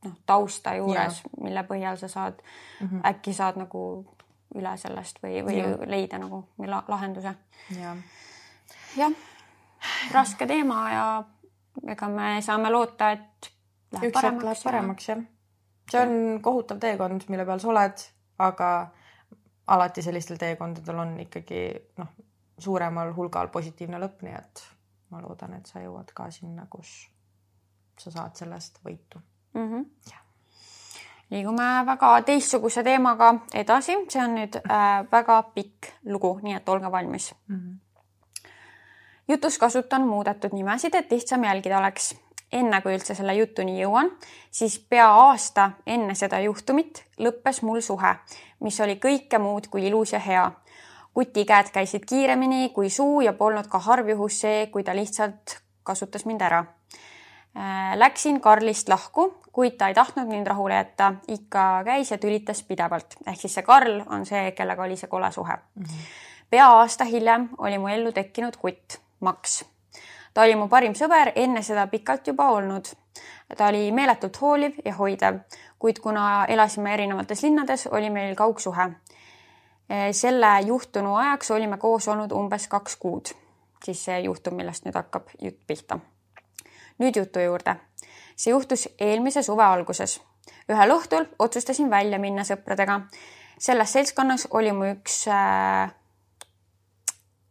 noh, 0.05 0.17
tausta 0.27 0.75
juures, 0.75 1.23
mille 1.41 1.63
põhjal 1.63 1.97
sa 1.97 2.09
saad 2.09 2.35
mm, 2.81 2.89
-hmm. 2.89 3.01
äkki 3.11 3.33
saad 3.33 3.57
nagu 3.57 4.07
üle 4.55 4.77
sellest 4.77 5.19
või, 5.23 5.45
või 5.45 5.59
Ja. 5.59 5.77
leida 5.87 6.19
nagu 6.19 6.45
la 6.67 6.85
lahenduse. 6.89 7.35
jah 7.81 7.97
jah, 8.97 9.13
raske 10.13 10.47
teema 10.47 10.91
ja 10.93 11.07
ega 11.91 12.09
me 12.09 12.37
saame 12.45 12.71
loota, 12.71 13.11
et 13.11 13.51
läheb 13.95 14.11
üks 14.11 14.23
hetk 14.23 14.27
läheb 14.27 14.43
paremaks. 14.43 14.65
paremaks 14.65 15.09
jah. 15.09 15.25
see 15.91 16.01
on 16.03 16.41
kohutav 16.43 16.79
teekond, 16.83 17.27
mille 17.29 17.47
peal 17.47 17.63
sa 17.63 17.73
oled, 17.73 18.07
aga 18.39 18.71
alati 19.67 20.03
sellistel 20.03 20.37
teekondadel 20.41 20.99
on 20.99 21.19
ikkagi 21.21 21.65
noh, 21.99 22.13
suuremal 22.59 23.13
hulgal 23.17 23.49
positiivne 23.53 24.01
lõpp, 24.03 24.23
nii 24.27 24.37
et 24.39 24.65
ma 25.11 25.23
loodan, 25.23 25.55
et 25.59 25.71
sa 25.71 25.83
jõuad 25.83 26.11
ka 26.17 26.29
sinna, 26.35 26.67
kus 26.71 26.93
sa 28.01 28.11
saad 28.11 28.37
sellest 28.39 28.81
võitu. 28.85 29.21
mm. 29.55 29.71
-hmm. 29.71 29.85
liigume 31.31 31.69
väga 31.87 32.23
teistsuguse 32.23 32.83
teemaga 32.83 33.35
edasi, 33.55 33.97
see 34.09 34.23
on 34.25 34.35
nüüd 34.39 34.59
äh, 34.59 35.07
väga 35.13 35.43
pikk 35.55 35.93
lugu, 36.05 36.39
nii 36.43 36.55
et 36.55 36.69
olge 36.69 36.91
valmis 36.91 37.35
mm. 37.49 37.57
-hmm. 37.57 38.51
jutus 39.29 39.59
kasutan 39.59 40.07
muudetud 40.07 40.53
nimesid, 40.53 40.95
et 40.95 41.11
lihtsam 41.11 41.45
jälgida 41.45 41.79
oleks. 41.79 42.15
Enne 42.55 42.81
kui 42.83 42.95
üldse 42.95 43.17
selle 43.19 43.35
jutuni 43.35 43.81
jõuan, 43.81 44.11
siis 44.51 44.79
pea 44.79 45.09
aasta 45.27 45.71
enne 45.87 46.15
seda 46.15 46.41
juhtumit 46.45 47.03
lõppes 47.19 47.63
mul 47.63 47.83
suhe, 47.83 48.15
mis 48.61 48.81
oli 48.81 48.97
kõike 49.03 49.41
muud 49.43 49.67
kui 49.73 49.89
ilus 49.89 50.15
ja 50.15 50.23
hea. 50.23 50.51
kuti 51.15 51.45
käed 51.45 51.69
käisid 51.71 52.05
kiiremini 52.07 52.71
kui 52.75 52.91
suu 52.91 53.21
ja 53.21 53.33
polnud 53.33 53.67
ka 53.71 53.79
harv 53.79 54.09
juhus 54.09 54.41
see, 54.41 54.67
kui 54.67 54.83
ta 54.83 54.95
lihtsalt 54.95 55.61
kasutas 55.85 56.25
mind 56.25 56.43
ära 56.43 56.65
Äh, 57.57 57.99
Läksin 57.99 58.41
Karlist 58.41 58.89
lahku, 58.89 59.43
kuid 59.53 59.77
ta 59.79 59.89
ei 59.89 59.95
tahtnud 59.95 60.27
mind 60.27 60.47
rahule 60.47 60.75
jätta, 60.75 61.13
ikka 61.31 61.83
käis 61.87 62.11
ja 62.11 62.19
tülitas 62.19 62.63
pidevalt. 62.67 63.15
ehk 63.27 63.41
siis 63.41 63.55
see 63.55 63.63
Karl 63.63 64.01
on 64.11 64.27
see, 64.27 64.51
kellega 64.59 64.83
oli 64.83 64.97
see 64.99 65.09
kole 65.09 65.31
suhe 65.33 65.55
mm. 65.55 65.83
-hmm. 65.83 66.09
pea 66.51 66.67
aasta 66.67 67.05
hiljem 67.05 67.49
oli 67.59 67.79
mu 67.79 67.89
ellu 67.89 68.13
tekkinud 68.13 68.57
kutt, 68.57 68.99
Max. 69.21 69.65
Ta 70.35 70.43
oli 70.43 70.57
mu 70.57 70.69
parim 70.69 70.95
sõber, 70.95 71.33
enne 71.37 71.63
seda 71.63 71.87
pikalt 71.87 72.27
juba 72.27 72.49
olnud. 72.51 72.89
ta 73.57 73.67
oli 73.67 73.93
meeletult 73.93 74.41
hooliv 74.41 74.81
ja 74.85 74.95
hoidev, 74.95 75.39
kuid 75.79 76.01
kuna 76.01 76.47
elasime 76.49 76.95
erinevates 76.95 77.43
linnades, 77.43 77.87
oli 77.87 78.11
meil 78.11 78.35
kaugsuhe. 78.35 78.91
selle 80.13 80.61
juhtunu 80.67 81.17
ajaks 81.17 81.51
olime 81.51 81.77
koos 81.77 82.09
olnud 82.09 82.33
umbes 82.33 82.69
kaks 82.69 82.97
kuud, 82.97 83.29
siis 83.85 84.05
see 84.05 84.21
juhtum, 84.21 84.55
millest 84.57 84.85
nüüd 84.85 84.97
hakkab 84.97 85.29
jutt 85.43 85.61
pihta 85.67 86.01
nüüd 86.99 87.17
jutu 87.17 87.41
juurde. 87.41 87.77
see 88.37 88.51
juhtus 88.51 88.89
eelmise 88.99 89.43
suve 89.43 89.65
alguses. 89.65 90.21
ühel 90.71 90.95
õhtul 90.95 91.27
otsustasin 91.39 91.91
välja 91.91 92.19
minna 92.19 92.45
sõpradega. 92.45 93.01
selles 93.59 93.93
seltskonnas 93.93 94.49
oli 94.51 94.73
mu 94.73 94.91
üks 94.93 95.27
äh,, 95.29 95.91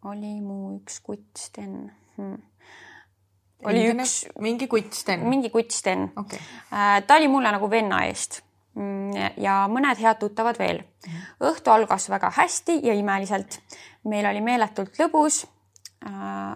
oli 0.06 0.40
mu 0.42 0.78
üks 0.78 1.00
kutt 1.00 1.38
Sten 1.38 1.92
hmm.. 2.18 2.42
Oli 3.66 3.84
Endine- 3.86 4.04
üks, 4.04 4.26
mingi 4.40 4.68
kutt 4.68 4.94
Sten. 4.94 5.28
mingi 5.30 5.50
kutt 5.50 5.72
Sten 5.72 6.12
okei, 6.16 6.40
Äh, 6.74 7.04
ta 7.08 7.16
oli 7.16 7.28
mulle 7.28 7.52
nagu 7.52 7.70
venna 7.70 8.06
eest 8.06 8.42
Mm, 8.76 9.12
ja 9.38 9.68
mõned 9.70 10.00
head 10.02 10.18
tuttavad 10.18 10.58
veel. 10.58 10.80
õhtu 11.42 11.70
algas 11.70 12.10
väga 12.10 12.32
hästi 12.34 12.80
ja 12.84 12.94
imeliselt. 12.94 13.60
meil 14.04 14.26
oli 14.26 14.42
meeletult 14.42 14.98
lõbus. 15.00 15.46
Äh, 16.06 16.56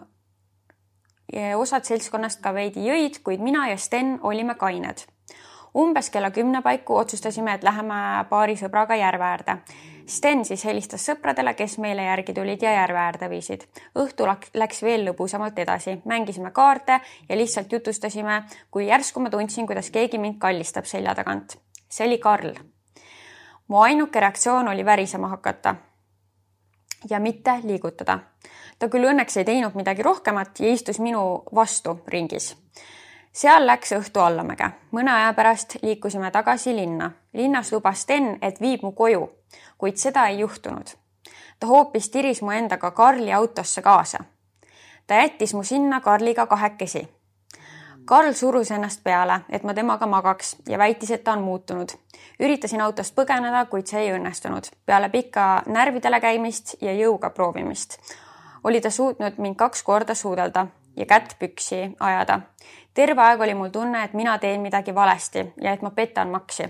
ja 1.34 1.58
osad 1.58 1.84
seltskonnast 1.86 2.42
ka 2.42 2.54
veidi 2.54 2.88
jõid, 2.88 3.22
kuid 3.24 3.40
mina 3.40 3.68
ja 3.70 3.78
Sten 3.78 4.20
olime 4.24 4.56
kained. 4.56 5.06
umbes 5.76 6.10
kella 6.10 6.32
kümne 6.32 6.62
paiku 6.62 6.96
otsustasime, 6.96 7.54
et 7.54 7.64
läheme 7.64 8.26
paari 8.30 8.56
sõbraga 8.56 8.98
järve 8.98 9.24
äärde. 9.24 9.58
Sten 10.08 10.46
siis 10.46 10.64
helistas 10.66 11.04
sõpradele, 11.06 11.52
kes 11.54 11.78
meile 11.84 12.06
järgi 12.06 12.34
tulid 12.34 12.62
ja 12.64 12.72
järve 12.72 13.00
äärde 13.00 13.30
viisid. 13.30 13.66
õhtu 14.00 14.28
läks 14.54 14.80
veel 14.84 15.04
lõbusamalt 15.10 15.60
edasi, 15.60 15.98
mängisime 16.06 16.52
kaarte 16.52 17.02
ja 17.30 17.38
lihtsalt 17.38 17.72
jutustasime, 17.72 18.44
kui 18.72 18.88
järsku 18.88 19.20
ma 19.20 19.30
tundsin, 19.30 19.68
kuidas 19.68 19.92
keegi 19.92 20.18
mind 20.18 20.40
kallistab 20.40 20.86
selja 20.86 21.16
tagant. 21.16 21.58
see 21.90 22.08
oli 22.08 22.18
Karl. 22.18 22.54
mu 23.68 23.82
ainuke 23.82 24.20
reaktsioon 24.20 24.68
oli 24.68 24.86
värisema 24.86 25.28
hakata 25.28 25.76
ja 27.10 27.20
mitte 27.20 27.60
liigutada. 27.64 28.20
ta 28.80 28.88
küll 28.88 29.10
õnneks 29.10 29.38
ei 29.38 29.46
teinud 29.46 29.76
midagi 29.76 30.04
rohkemat 30.04 30.60
ja 30.60 30.72
istus 30.72 31.00
minu 31.00 31.44
vastu 31.56 32.00
ringis. 32.08 32.56
seal 33.32 33.68
läks 33.68 33.92
õhtu 33.92 34.20
allamäge. 34.20 34.70
mõne 34.92 35.12
aja 35.12 35.34
pärast 35.34 35.76
liikusime 35.82 36.32
tagasi 36.32 36.76
linna. 36.76 37.12
linnas 37.34 37.72
lubas 37.72 38.02
Sten, 38.02 38.38
et 38.42 38.62
viib 38.62 38.84
mu 38.84 38.92
koju, 38.92 39.30
kuid 39.78 39.96
seda 39.96 40.28
ei 40.28 40.40
juhtunud. 40.40 40.88
ta 41.60 41.68
hoopis 41.68 42.10
tiris 42.10 42.42
mu 42.42 42.52
endaga 42.52 42.92
Karli 42.92 43.34
autosse 43.34 43.82
kaasa. 43.82 44.18
ta 45.08 45.14
jättis 45.14 45.54
mu 45.54 45.64
sinna 45.64 46.02
Karliga 46.02 46.46
kahekesi 46.46 47.08
Karl 48.06 48.34
surus 48.34 48.72
ennast 48.72 49.04
peale, 49.04 49.42
et 49.50 49.64
ma 49.64 49.74
temaga 49.74 50.08
magaks 50.08 50.56
ja 50.68 50.78
väitis, 50.78 51.12
et 51.12 51.24
ta 51.24 51.34
on 51.34 51.42
muutunud. 51.42 51.90
üritasin 52.40 52.82
autost 52.82 53.16
põgeneda, 53.16 53.66
kuid 53.66 53.88
see 53.88 54.00
ei 54.00 54.14
õnnestunud. 54.20 54.64
peale 54.86 55.10
pikka 55.10 55.64
närvidele 55.66 56.20
käimist 56.20 56.76
ja 56.82 56.94
jõuga 56.94 57.30
proovimist 57.30 58.00
oli 58.68 58.82
ta 58.82 58.90
suutnud 58.90 59.34
mind 59.38 59.56
kaks 59.56 59.84
korda 59.84 60.16
suudelda 60.16 60.68
ja 60.96 61.06
kätt 61.06 61.36
püksi 61.40 61.96
ajada. 62.00 62.40
terve 62.94 63.22
aeg 63.22 63.42
oli 63.42 63.54
mul 63.54 63.70
tunne, 63.70 64.04
et 64.04 64.14
mina 64.14 64.38
teen 64.38 64.62
midagi 64.62 64.96
valesti 64.96 65.54
ja 65.62 65.72
et 65.72 65.82
ma 65.82 65.92
petan 65.92 66.30
Maksi. 66.30 66.64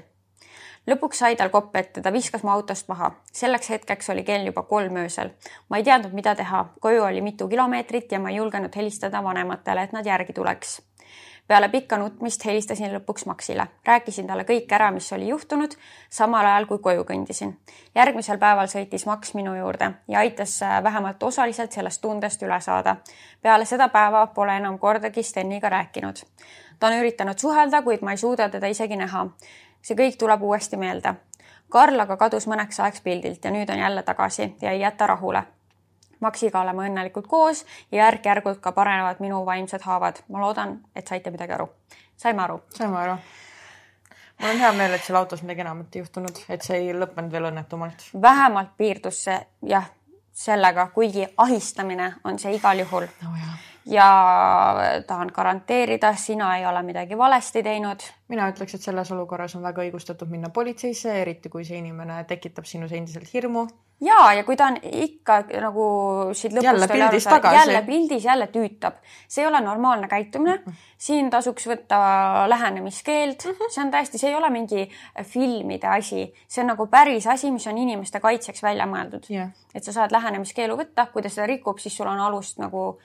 Lõpuks 0.87 1.19
sai 1.23 1.35
tal 1.35 1.49
kopp 1.49 1.75
ette, 1.75 2.01
ta 2.01 2.13
viskas 2.13 2.43
mu 2.43 2.51
autost 2.51 2.87
maha. 2.87 3.11
selleks 3.33 3.69
hetkeks 3.69 4.09
oli 4.09 4.23
kell 4.23 4.45
juba 4.45 4.63
kolm 4.63 4.97
öösel. 5.03 5.31
ma 5.69 5.77
ei 5.77 5.83
teadnud, 5.83 6.13
mida 6.13 6.35
teha. 6.35 6.65
koju 6.79 7.03
oli 7.03 7.21
mitu 7.21 7.47
kilomeetrit 7.47 8.11
ja 8.11 8.19
ma 8.19 8.29
ei 8.29 8.35
julgenud 8.35 8.75
helistada 8.75 9.23
vanematele, 9.23 9.83
et 9.83 9.91
nad 9.91 10.05
järgi 10.05 10.33
tuleks 10.33 10.81
peale 11.47 11.69
pikka 11.69 11.97
nutmist 11.97 12.45
helistasin 12.45 12.91
lõpuks 12.91 13.25
Maxile, 13.25 13.67
rääkisin 13.85 14.27
talle 14.27 14.43
kõik 14.43 14.71
ära, 14.75 14.89
mis 14.91 15.07
oli 15.13 15.27
juhtunud, 15.27 15.75
samal 16.09 16.45
ajal 16.45 16.65
kui 16.67 16.79
koju 16.83 17.05
kõndisin. 17.07 17.53
järgmisel 17.95 18.37
päeval 18.37 18.67
sõitis 18.67 19.05
Max 19.05 19.33
minu 19.33 19.55
juurde 19.55 19.91
ja 20.07 20.19
aitas 20.19 20.61
äh, 20.63 20.83
vähemalt 20.83 21.23
osaliselt 21.23 21.71
sellest 21.71 22.01
tundest 22.01 22.43
üle 22.43 22.59
saada. 22.61 22.95
peale 23.41 23.65
seda 23.65 23.87
päeva 23.89 24.27
pole 24.27 24.57
enam 24.57 24.79
kordagi 24.79 25.23
Steniga 25.23 25.69
rääkinud. 25.69 26.15
ta 26.79 26.87
on 26.87 26.93
üritanud 26.93 27.39
suhelda, 27.39 27.81
kuid 27.81 28.01
ma 28.01 28.11
ei 28.11 28.17
suuda 28.17 28.49
teda 28.49 28.67
isegi 28.67 28.95
näha. 28.95 29.27
See 29.87 29.95
kõik 29.95 30.17
tuleb 30.19 30.41
uuesti 30.43 30.77
meelde. 30.77 31.15
Karl 31.69 31.99
aga 31.99 32.17
kadus 32.17 32.47
mõneks 32.47 32.79
ajaks 32.79 33.03
pildilt 33.03 33.45
ja 33.45 33.51
nüüd 33.51 33.69
on 33.69 33.79
jälle 33.79 34.03
tagasi 34.03 34.55
ja 34.61 34.71
ei 34.71 34.83
jäta 34.83 35.07
rahule 35.07 35.43
Maxiga 36.19 36.61
oleme 36.61 36.87
õnnelikult 36.87 37.27
koos 37.29 37.63
ja 37.91 38.05
järk-järgult 38.05 38.61
ka 38.61 38.71
paranevad 38.73 39.19
minu 39.21 39.43
vaimsed 39.45 39.83
haavad. 39.85 40.23
ma 40.29 40.41
loodan, 40.41 40.79
et 40.95 41.07
saite 41.07 41.31
midagi 41.31 41.53
aru. 41.53 41.69
saime 42.17 42.41
aru? 42.43 42.61
saime 42.73 42.97
aru. 42.97 43.17
mul 44.41 44.49
on 44.49 44.59
hea 44.59 44.71
meel, 44.73 44.93
et 44.93 45.03
seal 45.03 45.17
autos 45.17 45.41
midagi 45.41 45.61
enamat 45.61 45.95
ei 45.95 46.01
juhtunud, 46.01 46.41
et 46.49 46.61
see 46.61 46.77
ei 46.77 46.93
lõppenud 46.93 47.31
veel 47.31 47.51
õnnetumalt. 47.51 48.09
vähemalt 48.21 48.73
piirdus 48.77 49.23
see 49.23 49.39
jah, 49.69 49.89
sellega, 50.33 50.89
kuigi 50.93 51.27
ahistamine 51.37 52.13
on 52.23 52.39
see 52.39 52.55
igal 52.55 52.79
juhul 52.85 53.05
oh, 53.05 53.37
ja 53.87 54.73
tahan 55.07 55.31
garanteerida, 55.33 56.13
sina 56.15 56.57
ei 56.57 56.65
ole 56.65 56.83
midagi 56.83 57.17
valesti 57.17 57.63
teinud. 57.63 58.03
mina 58.27 58.49
ütleks, 58.51 58.75
et 58.75 58.83
selles 58.83 59.11
olukorras 59.11 59.55
on 59.55 59.63
väga 59.63 59.85
õigustatud 59.85 60.27
minna 60.27 60.49
politseisse, 60.51 61.13
eriti 61.21 61.49
kui 61.49 61.63
see 61.65 61.79
inimene 61.79 62.23
tekitab 62.27 62.65
sinus 62.67 62.91
endiselt 62.91 63.29
hirmu. 63.33 63.67
ja, 64.03 64.33
ja 64.35 64.43
kui 64.43 64.57
ta 64.59 64.67
on 64.67 64.79
ikka 64.83 65.39
nagu 65.63 65.85
siit 66.33 66.53
lõpust 66.53 66.67
jälle 66.67 66.87
pildis 66.91 67.27
tagasi, 67.29 67.55
jälle 67.55 67.81
pildis, 67.85 68.25
jälle 68.25 68.47
tüütab, 68.51 68.97
see 69.27 69.43
ei 69.43 69.47
ole 69.47 69.61
normaalne 69.61 70.07
käitumine. 70.07 70.55
-hmm. 70.55 70.73
siin 70.97 71.29
tasuks 71.29 71.67
võtta 71.67 71.99
lähenemiskeeld 72.47 73.45
mm, 73.45 73.51
-hmm. 73.51 73.69
see 73.69 73.83
on 73.83 73.91
täiesti, 73.91 74.17
see 74.17 74.29
ei 74.29 74.35
ole 74.35 74.49
mingi 74.49 74.89
filmide 75.23 75.87
asi, 75.87 76.33
see 76.47 76.63
on 76.63 76.67
nagu 76.73 76.87
päris 76.87 77.27
asi, 77.27 77.51
mis 77.51 77.67
on 77.67 77.77
inimeste 77.77 78.19
kaitseks 78.19 78.63
välja 78.63 78.85
mõeldud 78.85 79.31
yeah.. 79.31 79.49
et 79.75 79.83
sa 79.83 79.91
saad 79.93 80.11
lähenemiskeelu 80.11 80.77
võtta, 80.77 81.07
kui 81.13 81.21
ta 81.21 81.29
seda 81.29 81.47
rikub, 81.47 81.79
siis 81.79 81.97
sul 81.97 82.07
on 82.07 82.19
alust 82.19 82.59
nagu 82.59 82.99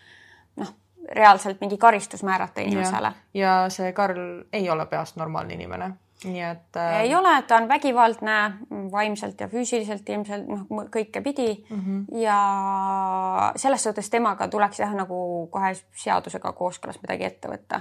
noh, 0.57 0.75
reaalselt 1.13 1.61
mingi 1.61 1.79
karistus 1.79 2.23
määrata 2.23 2.61
inimesele. 2.61 3.13
ja 3.35 3.65
see 3.69 3.93
Karl 3.93 4.45
ei 4.53 4.71
ole 4.71 4.87
peast 4.87 5.17
normaalne 5.17 5.55
inimene, 5.55 5.91
nii 6.25 6.43
et 6.47 6.77
äh.... 6.77 7.01
ei 7.01 7.15
ole, 7.15 7.33
ta 7.43 7.57
on 7.57 7.69
vägivaldne 7.69 8.37
vaimselt 8.93 9.41
ja 9.41 9.49
füüsiliselt 9.49 10.09
ilmselt 10.09 10.47
noh, 10.49 10.65
kõike 10.71 11.23
pidi 11.23 11.49
mm. 11.71 11.81
-hmm. 11.81 12.23
ja 12.23 12.39
selles 13.57 13.83
suhtes 13.83 14.11
temaga 14.11 14.49
tuleks 14.49 14.81
jah, 14.81 14.95
nagu 14.95 15.49
kohe 15.51 15.75
seadusega 16.05 16.53
kooskõlas 16.53 17.03
midagi 17.03 17.25
ette 17.25 17.49
võtta. 17.49 17.81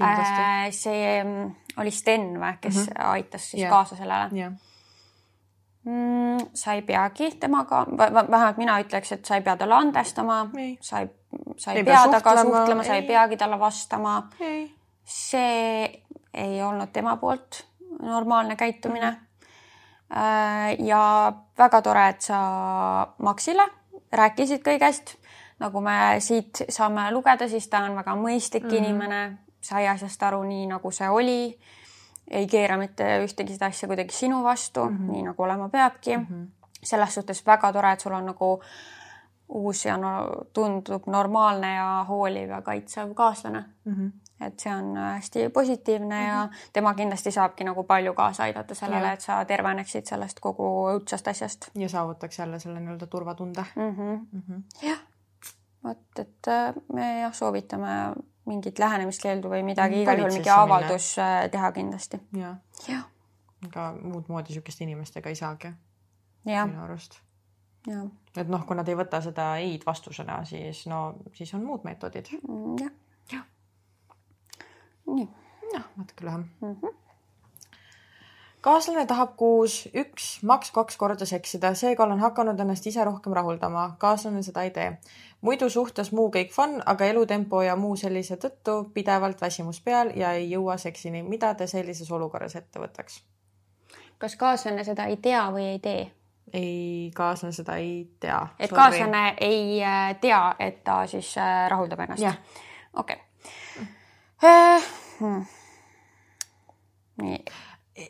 Äh, 0.00 0.68
see 0.70 1.22
mm, 1.24 1.54
oli 1.76 1.90
Sten 1.90 2.34
või, 2.40 2.58
kes 2.60 2.76
mm 2.76 2.82
-hmm. 2.82 3.08
aitas 3.16 3.50
siis 3.50 3.62
ja. 3.62 3.70
kaasa 3.70 3.96
sellele 3.96 4.52
mm,? 5.84 6.46
sa 6.54 6.72
ei 6.72 6.82
peagi 6.82 7.30
temaga, 7.40 7.86
vähemalt 7.98 8.56
mina 8.56 8.78
ütleks, 8.82 9.12
et 9.12 9.24
sa 9.24 9.36
ei 9.36 9.42
pea 9.42 9.56
talle 9.56 9.74
andestama, 9.74 10.44
sa 10.80 11.02
ei, 11.02 11.10
sa 11.56 11.72
ei, 11.72 11.82
ei 11.82 11.84
pea 11.84 12.04
temaga 12.06 12.36
suhtlema, 12.42 12.84
sa 12.84 12.94
ei 12.94 13.06
peagi 13.06 13.36
talle 13.36 13.58
vastama. 13.58 14.22
see 15.04 16.02
ei 16.34 16.62
olnud 16.62 16.92
tema 16.92 17.16
poolt 17.16 17.64
normaalne 18.02 18.56
käitumine 18.56 19.10
mm. 19.10 19.16
-hmm. 20.10 20.84
ja 20.86 21.32
väga 21.58 21.82
tore, 21.82 22.08
et 22.08 22.20
sa 22.20 22.38
Maxile 23.18 23.68
rääkisid 24.12 24.62
kõigest. 24.62 25.16
nagu 25.58 25.80
me 25.80 26.16
siit 26.18 26.64
saame 26.68 27.10
lugeda, 27.12 27.48
siis 27.48 27.68
ta 27.68 27.78
on 27.78 27.96
väga 27.96 28.14
mõistlik 28.16 28.64
mm 28.64 28.70
-hmm. 28.70 28.76
inimene, 28.76 29.38
sai 29.60 29.88
asjast 29.88 30.22
aru 30.22 30.42
nii, 30.42 30.66
nagu 30.66 30.90
see 30.90 31.08
oli 31.08 31.58
ei 32.32 32.46
keera 32.46 32.78
mitte 32.80 33.04
ühtegi 33.24 33.54
seda 33.54 33.68
asja 33.72 33.88
kuidagi 33.88 34.14
sinu 34.16 34.42
vastu 34.44 34.84
mm, 34.84 34.96
-hmm. 34.96 35.12
nii 35.12 35.22
nagu 35.28 35.42
olema 35.42 35.68
peabki 35.68 36.16
mm. 36.16 36.26
-hmm. 36.30 36.46
selles 36.82 37.14
suhtes 37.14 37.46
väga 37.46 37.72
tore, 37.72 37.92
et 37.92 38.00
sul 38.00 38.12
on 38.12 38.26
nagu 38.26 38.60
uus 39.48 39.84
ja 39.84 39.96
no 39.96 40.10
tundub 40.52 41.06
normaalne 41.06 41.74
ja 41.74 42.04
hooliv 42.08 42.50
ja 42.50 42.62
kaitsev 42.62 43.14
kaaslane 43.14 43.64
mm. 43.84 43.94
-hmm 43.94 44.12
et 44.46 44.60
see 44.60 44.74
on 44.74 44.96
hästi 44.96 45.48
positiivne 45.48 46.14
mm 46.14 46.22
-hmm. 46.22 46.28
ja 46.28 46.44
mhm. 46.44 46.54
tema 46.72 46.94
kindlasti 46.94 47.30
saabki 47.30 47.64
nagu 47.64 47.84
palju 47.84 48.14
kaasa 48.14 48.42
aidata 48.42 48.74
sellele, 48.74 49.12
et 49.12 49.20
sa 49.20 49.44
terveneksid 49.44 50.06
sellest 50.06 50.40
kogu 50.40 50.68
õudsast 50.90 51.30
asjast. 51.30 51.70
ja 51.74 51.88
saavutaks 51.88 52.38
jälle 52.38 52.58
selle 52.58 52.80
nii-öelda 52.80 53.06
turvatunde 53.06 53.64
mm. 53.76 53.90
-hmm. 53.90 54.26
Mm 54.32 54.42
-hmm. 54.48 54.86
jah, 54.88 54.98
vot, 55.84 56.18
et 56.18 56.48
äh, 56.48 56.74
me 56.92 57.20
jah, 57.20 57.34
soovitame 57.34 58.14
mingit 58.46 58.78
lähenemiskeeldu 58.78 59.50
või 59.52 59.62
midagi, 59.66 60.02
igal 60.02 60.18
juhul 60.18 60.34
mingi 60.34 60.50
avaldus. 60.50 61.12
Äh, 61.22 61.50
teha 61.50 61.72
kindlasti. 61.72 62.20
jah 62.36 62.56
ja. 62.88 62.94
ja.. 62.94 63.02
ega 63.66 63.90
muud 64.00 64.30
moodi 64.32 64.52
niisugust 64.52 64.80
inimestega 64.80 65.30
ei 65.30 65.38
saagi. 65.38 65.72
minu 66.46 66.82
arust. 66.84 67.20
et 68.36 68.48
noh, 68.48 68.66
kui 68.66 68.76
nad 68.78 68.88
ei 68.88 68.98
võta 68.98 69.22
seda 69.22 69.52
ei-d 69.62 69.86
vastusena, 69.86 70.42
siis 70.44 70.86
no 70.90 71.04
siis 71.34 71.54
on 71.54 71.64
muud 71.66 71.84
meetodid. 71.84 72.32
Mm, 72.48 72.82
jah. 73.32 73.46
nii. 75.06 75.28
jah, 75.72 75.86
natuke 75.96 76.26
lühem 76.26 76.48
mm. 76.60 76.74
-hmm 76.74 77.01
kaaslane 78.62 79.06
tahab 79.06 79.34
kuus, 79.36 79.88
üks, 79.94 80.38
maks 80.46 80.70
kaks 80.70 80.96
korda 80.96 81.26
seksida, 81.26 81.74
seega 81.74 82.04
olen 82.04 82.22
hakanud 82.22 82.60
ennast 82.60 82.86
ise 82.86 83.04
rohkem 83.04 83.32
rahuldama. 83.32 83.96
kaaslane 83.98 84.42
seda 84.42 84.62
ei 84.62 84.70
tee 84.70 84.88
muidu 85.42 85.68
suhtes 85.70 86.12
muu 86.12 86.30
kõik 86.34 86.54
fun, 86.54 86.78
aga 86.86 87.06
elutempo 87.10 87.62
ja 87.62 87.76
muu 87.76 87.96
sellise 87.98 88.38
tõttu 88.40 88.78
pidevalt 88.94 89.40
väsimus 89.42 89.80
peal 89.84 90.12
ja 90.16 90.32
ei 90.38 90.50
jõua 90.50 90.76
seksini. 90.78 91.22
mida 91.22 91.54
te 91.54 91.66
sellises 91.66 92.10
olukorras 92.10 92.56
ette 92.56 92.80
võtaks? 92.80 93.22
kas 94.18 94.36
kaaslane 94.36 94.84
seda 94.84 95.06
ei 95.10 95.16
tea 95.16 95.42
või 95.50 95.66
ei 95.74 95.78
tee? 95.78 96.10
ei, 96.52 97.10
kaaslane 97.14 97.52
seda 97.52 97.76
ei 97.76 98.06
tea. 98.20 98.40
et 98.58 98.70
Sorry. 98.70 98.82
kaaslane 98.82 99.34
ei 99.40 99.82
äh, 99.82 100.14
tea, 100.20 100.54
et 100.58 100.84
ta 100.84 101.06
siis 101.06 101.34
äh, 101.38 101.66
rahuldab 101.70 102.00
ennast? 102.06 102.54
okei. 102.92 103.18
Äh, 104.44 104.82
hmm. 105.20 105.44
nii. 107.22 107.44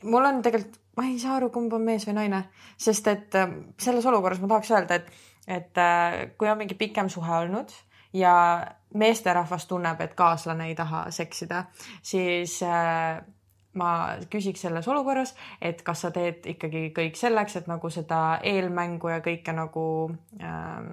Mul 0.03 0.24
on 0.24 0.43
tegelikult, 0.43 0.78
ma 0.97 1.07
ei 1.09 1.18
saa 1.18 1.37
aru, 1.39 1.51
kumb 1.55 1.72
on 1.72 1.85
mees 1.87 2.07
või 2.09 2.16
naine, 2.20 2.45
sest 2.76 3.09
et 3.11 3.39
selles 3.80 4.07
olukorras 4.07 4.41
ma 4.43 4.51
tahaks 4.55 4.74
öelda, 4.74 5.01
et 5.01 5.12
et 5.51 5.78
äh, 5.78 6.30
kui 6.39 6.47
on 6.47 6.59
mingi 6.61 6.76
pikem 6.78 7.09
suhe 7.11 7.33
olnud 7.35 7.72
ja 8.14 8.35
meesterahvas 8.95 9.66
tunneb, 9.66 10.01
et 10.01 10.14
kaaslane 10.14 10.68
ei 10.70 10.74
taha 10.78 11.07
seksida, 11.11 11.64
siis 12.03 12.61
äh, 12.62 13.22
ma 13.74 13.91
küsiks 14.30 14.62
selles 14.66 14.89
olukorras, 14.89 15.35
et 15.61 15.83
kas 15.83 16.05
sa 16.05 16.11
teed 16.14 16.47
ikkagi 16.55 16.91
kõik 16.97 17.16
selleks, 17.18 17.57
et 17.57 17.70
nagu 17.70 17.91
seda 17.91 18.39
eelmängu 18.45 19.12
ja 19.12 19.20
kõike 19.24 19.55
nagu 19.57 19.87
ähm, 20.43 20.93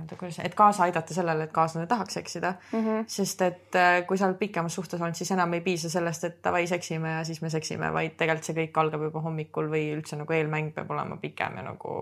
nii-öelda 0.00 0.16
kuidas, 0.20 0.38
et 0.44 0.54
kaasa 0.58 0.86
aidata 0.86 1.14
sellele, 1.14 1.44
et 1.44 1.52
kaaslane 1.52 1.86
tahaks 1.86 2.14
seksida 2.14 2.54
mm. 2.72 2.86
-hmm. 2.86 3.04
sest 3.06 3.42
et 3.42 3.76
äh, 3.76 4.06
kui 4.06 4.18
sa 4.18 4.26
oled 4.26 4.38
pikemas 4.38 4.74
suhtes 4.74 5.00
olnud, 5.00 5.14
siis 5.14 5.30
enam 5.30 5.52
ei 5.54 5.60
piisa 5.60 5.90
sellest, 5.90 6.24
et 6.24 6.38
davai, 6.44 6.66
seksime 6.66 7.12
ja 7.12 7.24
siis 7.24 7.42
me 7.42 7.50
seksime, 7.50 7.92
vaid 7.92 8.16
tegelikult 8.16 8.48
see 8.48 8.56
kõik 8.56 8.80
algab 8.80 9.02
juba 9.08 9.20
hommikul 9.20 9.68
või 9.70 9.84
üldse 9.96 10.16
nagu 10.16 10.32
eelmäng 10.32 10.72
peab 10.74 10.90
olema 10.90 11.16
pikem 11.16 11.56
ja 11.56 11.62
nagu 11.62 11.98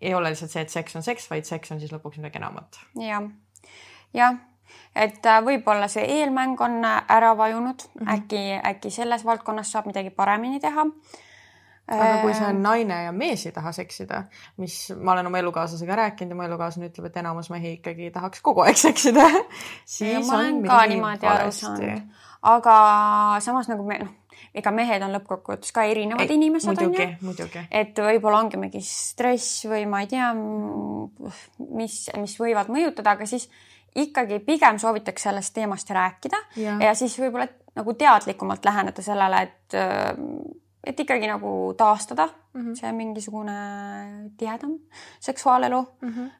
ei 0.00 0.14
ole 0.14 0.30
lihtsalt 0.32 0.50
see, 0.50 0.62
et 0.62 0.72
seks 0.72 0.96
on 0.96 1.02
seks, 1.02 1.28
vaid 1.30 1.44
seks 1.44 1.72
on 1.72 1.80
siis 1.80 1.92
lõpuks 1.92 2.18
midagi 2.18 2.40
enamat 2.40 2.80
ja.. 2.98 3.20
jah, 3.20 3.28
jah, 4.14 4.38
et 4.96 5.26
äh, 5.26 5.42
võib-olla 5.44 5.88
see 5.92 6.06
eelmäng 6.20 6.60
on 6.64 6.80
äh, 6.84 7.02
ära 7.08 7.36
vajunud 7.36 7.86
mm, 7.88 8.00
-hmm. 8.00 8.14
äkki, 8.16 8.42
äkki 8.72 8.90
selles 8.90 9.24
valdkonnas 9.24 9.72
saab 9.72 9.86
midagi 9.86 10.10
paremini 10.10 10.60
teha 10.60 10.86
aga 11.88 12.20
kui 12.22 12.32
see 12.32 12.46
on 12.46 12.56
äh, 12.56 12.62
naine 12.64 12.98
ja 13.04 13.12
mees 13.12 13.44
ei 13.44 13.52
taha 13.52 13.72
seksida, 13.76 14.22
mis 14.62 14.76
ma 14.96 15.12
olen 15.12 15.28
oma 15.28 15.40
elukaaslasega 15.42 15.98
rääkinud 16.00 16.32
ja 16.32 16.38
mu 16.38 16.46
elukaaslane 16.46 16.88
ütleb, 16.88 17.10
et 17.10 17.18
enamus 17.20 17.50
mehi 17.52 17.74
ikkagi 17.78 18.08
tahaks 18.14 18.40
kogu 18.44 18.64
aeg 18.64 18.80
seksida 18.86 19.26
siis 19.84 20.30
ka 20.30 20.78
niimoodi 20.88 21.28
aru 21.28 21.52
saanud. 21.52 22.06
aga 22.54 22.76
samas 23.44 23.68
nagu 23.68 23.84
me, 23.88 24.00
noh, 24.00 24.40
ega 24.56 24.72
mehed 24.72 25.04
on 25.04 25.12
lõppkokkuvõttes 25.18 25.76
ka 25.76 25.84
erinevad 25.90 26.24
ei, 26.24 26.38
inimesed 26.38 26.72
muidugi, 26.72 27.10
on 27.20 27.36
ju. 27.36 27.66
et 27.82 28.02
võib-olla 28.08 28.40
ongi 28.46 28.60
mingi 28.64 28.80
stress 28.84 29.68
või 29.68 29.84
ma 29.90 30.00
ei 30.06 30.10
tea, 30.14 30.32
mis, 30.32 32.00
mis 32.16 32.40
võivad 32.40 32.72
mõjutada, 32.72 33.18
aga 33.18 33.28
siis 33.28 33.50
ikkagi 33.94 34.40
pigem 34.46 34.80
soovitaks 34.80 35.28
sellest 35.28 35.52
teemast 35.54 35.92
rääkida 35.92 36.40
ja, 36.56 36.80
ja 36.80 36.96
siis 36.98 37.12
võib-olla 37.20 37.50
nagu 37.76 37.92
teadlikumalt 37.98 38.64
läheneda 38.64 39.02
sellele, 39.04 39.48
et 39.50 39.82
et 40.86 41.00
ikkagi 41.00 41.26
nagu 41.26 41.74
taastada 41.76 42.28
mm 42.54 42.60
-hmm. 42.60 42.74
see 42.80 42.92
mingisugune 42.92 43.52
tihedam 44.36 44.78
seksuaalelu 45.20 45.86
mm. 46.00 46.08
-hmm. 46.08 46.30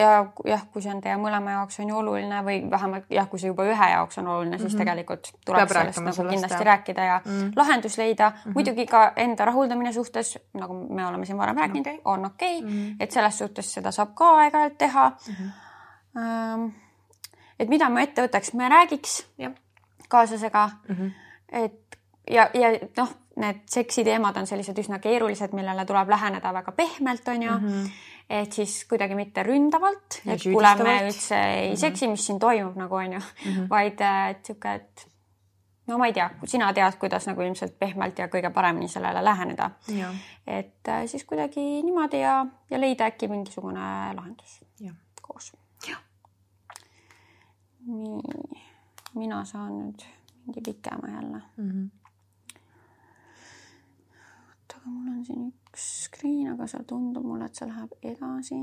ja 0.00 0.26
jah, 0.44 0.66
kui 0.72 0.82
see 0.82 0.94
on 0.94 1.00
teie 1.00 1.16
mõlema 1.16 1.50
jaoks 1.50 1.80
on 1.80 1.88
ju 1.88 1.96
oluline 1.96 2.42
või 2.42 2.70
vähemalt 2.70 3.04
jah, 3.10 3.28
kui 3.28 3.38
see 3.38 3.48
juba 3.48 3.64
ühe 3.64 3.90
jaoks 3.90 4.18
on 4.18 4.28
oluline, 4.28 4.58
siis 4.58 4.72
mm 4.72 4.76
-hmm. 4.76 4.84
tegelikult 4.84 5.32
tuleb 5.46 5.68
sellest 5.68 5.98
nagu 5.98 6.12
sellest, 6.12 6.32
kindlasti 6.32 6.64
jah. 6.64 6.66
rääkida 6.66 7.04
ja 7.04 7.20
mm 7.24 7.32
-hmm. 7.32 7.52
lahendus 7.56 7.98
leida 7.98 8.30
mm. 8.30 8.36
-hmm. 8.36 8.54
muidugi 8.54 8.86
ka 8.86 9.12
enda 9.16 9.44
rahuldamine 9.44 9.92
suhtes, 9.92 10.38
nagu 10.54 10.74
me 10.74 11.06
oleme 11.06 11.26
siin 11.26 11.38
varem 11.38 11.56
rääkinud 11.56 11.86
okay., 11.86 12.00
on 12.04 12.24
okei 12.24 12.58
okay. 12.58 12.70
mm, 12.70 12.76
-hmm. 12.76 12.96
et 13.00 13.10
selles 13.10 13.38
suhtes 13.38 13.74
seda 13.74 13.90
saab 13.90 14.14
ka 14.14 14.36
aeg-ajalt 14.36 14.78
teha 14.78 15.12
mm. 15.28 15.34
-hmm. 15.34 16.70
et 17.58 17.68
mida 17.68 17.88
ma 17.88 18.00
ette 18.00 18.26
võtaks, 18.26 18.54
me 18.56 18.68
räägiks 18.68 19.26
ja. 19.38 19.50
kaaslasega 20.08 20.70
mm, 20.88 20.94
-hmm. 20.94 21.10
et 21.52 21.98
ja, 22.30 22.50
ja 22.54 22.68
noh 22.96 23.21
need 23.36 23.62
seksiteemad 23.70 24.36
on 24.36 24.46
sellised 24.46 24.78
üsna 24.78 24.98
keerulised, 25.02 25.54
millele 25.56 25.84
tuleb 25.88 26.10
läheneda 26.12 26.52
väga 26.52 26.72
pehmelt, 26.76 27.28
on 27.28 27.42
ju 27.42 27.52
mm. 27.52 27.68
-hmm. 27.68 27.90
et 28.30 28.52
siis 28.52 28.84
kuidagi 28.88 29.14
mitte 29.14 29.42
ründavalt, 29.42 30.20
et 30.26 30.42
kuule, 30.42 30.74
me 30.82 30.98
üldse 31.06 31.36
ei 31.36 31.68
mm 31.68 31.72
-hmm. 31.72 31.80
seksi, 31.80 32.08
mis 32.08 32.26
siin 32.26 32.38
toimub 32.38 32.76
nagu 32.76 32.94
on 32.94 33.12
ju 33.12 33.18
mm, 33.18 33.52
-hmm. 33.52 33.68
vaid 33.68 34.00
et 34.30 34.44
sihuke, 34.46 34.74
et 34.74 35.06
no 35.86 35.98
ma 35.98 36.06
ei 36.06 36.12
tea, 36.12 36.30
sina 36.44 36.72
tead, 36.72 36.96
kuidas 36.98 37.26
nagu 37.26 37.42
ilmselt 37.42 37.78
pehmelt 37.78 38.18
ja 38.18 38.26
kõige 38.26 38.50
paremini 38.50 38.88
sellele 38.88 39.24
läheneda. 39.24 39.70
et 40.46 40.88
äh, 40.88 41.06
siis 41.06 41.24
kuidagi 41.24 41.82
niimoodi 41.82 42.20
ja, 42.20 42.46
ja 42.70 42.80
leida 42.80 43.04
äkki 43.04 43.28
mingisugune 43.28 44.14
lahendus 44.14 44.60
ja. 44.80 44.92
koos. 45.22 45.52
nii, 47.86 48.62
mina 49.14 49.44
saan 49.44 49.72
nüüd 49.78 50.04
mingi 50.46 50.60
pikema 50.60 51.08
jälle 51.08 51.42
mm. 51.56 51.70
-hmm. 51.70 52.01
Aga 54.82 54.90
mul 54.90 55.10
on 55.14 55.24
siin 55.24 55.48
üks 55.48 55.82
screen, 56.08 56.52
aga 56.52 56.66
seal 56.66 56.84
tundub 56.88 57.24
mulle, 57.26 57.46
et 57.46 57.58
see 57.58 57.68
läheb 57.68 57.92
edasi. 58.02 58.58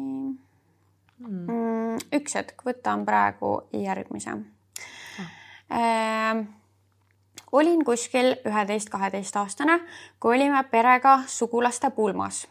Mm.. 1.19 1.45
Mm, 1.47 1.97
üks 2.15 2.35
hetk, 2.35 2.63
võtan 2.67 3.05
praegu 3.07 3.53
järgmise. 3.75 4.35
Ah.. 5.19 5.33
Äh, 5.79 6.41
olin 7.51 7.83
kuskil 7.87 8.33
üheteist-kaheteistaastane, 8.47 9.79
kui 10.19 10.35
olime 10.35 10.63
perega 10.71 11.21
sugulaste 11.27 11.91
pulmas. 11.95 12.47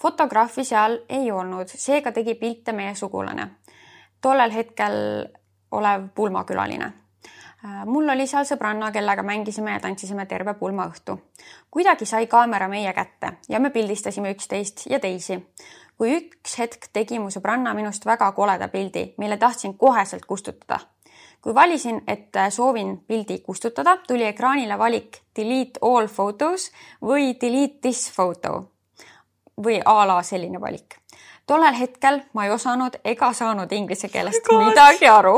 fotograafi 0.00 0.64
seal 0.64 0.98
ei 1.12 1.30
olnud, 1.30 1.68
seega 1.68 2.12
tegi 2.12 2.34
pilte 2.34 2.72
meie 2.72 2.94
sugulane, 2.94 3.50
tollel 4.20 4.50
hetkel 4.50 4.94
olev 5.76 6.08
pulmakülaline 6.14 6.92
mul 7.84 8.08
oli 8.08 8.26
seal 8.26 8.46
sõbranna, 8.48 8.90
kellega 8.92 9.22
mängisime 9.26 9.74
ja 9.74 9.80
tantsisime 9.80 10.26
terve 10.26 10.54
pulma 10.54 10.86
õhtu. 10.88 11.18
kuidagi 11.70 12.06
sai 12.06 12.26
kaamera 12.26 12.68
meie 12.68 12.92
kätte 12.92 13.32
ja 13.48 13.60
me 13.60 13.70
pildistasime 13.70 14.30
üksteist 14.34 14.86
ja 14.90 15.00
teisi. 15.00 15.38
kui 15.98 16.14
üks 16.16 16.58
hetk 16.58 16.88
tegi 16.92 17.18
mu 17.18 17.28
sõbranna 17.30 17.74
minust 17.74 18.06
väga 18.06 18.32
koleda 18.32 18.68
pildi, 18.68 19.14
mille 19.18 19.36
tahtsin 19.36 19.74
koheselt 19.78 20.24
kustutada. 20.24 20.80
kui 21.42 21.54
valisin, 21.54 22.02
et 22.06 22.36
soovin 22.50 22.96
pildi 23.06 23.38
kustutada, 23.38 23.96
tuli 24.08 24.24
ekraanile 24.24 24.78
valik 24.78 25.22
delete 25.36 25.80
all 25.82 26.08
photos 26.08 26.70
või 27.02 27.36
delete 27.40 27.80
this 27.80 28.10
photo 28.16 28.70
või 29.60 29.82
a 29.84 30.06
la 30.06 30.22
selline 30.22 30.60
valik 30.60 30.99
tollel 31.50 31.74
hetkel 31.74 32.20
ma 32.32 32.44
ei 32.46 32.52
osanud 32.54 33.00
ega 33.04 33.32
saanud 33.34 33.72
inglise 33.74 34.08
keelest 34.08 34.46
God. 34.46 34.64
midagi 34.68 35.08
aru. 35.10 35.36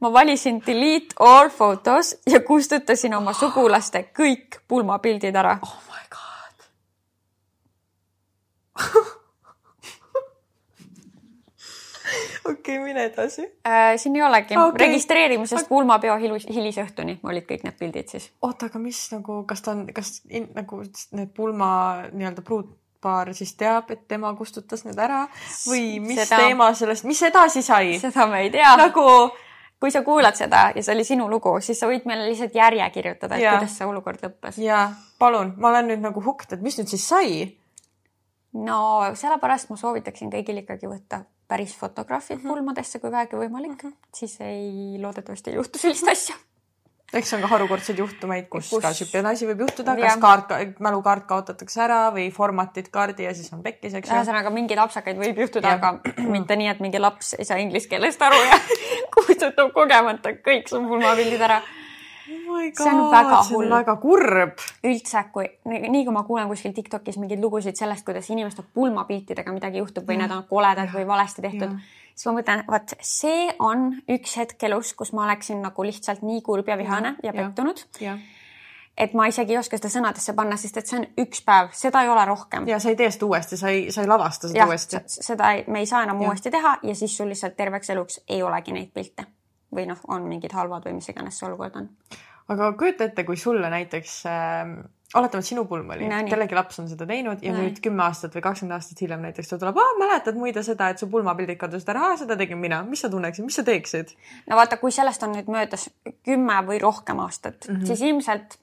ma 0.00 0.12
valisin 0.12 0.62
delete 0.66 1.14
all 1.20 1.48
photos 1.48 2.16
ja 2.26 2.40
kustutasin 2.40 3.14
oma 3.14 3.32
sugulaste 3.36 4.06
kõik 4.18 4.62
pulmapildid 4.68 5.36
ära. 5.36 5.58
oh 5.62 5.78
my 5.90 6.04
god 6.16 6.56
okei 12.50 12.76
okay,, 12.78 12.84
mine 12.84 13.04
edasi 13.10 13.42
äh,. 13.68 13.96
siin 13.96 14.16
ei 14.16 14.22
olegi 14.22 14.56
okay., 14.56 14.86
registreerimisest 14.86 15.62
okay. 15.62 15.68
pulmapeo 15.68 16.16
hilus, 16.18 16.46
hilisõhtuni 16.48 17.18
olid 17.22 17.44
kõik 17.50 17.62
need 17.68 17.76
pildid 17.78 18.08
siis. 18.16 18.30
oota, 18.42 18.72
aga 18.72 18.78
mis 18.82 19.04
nagu, 19.12 19.42
kas 19.48 19.60
ta 19.62 19.76
on, 19.76 19.84
kas 19.94 20.22
in, 20.30 20.48
nagu 20.56 20.82
need 21.12 21.30
pulma 21.36 21.68
nii-öelda 22.12 22.42
pruut 22.46 22.72
paar 23.02 23.32
siis 23.34 23.54
teab, 23.58 23.90
et 23.90 24.04
tema 24.08 24.32
kustutas 24.38 24.84
need 24.86 24.98
ära 24.98 25.24
või 25.68 25.98
mis 26.02 26.22
seda... 26.22 26.42
teema 26.44 26.72
sellest, 26.78 27.06
mis 27.08 27.22
edasi 27.28 27.62
sai? 27.66 27.96
seda 28.02 28.26
me 28.30 28.44
ei 28.46 28.52
tea. 28.54 28.76
nagu 28.78 29.06
kui 29.82 29.90
sa 29.90 30.04
kuulad 30.06 30.38
seda 30.38 30.68
ja 30.76 30.82
see 30.82 30.94
oli 30.94 31.06
sinu 31.06 31.26
lugu, 31.30 31.56
siis 31.64 31.80
sa 31.82 31.88
võid 31.90 32.06
meile 32.06 32.28
lihtsalt 32.28 32.54
järje 32.54 32.86
kirjutada, 32.94 33.34
et 33.36 33.42
ja. 33.42 33.56
kuidas 33.56 33.74
see 33.78 33.88
olukord 33.88 34.22
lõppes. 34.22 34.60
ja 34.62 34.84
palun, 35.18 35.56
ma 35.58 35.72
olen 35.72 35.90
nüüd 35.90 36.04
nagu 36.04 36.22
hukt, 36.22 36.54
et 36.54 36.62
mis 36.62 36.78
nüüd 36.78 36.92
siis 36.92 37.08
sai? 37.08 37.42
no 38.52 38.78
sellepärast 39.18 39.72
ma 39.72 39.80
soovitaksin 39.80 40.30
kõigil 40.32 40.62
ikkagi 40.62 40.90
võtta 40.90 41.24
päris 41.50 41.74
fotograafid 41.76 42.38
mm 42.38 42.44
-hmm. 42.44 42.54
pulmadesse, 42.54 42.98
kui 42.98 43.10
vähegi 43.10 43.36
võimalik 43.36 43.82
mm, 43.82 43.90
-hmm. 43.90 44.14
siis 44.14 44.40
ei, 44.40 44.98
loodetavasti 45.02 45.50
ei 45.50 45.56
juhtu 45.56 45.78
sellist 45.78 46.08
asja 46.08 46.38
eks 47.12 47.32
on 47.36 47.42
ka 47.44 47.50
harukordseid 47.52 47.98
juhtumeid, 48.00 48.48
kus, 48.52 48.70
kus... 48.72 48.82
ka 48.84 48.92
siukene 48.96 49.32
asi 49.32 49.46
võib 49.48 49.66
juhtuda, 49.66 49.94
kas 49.98 50.18
kaart, 50.22 50.54
mälukaart 50.82 51.26
kaotatakse 51.28 51.82
ära 51.84 52.00
või 52.14 52.28
formatid 52.34 52.88
kaardi 52.94 53.26
ja 53.28 53.34
siis 53.36 53.52
on 53.52 53.62
pekkis, 53.64 53.98
eks 53.98 54.08
ju. 54.08 54.16
ühesõnaga 54.16 54.52
mingeid 54.54 54.80
apsakaid 54.82 55.20
võib 55.20 55.42
juhtuda, 55.44 55.76
aga 55.76 55.92
mitte 56.34 56.56
nii, 56.58 56.70
et 56.72 56.82
mingi 56.84 57.02
laps 57.02 57.34
ei 57.38 57.48
saa 57.48 57.60
inglise 57.62 57.90
keelest 57.92 58.22
aru 58.24 58.40
ja 58.48 58.58
kustutab 59.16 59.72
kogemata 59.76 60.34
kõik 60.40 60.72
su 60.72 60.80
pulmapildid 60.80 61.48
ära 61.48 61.60
oh. 61.62 62.60
see 62.72 62.92
on 62.92 63.08
väga 63.12 63.40
hull. 63.50 63.70
väga 63.76 63.96
kurb. 64.00 64.68
üldse, 64.88 65.24
kui 65.34 65.48
nii 65.68 66.04
kui 66.06 66.14
ma 66.14 66.24
kuulen 66.28 66.48
kuskil 66.52 66.72
Tiktokis 66.76 67.20
mingeid 67.20 67.42
lugusid 67.44 67.76
sellest, 67.76 68.06
kuidas 68.08 68.30
inimeste 68.32 68.64
pulmapiltidega 68.74 69.52
midagi 69.52 69.84
juhtub 69.84 70.08
või 70.08 70.16
ja. 70.16 70.24
need 70.24 70.38
on 70.38 70.46
koledad 70.48 70.88
või 70.94 71.04
valesti 71.08 71.44
tehtud 71.44 71.68
ja 71.68 72.01
siis 72.14 72.28
ma 72.28 72.36
mõtlen, 72.38 72.62
vot 72.70 72.94
see 73.04 73.48
on 73.62 73.90
üks 74.10 74.36
hetk 74.40 74.62
elus, 74.68 74.92
kus 74.98 75.12
ma 75.16 75.26
oleksin 75.26 75.62
nagu 75.64 75.86
lihtsalt 75.86 76.22
nii 76.26 76.42
kurb 76.44 76.68
ja 76.68 76.78
vihane 76.78 77.16
ja, 77.22 77.30
ja 77.30 77.34
pettunud. 77.36 77.84
et 78.96 79.14
ma 79.14 79.26
isegi 79.30 79.54
ei 79.54 79.58
oska 79.58 79.78
seda 79.80 79.90
sõnadesse 79.92 80.34
panna, 80.36 80.56
sest 80.60 80.76
et 80.76 80.90
see 80.90 81.00
on 81.00 81.06
üks 81.24 81.44
päev, 81.46 81.72
seda 81.76 82.02
ei 82.04 82.12
ole 82.12 82.24
rohkem. 82.28 82.68
ja 82.68 82.80
sa 82.80 82.92
ei 82.92 82.96
tee 82.96 83.10
seda 83.10 83.28
uuesti, 83.28 83.60
sa 83.60 83.72
ei, 83.72 83.86
sa 83.92 84.04
ei 84.04 84.10
lavasta 84.10 84.50
seda 84.50 84.64
ja, 84.64 84.66
uuesti. 84.70 85.04
seda 85.06 85.52
ei, 85.56 85.64
me 85.68 85.84
ei 85.84 85.90
saa 85.90 86.02
enam 86.08 86.20
ja. 86.22 86.28
uuesti 86.28 86.50
teha 86.50 86.78
ja 86.82 86.94
siis 86.94 87.16
sul 87.16 87.32
lihtsalt 87.32 87.56
terveks 87.56 87.90
eluks 87.90 88.20
ei 88.28 88.42
olegi 88.42 88.76
neid 88.76 88.92
pilte 88.94 89.26
või 89.72 89.86
noh, 89.88 90.00
on 90.08 90.28
mingid 90.28 90.52
halvad 90.52 90.84
või 90.86 90.98
mis 90.98 91.08
iganes 91.08 91.38
see 91.38 91.48
olukord 91.48 91.78
on. 91.80 91.88
aga 92.52 92.72
kujuta 92.78 93.08
ette, 93.08 93.24
kui 93.24 93.36
sulle 93.40 93.70
näiteks 93.72 94.18
äh, 94.28 94.76
oletame, 95.14 95.44
et 95.44 95.48
sinu 95.48 95.64
pulm 95.68 95.90
oli 95.94 96.08
no,, 96.08 96.20
kellegi 96.28 96.56
laps 96.56 96.80
on 96.82 96.88
seda 96.90 97.06
teinud 97.08 97.42
ja 97.44 97.52
no, 97.52 97.62
nüüd 97.64 97.80
kümme 97.84 98.04
aastat 98.06 98.34
või 98.36 98.44
kakskümmend 98.46 98.76
aastat 98.78 99.02
hiljem 99.04 99.24
näiteks 99.26 99.52
ta 99.52 99.58
tuleb, 99.60 99.80
mäletad 100.00 100.38
muide 100.40 100.64
seda, 100.66 100.88
et 100.92 101.02
su 101.02 101.08
pulmapildid 101.12 101.60
kadusid 101.60 101.92
ära, 101.92 102.12
seda 102.20 102.36
tegin 102.40 102.60
mina, 102.60 102.82
mis 102.88 103.04
sa 103.04 103.10
tunneksid, 103.12 103.46
mis 103.46 103.60
sa 103.60 103.66
teeksid? 103.66 104.14
no 104.48 104.58
vaata, 104.58 104.80
kui 104.80 104.94
sellest 104.94 105.24
on 105.26 105.36
nüüd 105.36 105.50
möödas 105.52 105.88
kümme 106.24 106.58
või 106.68 106.80
rohkem 106.82 107.20
aastat 107.24 107.68
mm, 107.68 107.76
-hmm. 107.76 107.90
siis 107.90 108.04
ilmselt 108.08 108.58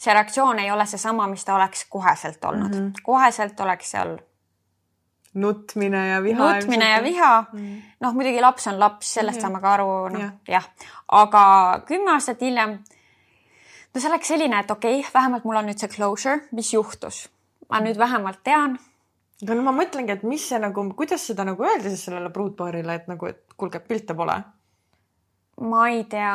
see 0.00 0.16
reaktsioon 0.16 0.58
ei 0.58 0.70
ole 0.72 0.86
seesama, 0.88 1.28
mis 1.28 1.44
ta 1.44 1.56
oleks 1.56 1.86
koheselt 1.88 2.44
olnud 2.44 2.74
mm. 2.74 2.84
-hmm. 2.86 3.02
koheselt 3.02 3.60
oleks 3.60 3.90
seal 3.96 4.18
nutmine 5.34 6.08
ja 6.08 6.22
viha. 6.22 6.54
nutmine 6.54 6.90
ja 6.90 7.02
viha 7.02 7.44
mm. 7.52 7.82
noh, 8.00 8.14
muidugi 8.14 8.40
laps 8.40 8.66
on 8.66 8.80
laps, 8.80 9.14
sellest 9.14 9.38
mm 9.38 9.46
-hmm. 9.46 9.52
saame 9.52 9.60
ka 9.60 9.72
aru, 9.72 10.08
noh 10.08 10.20
jah 10.20 10.32
ja., 10.48 10.62
aga 11.08 11.82
kümme 11.86 12.12
aastat 12.12 12.40
hiljem 12.40 12.78
no 13.94 14.00
see 14.00 14.10
oleks 14.10 14.30
selline, 14.32 14.60
et 14.60 14.70
okei 14.70 15.00
okay,, 15.00 15.10
vähemalt 15.14 15.44
mul 15.44 15.60
on 15.60 15.68
nüüd 15.70 15.82
see 15.82 15.90
closure, 15.90 16.38
mis 16.56 16.72
juhtus. 16.74 17.28
ma 17.70 17.80
nüüd 17.80 17.98
vähemalt 17.98 18.42
tean. 18.44 18.78
no 19.42 19.62
ma 19.66 19.74
mõtlengi, 19.74 20.16
et 20.18 20.22
mis 20.22 20.48
see 20.48 20.58
nagu, 20.62 20.86
kuidas 20.96 21.26
seda 21.26 21.46
nagu 21.48 21.66
öelda 21.66 21.88
siis 21.88 22.06
sellele 22.08 22.30
pruutpaarile, 22.30 22.94
et 22.94 23.06
nagu, 23.10 23.26
et 23.26 23.42
kuulge, 23.56 23.80
pilte 23.80 24.14
pole. 24.14 24.40
ma 25.60 25.86
ei 25.88 26.04
tea. 26.04 26.34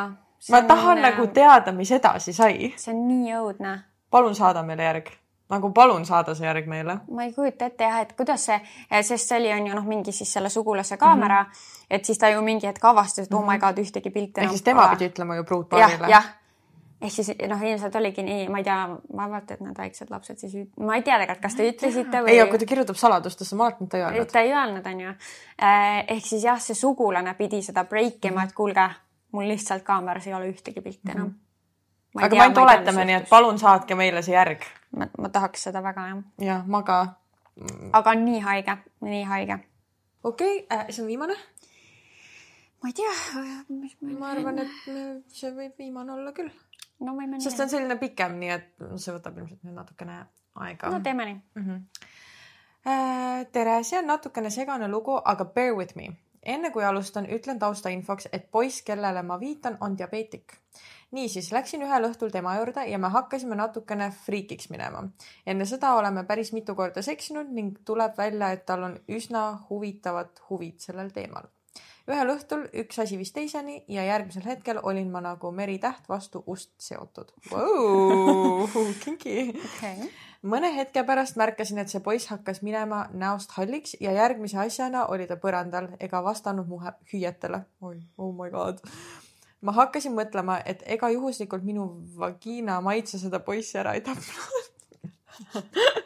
ma 0.51 0.61
tahan 0.61 0.97
on, 0.97 1.03
nagu 1.09 1.27
teada, 1.27 1.71
mis 1.71 1.91
edasi 1.91 2.33
sai. 2.33 2.73
see 2.77 2.93
on 2.93 3.05
nii 3.07 3.37
õudne. 3.41 3.77
palun 4.11 4.35
saada 4.35 4.63
meile 4.63 4.91
järg 4.91 5.13
nagu 5.49 5.69
palun 5.69 6.05
saada 6.05 6.33
see 6.35 6.47
järg 6.47 6.67
meile. 6.67 6.99
ma 7.11 7.23
ei 7.23 7.33
kujuta 7.33 7.67
ette 7.69 7.83
jah, 7.83 7.99
et 8.01 8.15
kuidas 8.17 8.47
see, 8.49 8.59
sest 9.01 9.29
see 9.29 9.39
oli, 9.39 9.51
on 9.53 9.67
ju 9.67 9.75
noh, 9.77 9.85
mingi 9.85 10.11
siis 10.11 10.31
selle 10.33 10.49
sugulase 10.49 10.97
kaamera 10.97 11.43
mm, 11.43 11.49
-hmm. 11.49 11.85
et 11.89 12.05
siis 12.05 12.17
ta 12.17 12.29
ju 12.29 12.41
mingi 12.41 12.67
hetk 12.67 12.85
avastas, 12.85 13.27
et 13.27 13.33
oh 13.33 13.45
my 13.45 13.57
mhm. 13.57 13.61
god, 13.61 13.77
ühtegi 13.85 14.09
pilti 14.09 14.41
enam. 14.41 14.49
ehk 14.49 14.57
siis 14.57 14.63
tema 14.63 14.87
pidi 14.95 15.11
ütlema 15.11 15.35
ju 15.35 15.43
pruutpaarile. 15.43 16.09
jah, 16.09 16.09
jah 16.09 16.33
ehk 17.01 17.11
siis 17.11 17.31
noh, 17.49 17.63
ilmselt 17.67 17.95
oligi 17.99 18.23
nii, 18.23 18.47
ma 18.51 18.61
ei 18.61 18.65
tea, 18.67 18.77
vaevalt, 19.17 19.51
et 19.51 19.63
need 19.63 19.77
väiksed 19.77 20.11
lapsed 20.13 20.39
siis, 20.39 20.55
ma 20.79 20.97
ei 20.97 21.03
tea 21.05 21.17
tegelikult, 21.19 21.43
kas 21.43 21.57
te 21.57 21.67
ütlesite 21.69 22.21
või? 22.23 22.33
ei, 22.33 22.41
aga 22.41 22.51
kui 22.51 22.61
ta 22.61 22.67
kirjutab 22.69 22.99
saladustesse, 22.99 23.57
ma 23.59 23.69
arvan, 23.69 23.87
et 23.87 23.91
ta 23.91 23.99
ei 23.99 24.05
öelnud. 24.05 24.31
ta 24.31 24.43
ei 24.45 24.53
öelnud, 24.53 24.87
onju. 24.91 25.15
Eh, 25.59 25.97
ehk 26.15 26.29
siis 26.29 26.45
jah, 26.47 26.61
see 26.63 26.77
sugulane 26.79 27.35
pidi 27.39 27.61
seda 27.65 27.83
break 27.89 28.29
ima, 28.29 28.45
et 28.47 28.55
kuulge, 28.55 28.87
mul 29.35 29.51
lihtsalt 29.51 29.83
kaameras 29.87 30.27
ei 30.29 30.37
ole 30.37 30.49
ühtegi 30.53 30.81
pilti 30.81 31.11
enam 31.11 31.27
mm. 31.27 31.33
-hmm. 31.33 32.23
aga 32.23 32.29
tea, 32.29 32.39
me 32.39 32.43
ainult 32.43 32.63
oletame 32.63 33.05
nii, 33.05 33.19
et 33.21 33.29
palun 33.29 33.59
saatke 33.59 33.95
meile 33.95 34.21
see 34.21 34.35
järg. 34.35 34.63
ma, 34.95 35.07
ma 35.17 35.29
tahaks 35.29 35.67
seda 35.69 35.83
väga 35.83 36.07
jah. 36.07 36.23
jah, 36.39 36.67
ma 36.67 36.83
ka. 36.83 37.01
aga 37.93 38.15
nii 38.15 38.39
haige, 38.39 38.77
nii 39.01 39.23
haige. 39.23 39.59
okei 40.23 40.59
okay, 40.63 40.79
äh,, 40.79 40.87
see 40.89 41.03
on 41.03 41.07
viimane 41.07 41.35
ma 42.83 42.89
ei 42.89 42.93
tea. 42.93 43.13
ma 44.19 44.31
arvan, 44.31 44.59
et 44.59 45.27
see 45.33 45.51
võib 45.51 45.73
viimane 45.77 46.13
olla 46.13 46.31
küll 46.31 46.51
no 47.03 47.15
võime 47.15 47.35
nii. 47.35 47.43
sest 47.43 47.57
see 47.59 47.65
on 47.67 47.71
selline 47.71 47.97
pikem, 48.01 48.37
nii 48.41 48.51
et 48.55 48.67
see 49.01 49.15
võtab 49.15 49.39
ilmselt 49.39 49.63
nüüd 49.67 49.77
natukene 49.77 50.19
aega. 50.65 50.91
no 50.91 51.01
teeme 51.03 51.29
nii 51.29 51.37
mm. 51.37 51.65
-hmm. 51.69 53.47
tere, 53.55 53.79
see 53.83 53.99
on 53.99 54.07
natukene 54.13 54.51
segane 54.53 54.87
lugu, 54.91 55.17
aga 55.25 55.45
bear 55.45 55.73
with 55.75 55.95
me. 55.95 56.11
enne 56.43 56.69
kui 56.71 56.83
alustan, 56.85 57.25
ütlen 57.25 57.59
taustainfoks, 57.59 58.27
et 58.31 58.51
poiss, 58.51 58.81
kellele 58.85 59.23
ma 59.23 59.39
viitan, 59.39 59.77
on 59.81 59.97
diabeetik. 59.97 60.53
niisiis 61.11 61.51
läksin 61.51 61.81
ühel 61.81 62.09
õhtul 62.09 62.31
tema 62.31 62.55
juurde 62.57 62.85
ja 62.87 62.97
me 62.97 63.09
hakkasime 63.09 63.55
natukene 63.55 64.11
friikiks 64.25 64.69
minema. 64.69 65.03
enne 65.45 65.65
seda 65.65 65.93
oleme 65.95 66.23
päris 66.23 66.53
mitu 66.53 66.75
korda 66.75 67.01
seksinud 67.01 67.51
ning 67.51 67.77
tuleb 67.85 68.17
välja, 68.17 68.51
et 68.51 68.65
tal 68.65 68.83
on 68.83 68.99
üsna 69.07 69.45
huvitavad 69.69 70.41
huvid 70.49 70.79
sellel 70.79 71.09
teemal 71.09 71.54
ühel 72.11 72.31
õhtul 72.35 72.67
üks 72.83 72.99
asi 73.01 73.17
viis 73.17 73.33
teiseni 73.33 73.79
ja 73.89 74.05
järgmisel 74.05 74.45
hetkel 74.45 74.79
olin 74.83 75.09
ma 75.11 75.21
nagu 75.25 75.51
meritäht 75.51 76.09
vastu 76.09 76.43
ust 76.47 76.71
seotud 76.81 77.33
wow,. 77.51 78.69
kinki 79.03 79.49
okay. 79.55 80.09
mõne 80.45 80.71
hetke 80.75 81.03
pärast 81.07 81.39
märkasin, 81.41 81.81
et 81.81 81.89
see 81.89 82.03
poiss 82.05 82.29
hakkas 82.33 82.61
minema 82.65 83.05
näost 83.13 83.57
halliks 83.57 83.97
ja 83.99 84.13
järgmise 84.13 84.59
asjana 84.61 85.07
oli 85.13 85.27
ta 85.27 85.39
põrandal 85.41 85.89
ega 85.99 86.21
vastanud 86.23 86.69
mu 86.69 86.81
hüüetele. 87.13 87.65
oi, 87.81 87.97
oh 88.17 88.33
my 88.33 88.51
god 88.53 88.83
ma 89.65 89.73
hakkasin 89.73 90.13
mõtlema, 90.13 90.59
et 90.65 90.83
ega 90.85 91.09
juhuslikult 91.09 91.65
minu 91.65 91.89
vagiina 92.19 92.81
maitse 92.85 93.19
seda 93.19 93.39
poissi 93.41 93.81
ära 93.81 93.97
ei 93.97 94.05
tapnud 94.05 94.73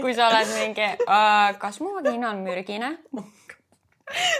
kui 0.00 0.14
sa 0.14 0.30
oled 0.30 0.52
mingi 0.54 0.86
äh,, 0.86 1.58
kas 1.62 1.80
mu 1.80 1.94
vagiina 1.98 2.30
on 2.30 2.44
mürgine? 2.46 2.96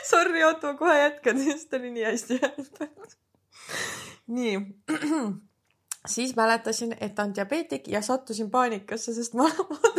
Sorry, 0.06 0.44
oota, 0.46 0.72
ma 0.72 0.78
kohe 0.78 0.94
jätkan, 1.00 1.42
sest 1.42 1.74
oli 1.74 1.90
nii 1.96 2.06
hästi 2.06 2.38
öeldud. 2.38 3.16
nii 4.36 4.54
siis 6.06 6.36
mäletasin, 6.36 6.96
et 7.00 7.14
ta 7.14 7.22
on 7.22 7.34
diabeetik 7.34 7.88
ja 7.88 8.02
sattusin 8.02 8.50
paanikasse, 8.50 9.14
sest 9.14 9.34
ma, 9.34 9.48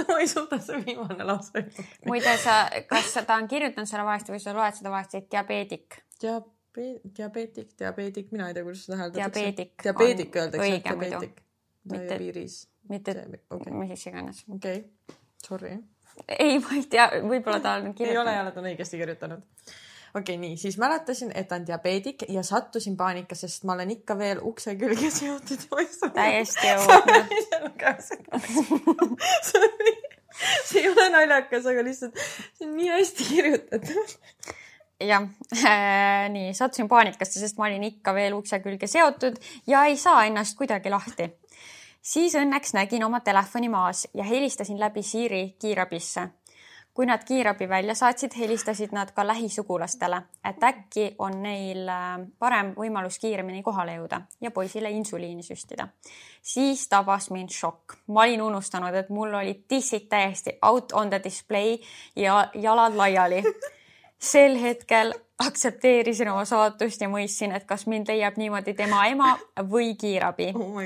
ma 0.07 0.19
ei 0.19 0.27
suuda 0.27 0.59
see 0.63 0.79
viimane 0.85 1.23
lause. 1.23 1.63
muide, 2.05 2.37
sa, 2.43 2.59
kas 2.87 3.13
ta 3.27 3.35
on 3.35 3.47
kirjutanud 3.47 3.89
selle 3.89 4.05
valesti 4.07 4.33
või 4.35 4.43
sa 4.43 4.55
loed 4.55 4.77
seda 4.79 4.93
valesti, 4.93 5.23
diabeetik? 5.31 5.99
diabeet, 6.21 7.03
diabeetik, 7.17 7.75
diabeetik, 7.79 8.31
mina 8.31 8.49
ei 8.49 8.57
tea, 8.57 8.65
kuidas 8.67 8.85
seda 8.87 9.01
hääldatakse. 9.03 9.39
diabeetik. 9.39 9.73
diabeedik 9.83 10.41
öeldakse. 10.41 10.71
õige 10.71 10.97
muidu. 11.01 11.31
diabeeris. 11.93 12.59
mitte 12.89 13.17
okay., 13.49 13.73
mis 13.73 14.07
iganes. 14.07 14.43
okei 14.55 14.77
okay., 14.77 15.16
sorry. 15.45 15.77
ei, 16.27 16.59
ma 16.59 16.77
ei 16.77 16.85
tea, 16.89 17.09
võib-olla 17.21 17.59
ta 17.61 17.77
on 17.77 17.93
kirjutanud. 17.93 18.13
ei 18.13 18.21
ole, 18.21 18.33
ei 18.33 18.41
ole, 18.45 18.51
ta 18.55 18.63
on 18.63 18.71
õigesti 18.71 19.01
kirjutanud 19.01 19.43
okei 20.17 20.35
okay,, 20.35 20.37
nii, 20.41 20.57
siis 20.57 20.77
mäletasin, 20.81 21.31
et 21.35 21.51
on 21.51 21.65
diabeedik 21.67 22.25
ja 22.29 22.43
sattusin 22.43 22.97
paanikasse, 22.97 23.47
sest 23.47 23.67
ma 23.67 23.75
olen 23.77 23.91
ikka 23.97 24.17
veel 24.17 24.41
ukse 24.41 24.75
külge 24.79 25.11
seotud. 25.13 25.67
täiesti 26.13 26.73
õudne. 26.77 27.25
see 30.69 30.81
ei 30.83 30.89
ole 30.89 31.09
naljakas, 31.13 31.65
aga 31.69 31.83
lihtsalt 31.85 32.17
see 32.21 32.67
on 32.67 32.77
nii 32.77 32.89
hästi 32.93 33.27
kirjutatud 33.33 34.17
jah 34.99 35.27
äh,, 35.53 36.29
nii 36.33 36.53
sattusin 36.57 36.87
paanikasse, 36.89 37.39
sest 37.39 37.57
ma 37.57 37.67
olin 37.67 37.83
ikka 37.85 38.13
veel 38.17 38.33
ukse 38.37 38.59
külge 38.63 38.89
seotud 38.89 39.37
ja 39.69 39.85
ei 39.85 39.97
saa 39.97 40.25
ennast 40.25 40.57
kuidagi 40.57 40.89
lahti. 40.89 41.29
Siis 42.07 42.35
õnneks 42.39 42.73
nägin 42.77 43.03
oma 43.03 43.19
telefoni 43.19 43.69
maas 43.69 44.07
ja 44.13 44.23
helistasin 44.23 44.79
läbi 44.79 45.03
Siiri 45.03 45.55
kiirabisse 45.59 46.29
kui 46.97 47.05
nad 47.05 47.21
kiirabi 47.21 47.69
välja 47.69 47.93
saatsid, 47.95 48.31
helistasid 48.39 48.89
nad 48.91 49.11
ka 49.13 49.21
lähisugulastele, 49.27 50.17
et 50.49 50.63
äkki 50.63 51.11
on 51.21 51.35
neil 51.43 51.83
äh, 51.93 52.15
parem 52.41 52.71
võimalus 52.73 53.19
kiiremini 53.21 53.61
kohale 53.61 53.99
jõuda 53.99 54.23
ja 54.41 54.49
poisile 54.51 54.89
insuliini 54.89 55.45
süstida. 55.45 55.87
siis 56.41 56.87
tabas 56.89 57.29
mind 57.29 57.53
šokk. 57.53 57.99
ma 58.07 58.23
olin 58.25 58.41
unustanud, 58.41 58.95
et 58.95 59.09
mul 59.09 59.33
olid 59.33 59.67
tissid 59.67 60.09
täiesti 60.09 60.57
out 60.65 60.91
on 60.91 61.09
the 61.09 61.21
display 61.23 61.77
ja 62.15 62.49
jalad 62.55 62.95
laiali. 62.95 63.43
sel 64.19 64.57
hetkel 64.61 65.13
aktsepteerisin 65.39 66.29
oma 66.29 66.45
saatust 66.45 67.01
ja 67.01 67.09
mõistsin, 67.09 67.53
et 67.55 67.65
kas 67.69 67.85
mind 67.87 68.09
leiab 68.09 68.37
niimoodi 68.37 68.73
tema 68.73 69.05
ema 69.07 69.35
või 69.69 69.93
kiirabi 69.95 70.49
oh. 70.55 70.81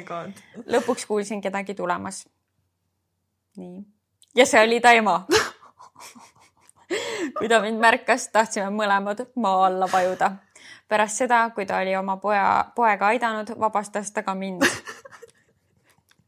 lõpuks 0.66 1.08
kuulsin 1.08 1.42
kedagi 1.42 1.74
tulemas. 1.74 2.26
nii. 3.58 3.82
ja 4.36 4.46
see 4.46 4.64
oli 4.64 4.82
ta 4.84 4.92
ema 4.92 5.24
kui 7.38 7.50
ta 7.50 7.60
mind 7.62 7.80
märkas, 7.80 8.28
tahtsime 8.34 8.70
mõlemad 8.76 9.26
maa 9.36 9.66
alla 9.66 9.88
vajuda. 9.92 10.32
pärast 10.88 11.24
seda, 11.24 11.50
kui 11.56 11.66
ta 11.66 11.78
oli 11.78 11.96
oma 11.96 12.18
poja, 12.18 12.66
poega 12.76 13.08
aidanud, 13.08 13.54
vabastas 13.60 14.12
ta 14.12 14.24
ka 14.24 14.36
mind. 14.36 14.68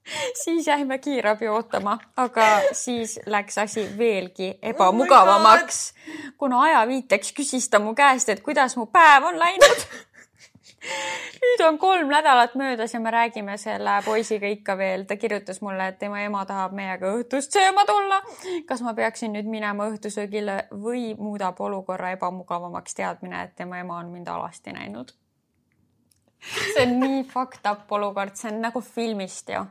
siis 0.43 0.67
jäime 0.67 0.97
kiirabi 0.97 1.47
ootama, 1.47 1.97
aga 2.17 2.47
siis 2.71 3.19
läks 3.25 3.57
asi 3.57 3.85
veelgi 3.97 4.53
ebamugavamaks 4.61 5.93
oh, 5.93 6.33
kuna 6.37 6.61
ajaviiteks 6.61 7.33
küsis 7.33 7.69
ta 7.69 7.79
mu 7.79 7.95
käest, 7.95 8.29
et 8.29 8.43
kuidas 8.43 8.77
mu 8.77 8.85
päev 8.85 9.23
on 9.31 9.39
läinud 9.39 9.85
nüüd 11.43 11.61
on 11.67 11.77
kolm 11.79 12.09
nädalat 12.11 12.55
möödas 12.59 12.93
ja 12.93 12.99
me 12.99 13.11
räägime 13.11 13.57
selle 13.57 14.01
poisiga 14.05 14.47
ikka 14.47 14.77
veel. 14.77 15.05
ta 15.05 15.15
kirjutas 15.15 15.61
mulle, 15.61 15.87
et 15.87 15.99
tema 15.99 16.21
ema 16.21 16.45
tahab 16.45 16.73
meiega 16.75 17.13
õhtust 17.17 17.55
sööma 17.55 17.85
tulla. 17.85 18.21
kas 18.67 18.81
ma 18.81 18.93
peaksin 18.93 19.33
nüüd 19.33 19.47
minema 19.47 19.87
õhtusöögile 19.87 20.65
või 20.71 21.13
muudab 21.17 21.61
olukorra 21.61 22.11
ebamugavamaks 22.17 22.95
teadmine, 22.95 23.43
et 23.43 23.55
tema 23.55 23.79
ema 23.79 23.97
on 23.97 24.11
mind 24.11 24.27
alasti 24.27 24.75
näinud? 24.75 25.13
see 26.43 26.83
on 26.83 26.99
nii 26.99 27.23
fucked 27.23 27.71
up 27.71 27.91
olukord, 27.91 28.35
see 28.35 28.51
on 28.51 28.59
nagu 28.61 28.81
filmist 28.81 29.49
ju 29.49 29.63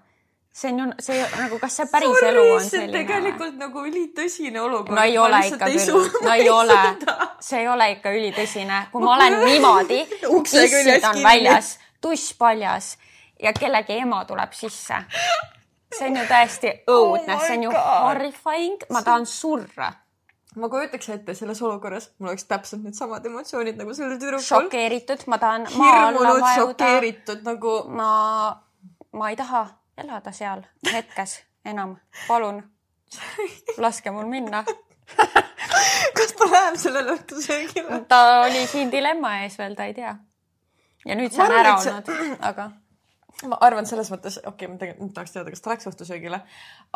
see 0.53 0.73
on 0.73 0.79
ju, 0.79 0.87
see 1.01 1.21
nagu, 1.39 1.59
kas 1.59 1.79
see 1.81 1.87
päris 1.89 2.11
Sorry, 2.13 2.29
elu 2.29 2.43
on 2.55 2.67
selline? 2.67 2.93
tegelikult 2.99 3.55
nagu 3.61 3.85
ülitõsine 3.89 4.61
olukord. 4.61 4.97
no 4.99 5.07
ei 5.09 5.17
ole 5.19 5.41
ikka 5.49 5.71
küll, 5.73 6.11
no 6.27 6.35
ei 6.35 6.51
ole, 6.53 6.77
see 7.41 7.63
ei 7.63 7.71
ole 7.73 7.89
ikka 7.95 8.13
ülitõsine, 8.13 8.83
kui 8.93 9.05
ma 9.05 9.15
olen 9.17 9.39
niimoodi, 9.47 10.03
tissid 10.51 11.09
on 11.09 11.23
väljas, 11.25 11.73
tuss 12.05 12.37
paljas 12.37 12.93
ja 13.41 13.55
kellegi 13.57 13.97
ema 14.05 14.23
tuleb 14.29 14.53
sisse. 14.57 15.01
see 15.93 16.07
on 16.11 16.21
ju 16.21 16.29
täiesti 16.29 16.77
õudne 16.89 17.35
oh, 17.37 17.43
see 17.47 17.57
on 17.57 17.67
ju 17.69 17.75
horrifying, 17.81 18.89
ma 18.93 19.03
tahan 19.05 19.27
surra 19.29 19.89
ma 20.61 20.69
kujutaks 20.69 21.09
ette 21.15 21.35
selles 21.35 21.61
olukorras, 21.65 22.11
mul 22.21 22.35
oleks 22.35 22.45
täpselt 22.45 22.85
needsamad 22.85 23.25
emotsioonid 23.25 23.79
nagu 23.81 23.95
sellel 23.97 24.19
tüdrukul. 24.21 24.45
šokeeritud, 24.45 25.25
ma 25.33 25.41
tahan. 25.41 25.65
hirmunud, 25.73 26.45
šokeeritud 26.59 27.47
nagu. 27.49 27.79
ma, 27.89 28.11
ma 29.17 29.31
ei 29.33 29.41
taha 29.41 29.71
elada 29.99 30.33
seal 30.33 30.63
hetkes 30.93 31.43
enam, 31.65 31.97
palun 32.29 32.63
laske 33.79 34.11
mul 34.11 34.29
minna 34.31 34.65
kas 36.17 36.35
ta 36.39 36.49
läheb 36.51 36.77
sellele 36.81 37.17
õhtusöögile? 37.17 38.05
ta 38.09 38.21
oli 38.45 38.67
siin 38.71 38.93
dilemma 38.93 39.39
ees 39.43 39.59
veel, 39.59 39.75
ta 39.79 39.89
ei 39.89 39.97
tea. 39.97 40.15
ja 41.07 41.19
nüüd 41.19 41.35
see 41.35 41.45
on 41.45 41.57
ära 41.57 41.75
olnud, 41.79 42.39
aga. 42.51 42.71
ma 43.51 43.59
arvan 43.67 43.89
selles 43.89 44.11
mõttes, 44.13 44.39
okei 44.43 44.53
okay,, 44.53 44.71
ma 44.73 44.81
tegelikult 44.81 45.15
tahaks 45.19 45.37
teada, 45.37 45.53
kas 45.53 45.65
ta 45.65 45.75
läks 45.75 45.91
õhtusöögile, 45.93 46.41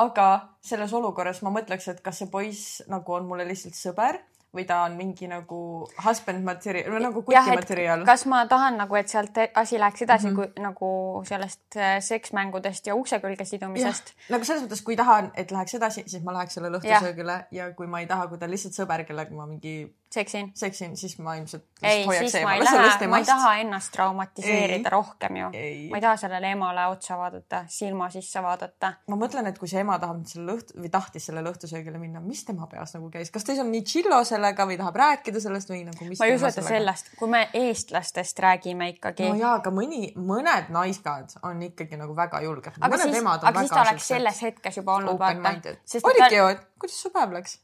aga 0.03 0.29
selles 0.65 0.95
olukorras 0.97 1.43
ma 1.47 1.53
mõtleks, 1.55 1.91
et 1.93 2.03
kas 2.05 2.23
see 2.23 2.33
poiss 2.33 2.81
nagu 2.93 3.19
on 3.19 3.29
mulle 3.29 3.49
lihtsalt 3.49 3.79
sõber 3.79 4.21
või 4.57 4.65
ta 4.69 4.83
on 4.87 4.97
mingi 4.99 5.29
nagu 5.31 5.61
husband 6.05 6.45
materjal 6.47 6.91
või 6.95 7.03
nagu 7.05 7.23
kuti 7.27 7.43
materjal. 7.51 8.05
kas 8.09 8.27
ma 8.31 8.43
tahan 8.51 8.79
nagu, 8.81 8.97
et 8.99 9.13
sealt 9.13 9.39
asi 9.55 9.81
läheks 9.81 10.07
edasi 10.07 10.31
mm 10.31 10.37
-hmm. 10.37 10.55
kui 10.57 10.65
nagu 10.65 11.25
sellest 11.29 11.77
äh, 11.77 11.99
seksmängudest 12.01 12.87
ja 12.87 12.97
ukse 12.97 13.21
külge 13.21 13.45
sidumisest. 13.45 14.15
nagu 14.31 14.45
selles 14.45 14.65
mõttes, 14.65 14.85
kui 14.85 14.97
tahan, 14.97 15.31
et 15.35 15.51
läheks 15.51 15.75
edasi, 15.75 16.05
siis 16.07 16.25
ma 16.25 16.33
läheks 16.39 16.55
sellele 16.59 16.81
õhtusöögile 16.81 17.39
ja. 17.51 17.67
ja 17.67 17.75
kui 17.75 17.87
ma 17.87 18.01
ei 18.01 18.07
taha, 18.07 18.29
kui 18.29 18.39
ta 18.39 18.47
on 18.47 18.51
lihtsalt 18.57 18.75
sõber, 18.75 19.05
kellega 19.07 19.35
ma 19.35 19.47
mingi 19.47 19.77
seksin, 20.17 20.51
seksin, 20.57 20.97
siis 20.97 21.19
ma 21.23 21.35
ilmselt 21.39 21.65
ei, 21.83 22.05
siis 22.19 22.37
ma 22.43 22.55
ei 22.57 22.65
lähe, 22.65 23.09
ma 23.11 23.19
ei 23.21 23.27
taha 23.29 23.53
ennast 23.61 23.93
traumatiseerida 23.93 24.89
ei, 24.89 24.93
rohkem 24.93 25.37
ju. 25.41 25.51
ma 25.91 25.99
ei 25.99 26.05
taha 26.05 26.17
sellele 26.21 26.51
emale 26.57 26.87
otsa 26.93 27.19
vaadata, 27.21 27.63
silma 27.73 28.09
sisse 28.13 28.43
vaadata. 28.43 28.93
ma 29.13 29.19
mõtlen, 29.21 29.49
et 29.51 29.59
kui 29.61 29.69
see 29.71 29.83
ema 29.85 29.99
tahab 30.03 30.23
sellele 30.29 30.57
õhtu 30.57 30.81
või 30.81 30.93
tahtis 30.93 31.29
sellele 31.29 31.53
õhtusöögile 31.53 32.01
minna, 32.01 32.23
mis 32.25 32.45
tema 32.49 32.69
peas 32.71 32.97
nagu 32.97 33.11
käis, 33.13 33.33
kas 33.35 33.45
ta 33.45 33.57
on 33.61 33.71
nii 33.75 33.85
chillo 33.89 34.23
sellega 34.29 34.69
või 34.69 34.79
tahab 34.81 35.01
rääkida 35.03 35.43
sellest 35.45 35.73
või 35.73 35.83
nagu 35.89 36.09
ma 36.09 36.31
ei 36.31 36.37
usu, 36.39 36.49
et 36.49 36.59
ta 36.61 36.65
sellest, 36.67 37.13
kui 37.21 37.31
me 37.33 37.45
eestlastest 37.63 38.41
räägime 38.47 38.91
ikkagi. 38.95 39.29
no 39.29 39.37
jaa, 39.41 39.57
aga 39.61 39.75
mõni, 39.75 40.11
mõned 40.17 40.73
naiskad 40.75 41.37
on 41.47 41.63
ikkagi 41.69 42.01
nagu 42.01 42.17
väga 42.17 42.41
julged. 42.47 42.81
aga 42.81 43.03
siis, 43.05 43.21
aga 43.37 43.61
siis 43.61 43.77
ta 43.77 43.85
oleks 43.85 44.11
selles 44.15 44.43
hetkes 44.49 44.81
juba 44.83 44.99
olnud 45.01 45.21
vaata. 45.21 45.77
oligi 46.03 46.41
ju, 46.41 46.51
et 46.57 46.67
kuidas 46.81 47.01
su 47.05 47.13
päev 47.13 47.37
läks? 47.37 47.61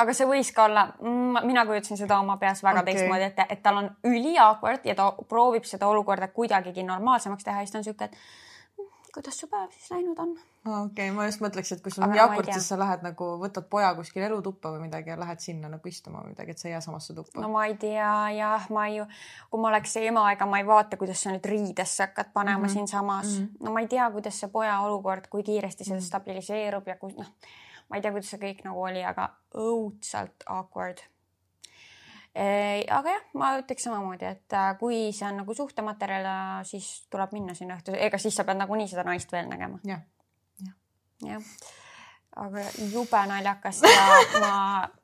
Aga 0.00 0.16
see 0.16 0.28
võis 0.28 0.50
ka 0.54 0.66
olla, 0.68 0.86
mm, 1.00 1.44
mina 1.48 1.66
kujutasin 1.68 2.00
seda 2.00 2.18
oma 2.20 2.36
peas 2.40 2.62
väga 2.64 2.82
okay. 2.82 2.94
teistmoodi 2.94 3.28
ette, 3.30 3.46
et 3.48 3.62
tal 3.64 3.82
on 3.82 3.92
üli 4.08 4.36
awkward 4.40 4.84
ja 4.88 4.96
ta 4.98 5.12
proovib 5.28 5.68
seda 5.68 5.88
olukorda 5.92 6.28
kuidagigi 6.34 6.84
normaalsemaks 6.86 7.46
teha 7.46 7.62
ja 7.62 7.66
siis 7.66 7.72
ta 7.72 7.80
on 7.80 7.88
siuke, 7.88 8.10
et 8.10 8.18
mm, 8.76 8.92
kuidas 9.14 9.40
su 9.40 9.48
päev 9.52 9.72
siis 9.72 9.88
läinud 9.94 10.20
on? 10.20 10.36
okei 10.66 10.82
okay,, 10.84 11.10
ma 11.16 11.24
just 11.30 11.40
mõtleks, 11.40 11.72
et 11.72 11.82
kui 11.82 11.94
sul 11.94 12.04
on 12.04 12.12
nii 12.12 12.22
awkward, 12.26 12.52
siis 12.52 12.68
sa 12.68 12.78
lähed 12.80 13.06
nagu 13.06 13.30
võtad 13.40 13.68
poja 13.72 13.94
kuskil 13.96 14.26
elutuppa 14.28 14.74
või 14.74 14.84
midagi 14.84 15.14
ja 15.14 15.18
lähed 15.20 15.40
sinna 15.40 15.72
nagu 15.72 15.88
istuma 15.88 16.20
või 16.24 16.34
midagi, 16.34 16.52
et 16.52 16.60
sa 16.60 16.68
ei 16.68 16.74
jää 16.74 16.84
samasse 16.90 17.16
tuppa. 17.16 17.40
no 17.40 17.48
ma 17.54 17.64
ei 17.70 17.76
tea, 17.80 18.14
jah, 18.36 18.70
ma 18.76 18.88
ju, 18.92 19.06
kui 19.50 19.62
ma 19.62 19.72
oleks 19.72 19.96
ema, 20.02 20.28
ega 20.36 20.48
ma 20.50 20.60
ei 20.60 20.66
vaata, 20.68 21.00
kuidas 21.00 21.22
sa 21.24 21.32
nüüd 21.32 21.46
riidesse 21.48 22.04
hakkad 22.04 22.34
panema 22.34 22.58
mm 22.58 22.66
-hmm. 22.66 22.72
siinsamas 22.80 23.38
mm. 23.38 23.44
-hmm. 23.44 23.64
no 23.64 23.72
ma 23.72 23.80
ei 23.80 23.88
tea, 23.88 24.10
kuidas 24.10 24.40
see 24.40 24.50
poja 24.50 24.80
olukord, 24.80 25.30
kui 25.30 25.42
kiiresti 25.42 25.84
see 25.84 25.94
mm 25.94 26.00
-hmm. 26.00 26.06
stabiliseerub 26.06 26.88
ja 26.88 26.96
kui 26.96 27.14
noh 27.16 27.32
ma 27.88 27.98
ei 27.98 28.04
tea, 28.04 28.14
kuidas 28.14 28.32
see 28.32 28.42
kõik 28.42 28.64
nagu 28.66 28.82
oli, 28.88 29.04
aga 29.06 29.28
õudselt 29.56 30.46
awkward. 30.52 31.02
aga 32.36 33.16
jah, 33.16 33.24
ma 33.34 33.54
ütleks 33.62 33.86
samamoodi, 33.88 34.28
et 34.28 34.58
äh, 34.58 34.74
kui 34.80 35.08
see 35.16 35.28
on 35.28 35.40
nagu 35.42 35.56
suhtematerjal, 35.56 36.28
siis 36.68 37.06
tuleb 37.12 37.32
minna 37.32 37.56
sinna 37.56 37.78
õhtul, 37.78 37.96
ega 37.96 38.20
siis 38.20 38.36
sa 38.36 38.44
pead 38.44 38.60
nagunii 38.60 38.90
seda 38.90 39.06
naist 39.08 39.32
veel 39.32 39.48
nägema. 39.48 39.80
Ja.. 39.88 40.02
jah, 40.66 40.76
jah 41.32 41.50
aga 42.36 42.62
jube 42.92 43.20
naljakas 43.30 43.80
ja 43.86 44.40
ma, 44.42 44.56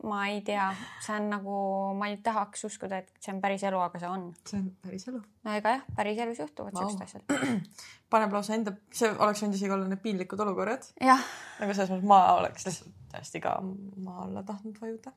ma 0.09 0.21
ei 0.29 0.41
tea, 0.45 0.67
see 1.01 1.17
on 1.17 1.31
nagu, 1.33 1.57
ma 1.97 2.11
ei 2.13 2.19
tahaks 2.25 2.67
uskuda, 2.69 3.01
et 3.03 3.13
see 3.23 3.33
on 3.35 3.41
päris 3.45 3.65
elu, 3.69 3.81
aga 3.81 4.01
see 4.03 4.11
on. 4.13 4.27
see 4.49 4.61
on 4.61 4.69
päris 4.85 5.09
elu. 5.09 5.23
no 5.47 5.57
ega 5.57 5.77
jah, 5.77 5.85
päris 5.97 6.21
elus 6.25 6.43
juhtuvad 6.43 6.77
wow. 6.77 6.91
siuksed 6.91 7.07
asjad. 7.07 7.63
paneb 8.13 8.37
lausa 8.37 8.57
enda, 8.59 8.75
see 8.93 9.11
oleks 9.13 9.45
võinud 9.45 9.59
isegi 9.59 9.77
olla 9.77 9.89
need 9.89 10.03
piinlikud 10.05 10.45
olukorrad. 10.45 10.89
aga 11.01 11.71
selles 11.71 11.95
mõttes 11.95 12.09
ma 12.13 12.23
oleks 12.39 12.69
lihtsalt 12.69 13.17
hästi 13.17 13.45
ka 13.45 13.59
maa 13.63 14.27
alla 14.27 14.45
tahtnud 14.47 14.81
vajuda. 14.81 15.15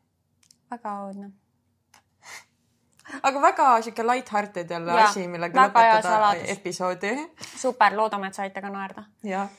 väga 0.71 0.95
õudne. 1.07 1.31
Aga 3.23 3.41
väga 3.41 3.81
sihuke 3.81 4.03
light-hearted 4.07 4.71
jälle 4.71 5.01
asi, 5.03 5.27
millega 5.27 5.67
lõpetada 5.67 6.33
episoodi. 6.55 7.13
super, 7.57 7.97
loodame, 7.97 8.27
et 8.27 8.33
saite 8.33 8.61
ka 8.61 8.69
naerda. 8.69 9.03
jah, 9.23 9.49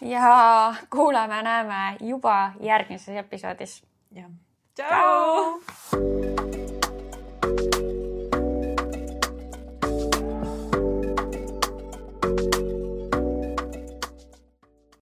ja 0.00 0.74
kuuleme-näeme 0.90 1.96
juba 2.00 2.52
järgmises 2.60 3.16
episoodis. 3.24 3.82
jah. 4.10 4.30
tšau. 4.74 6.65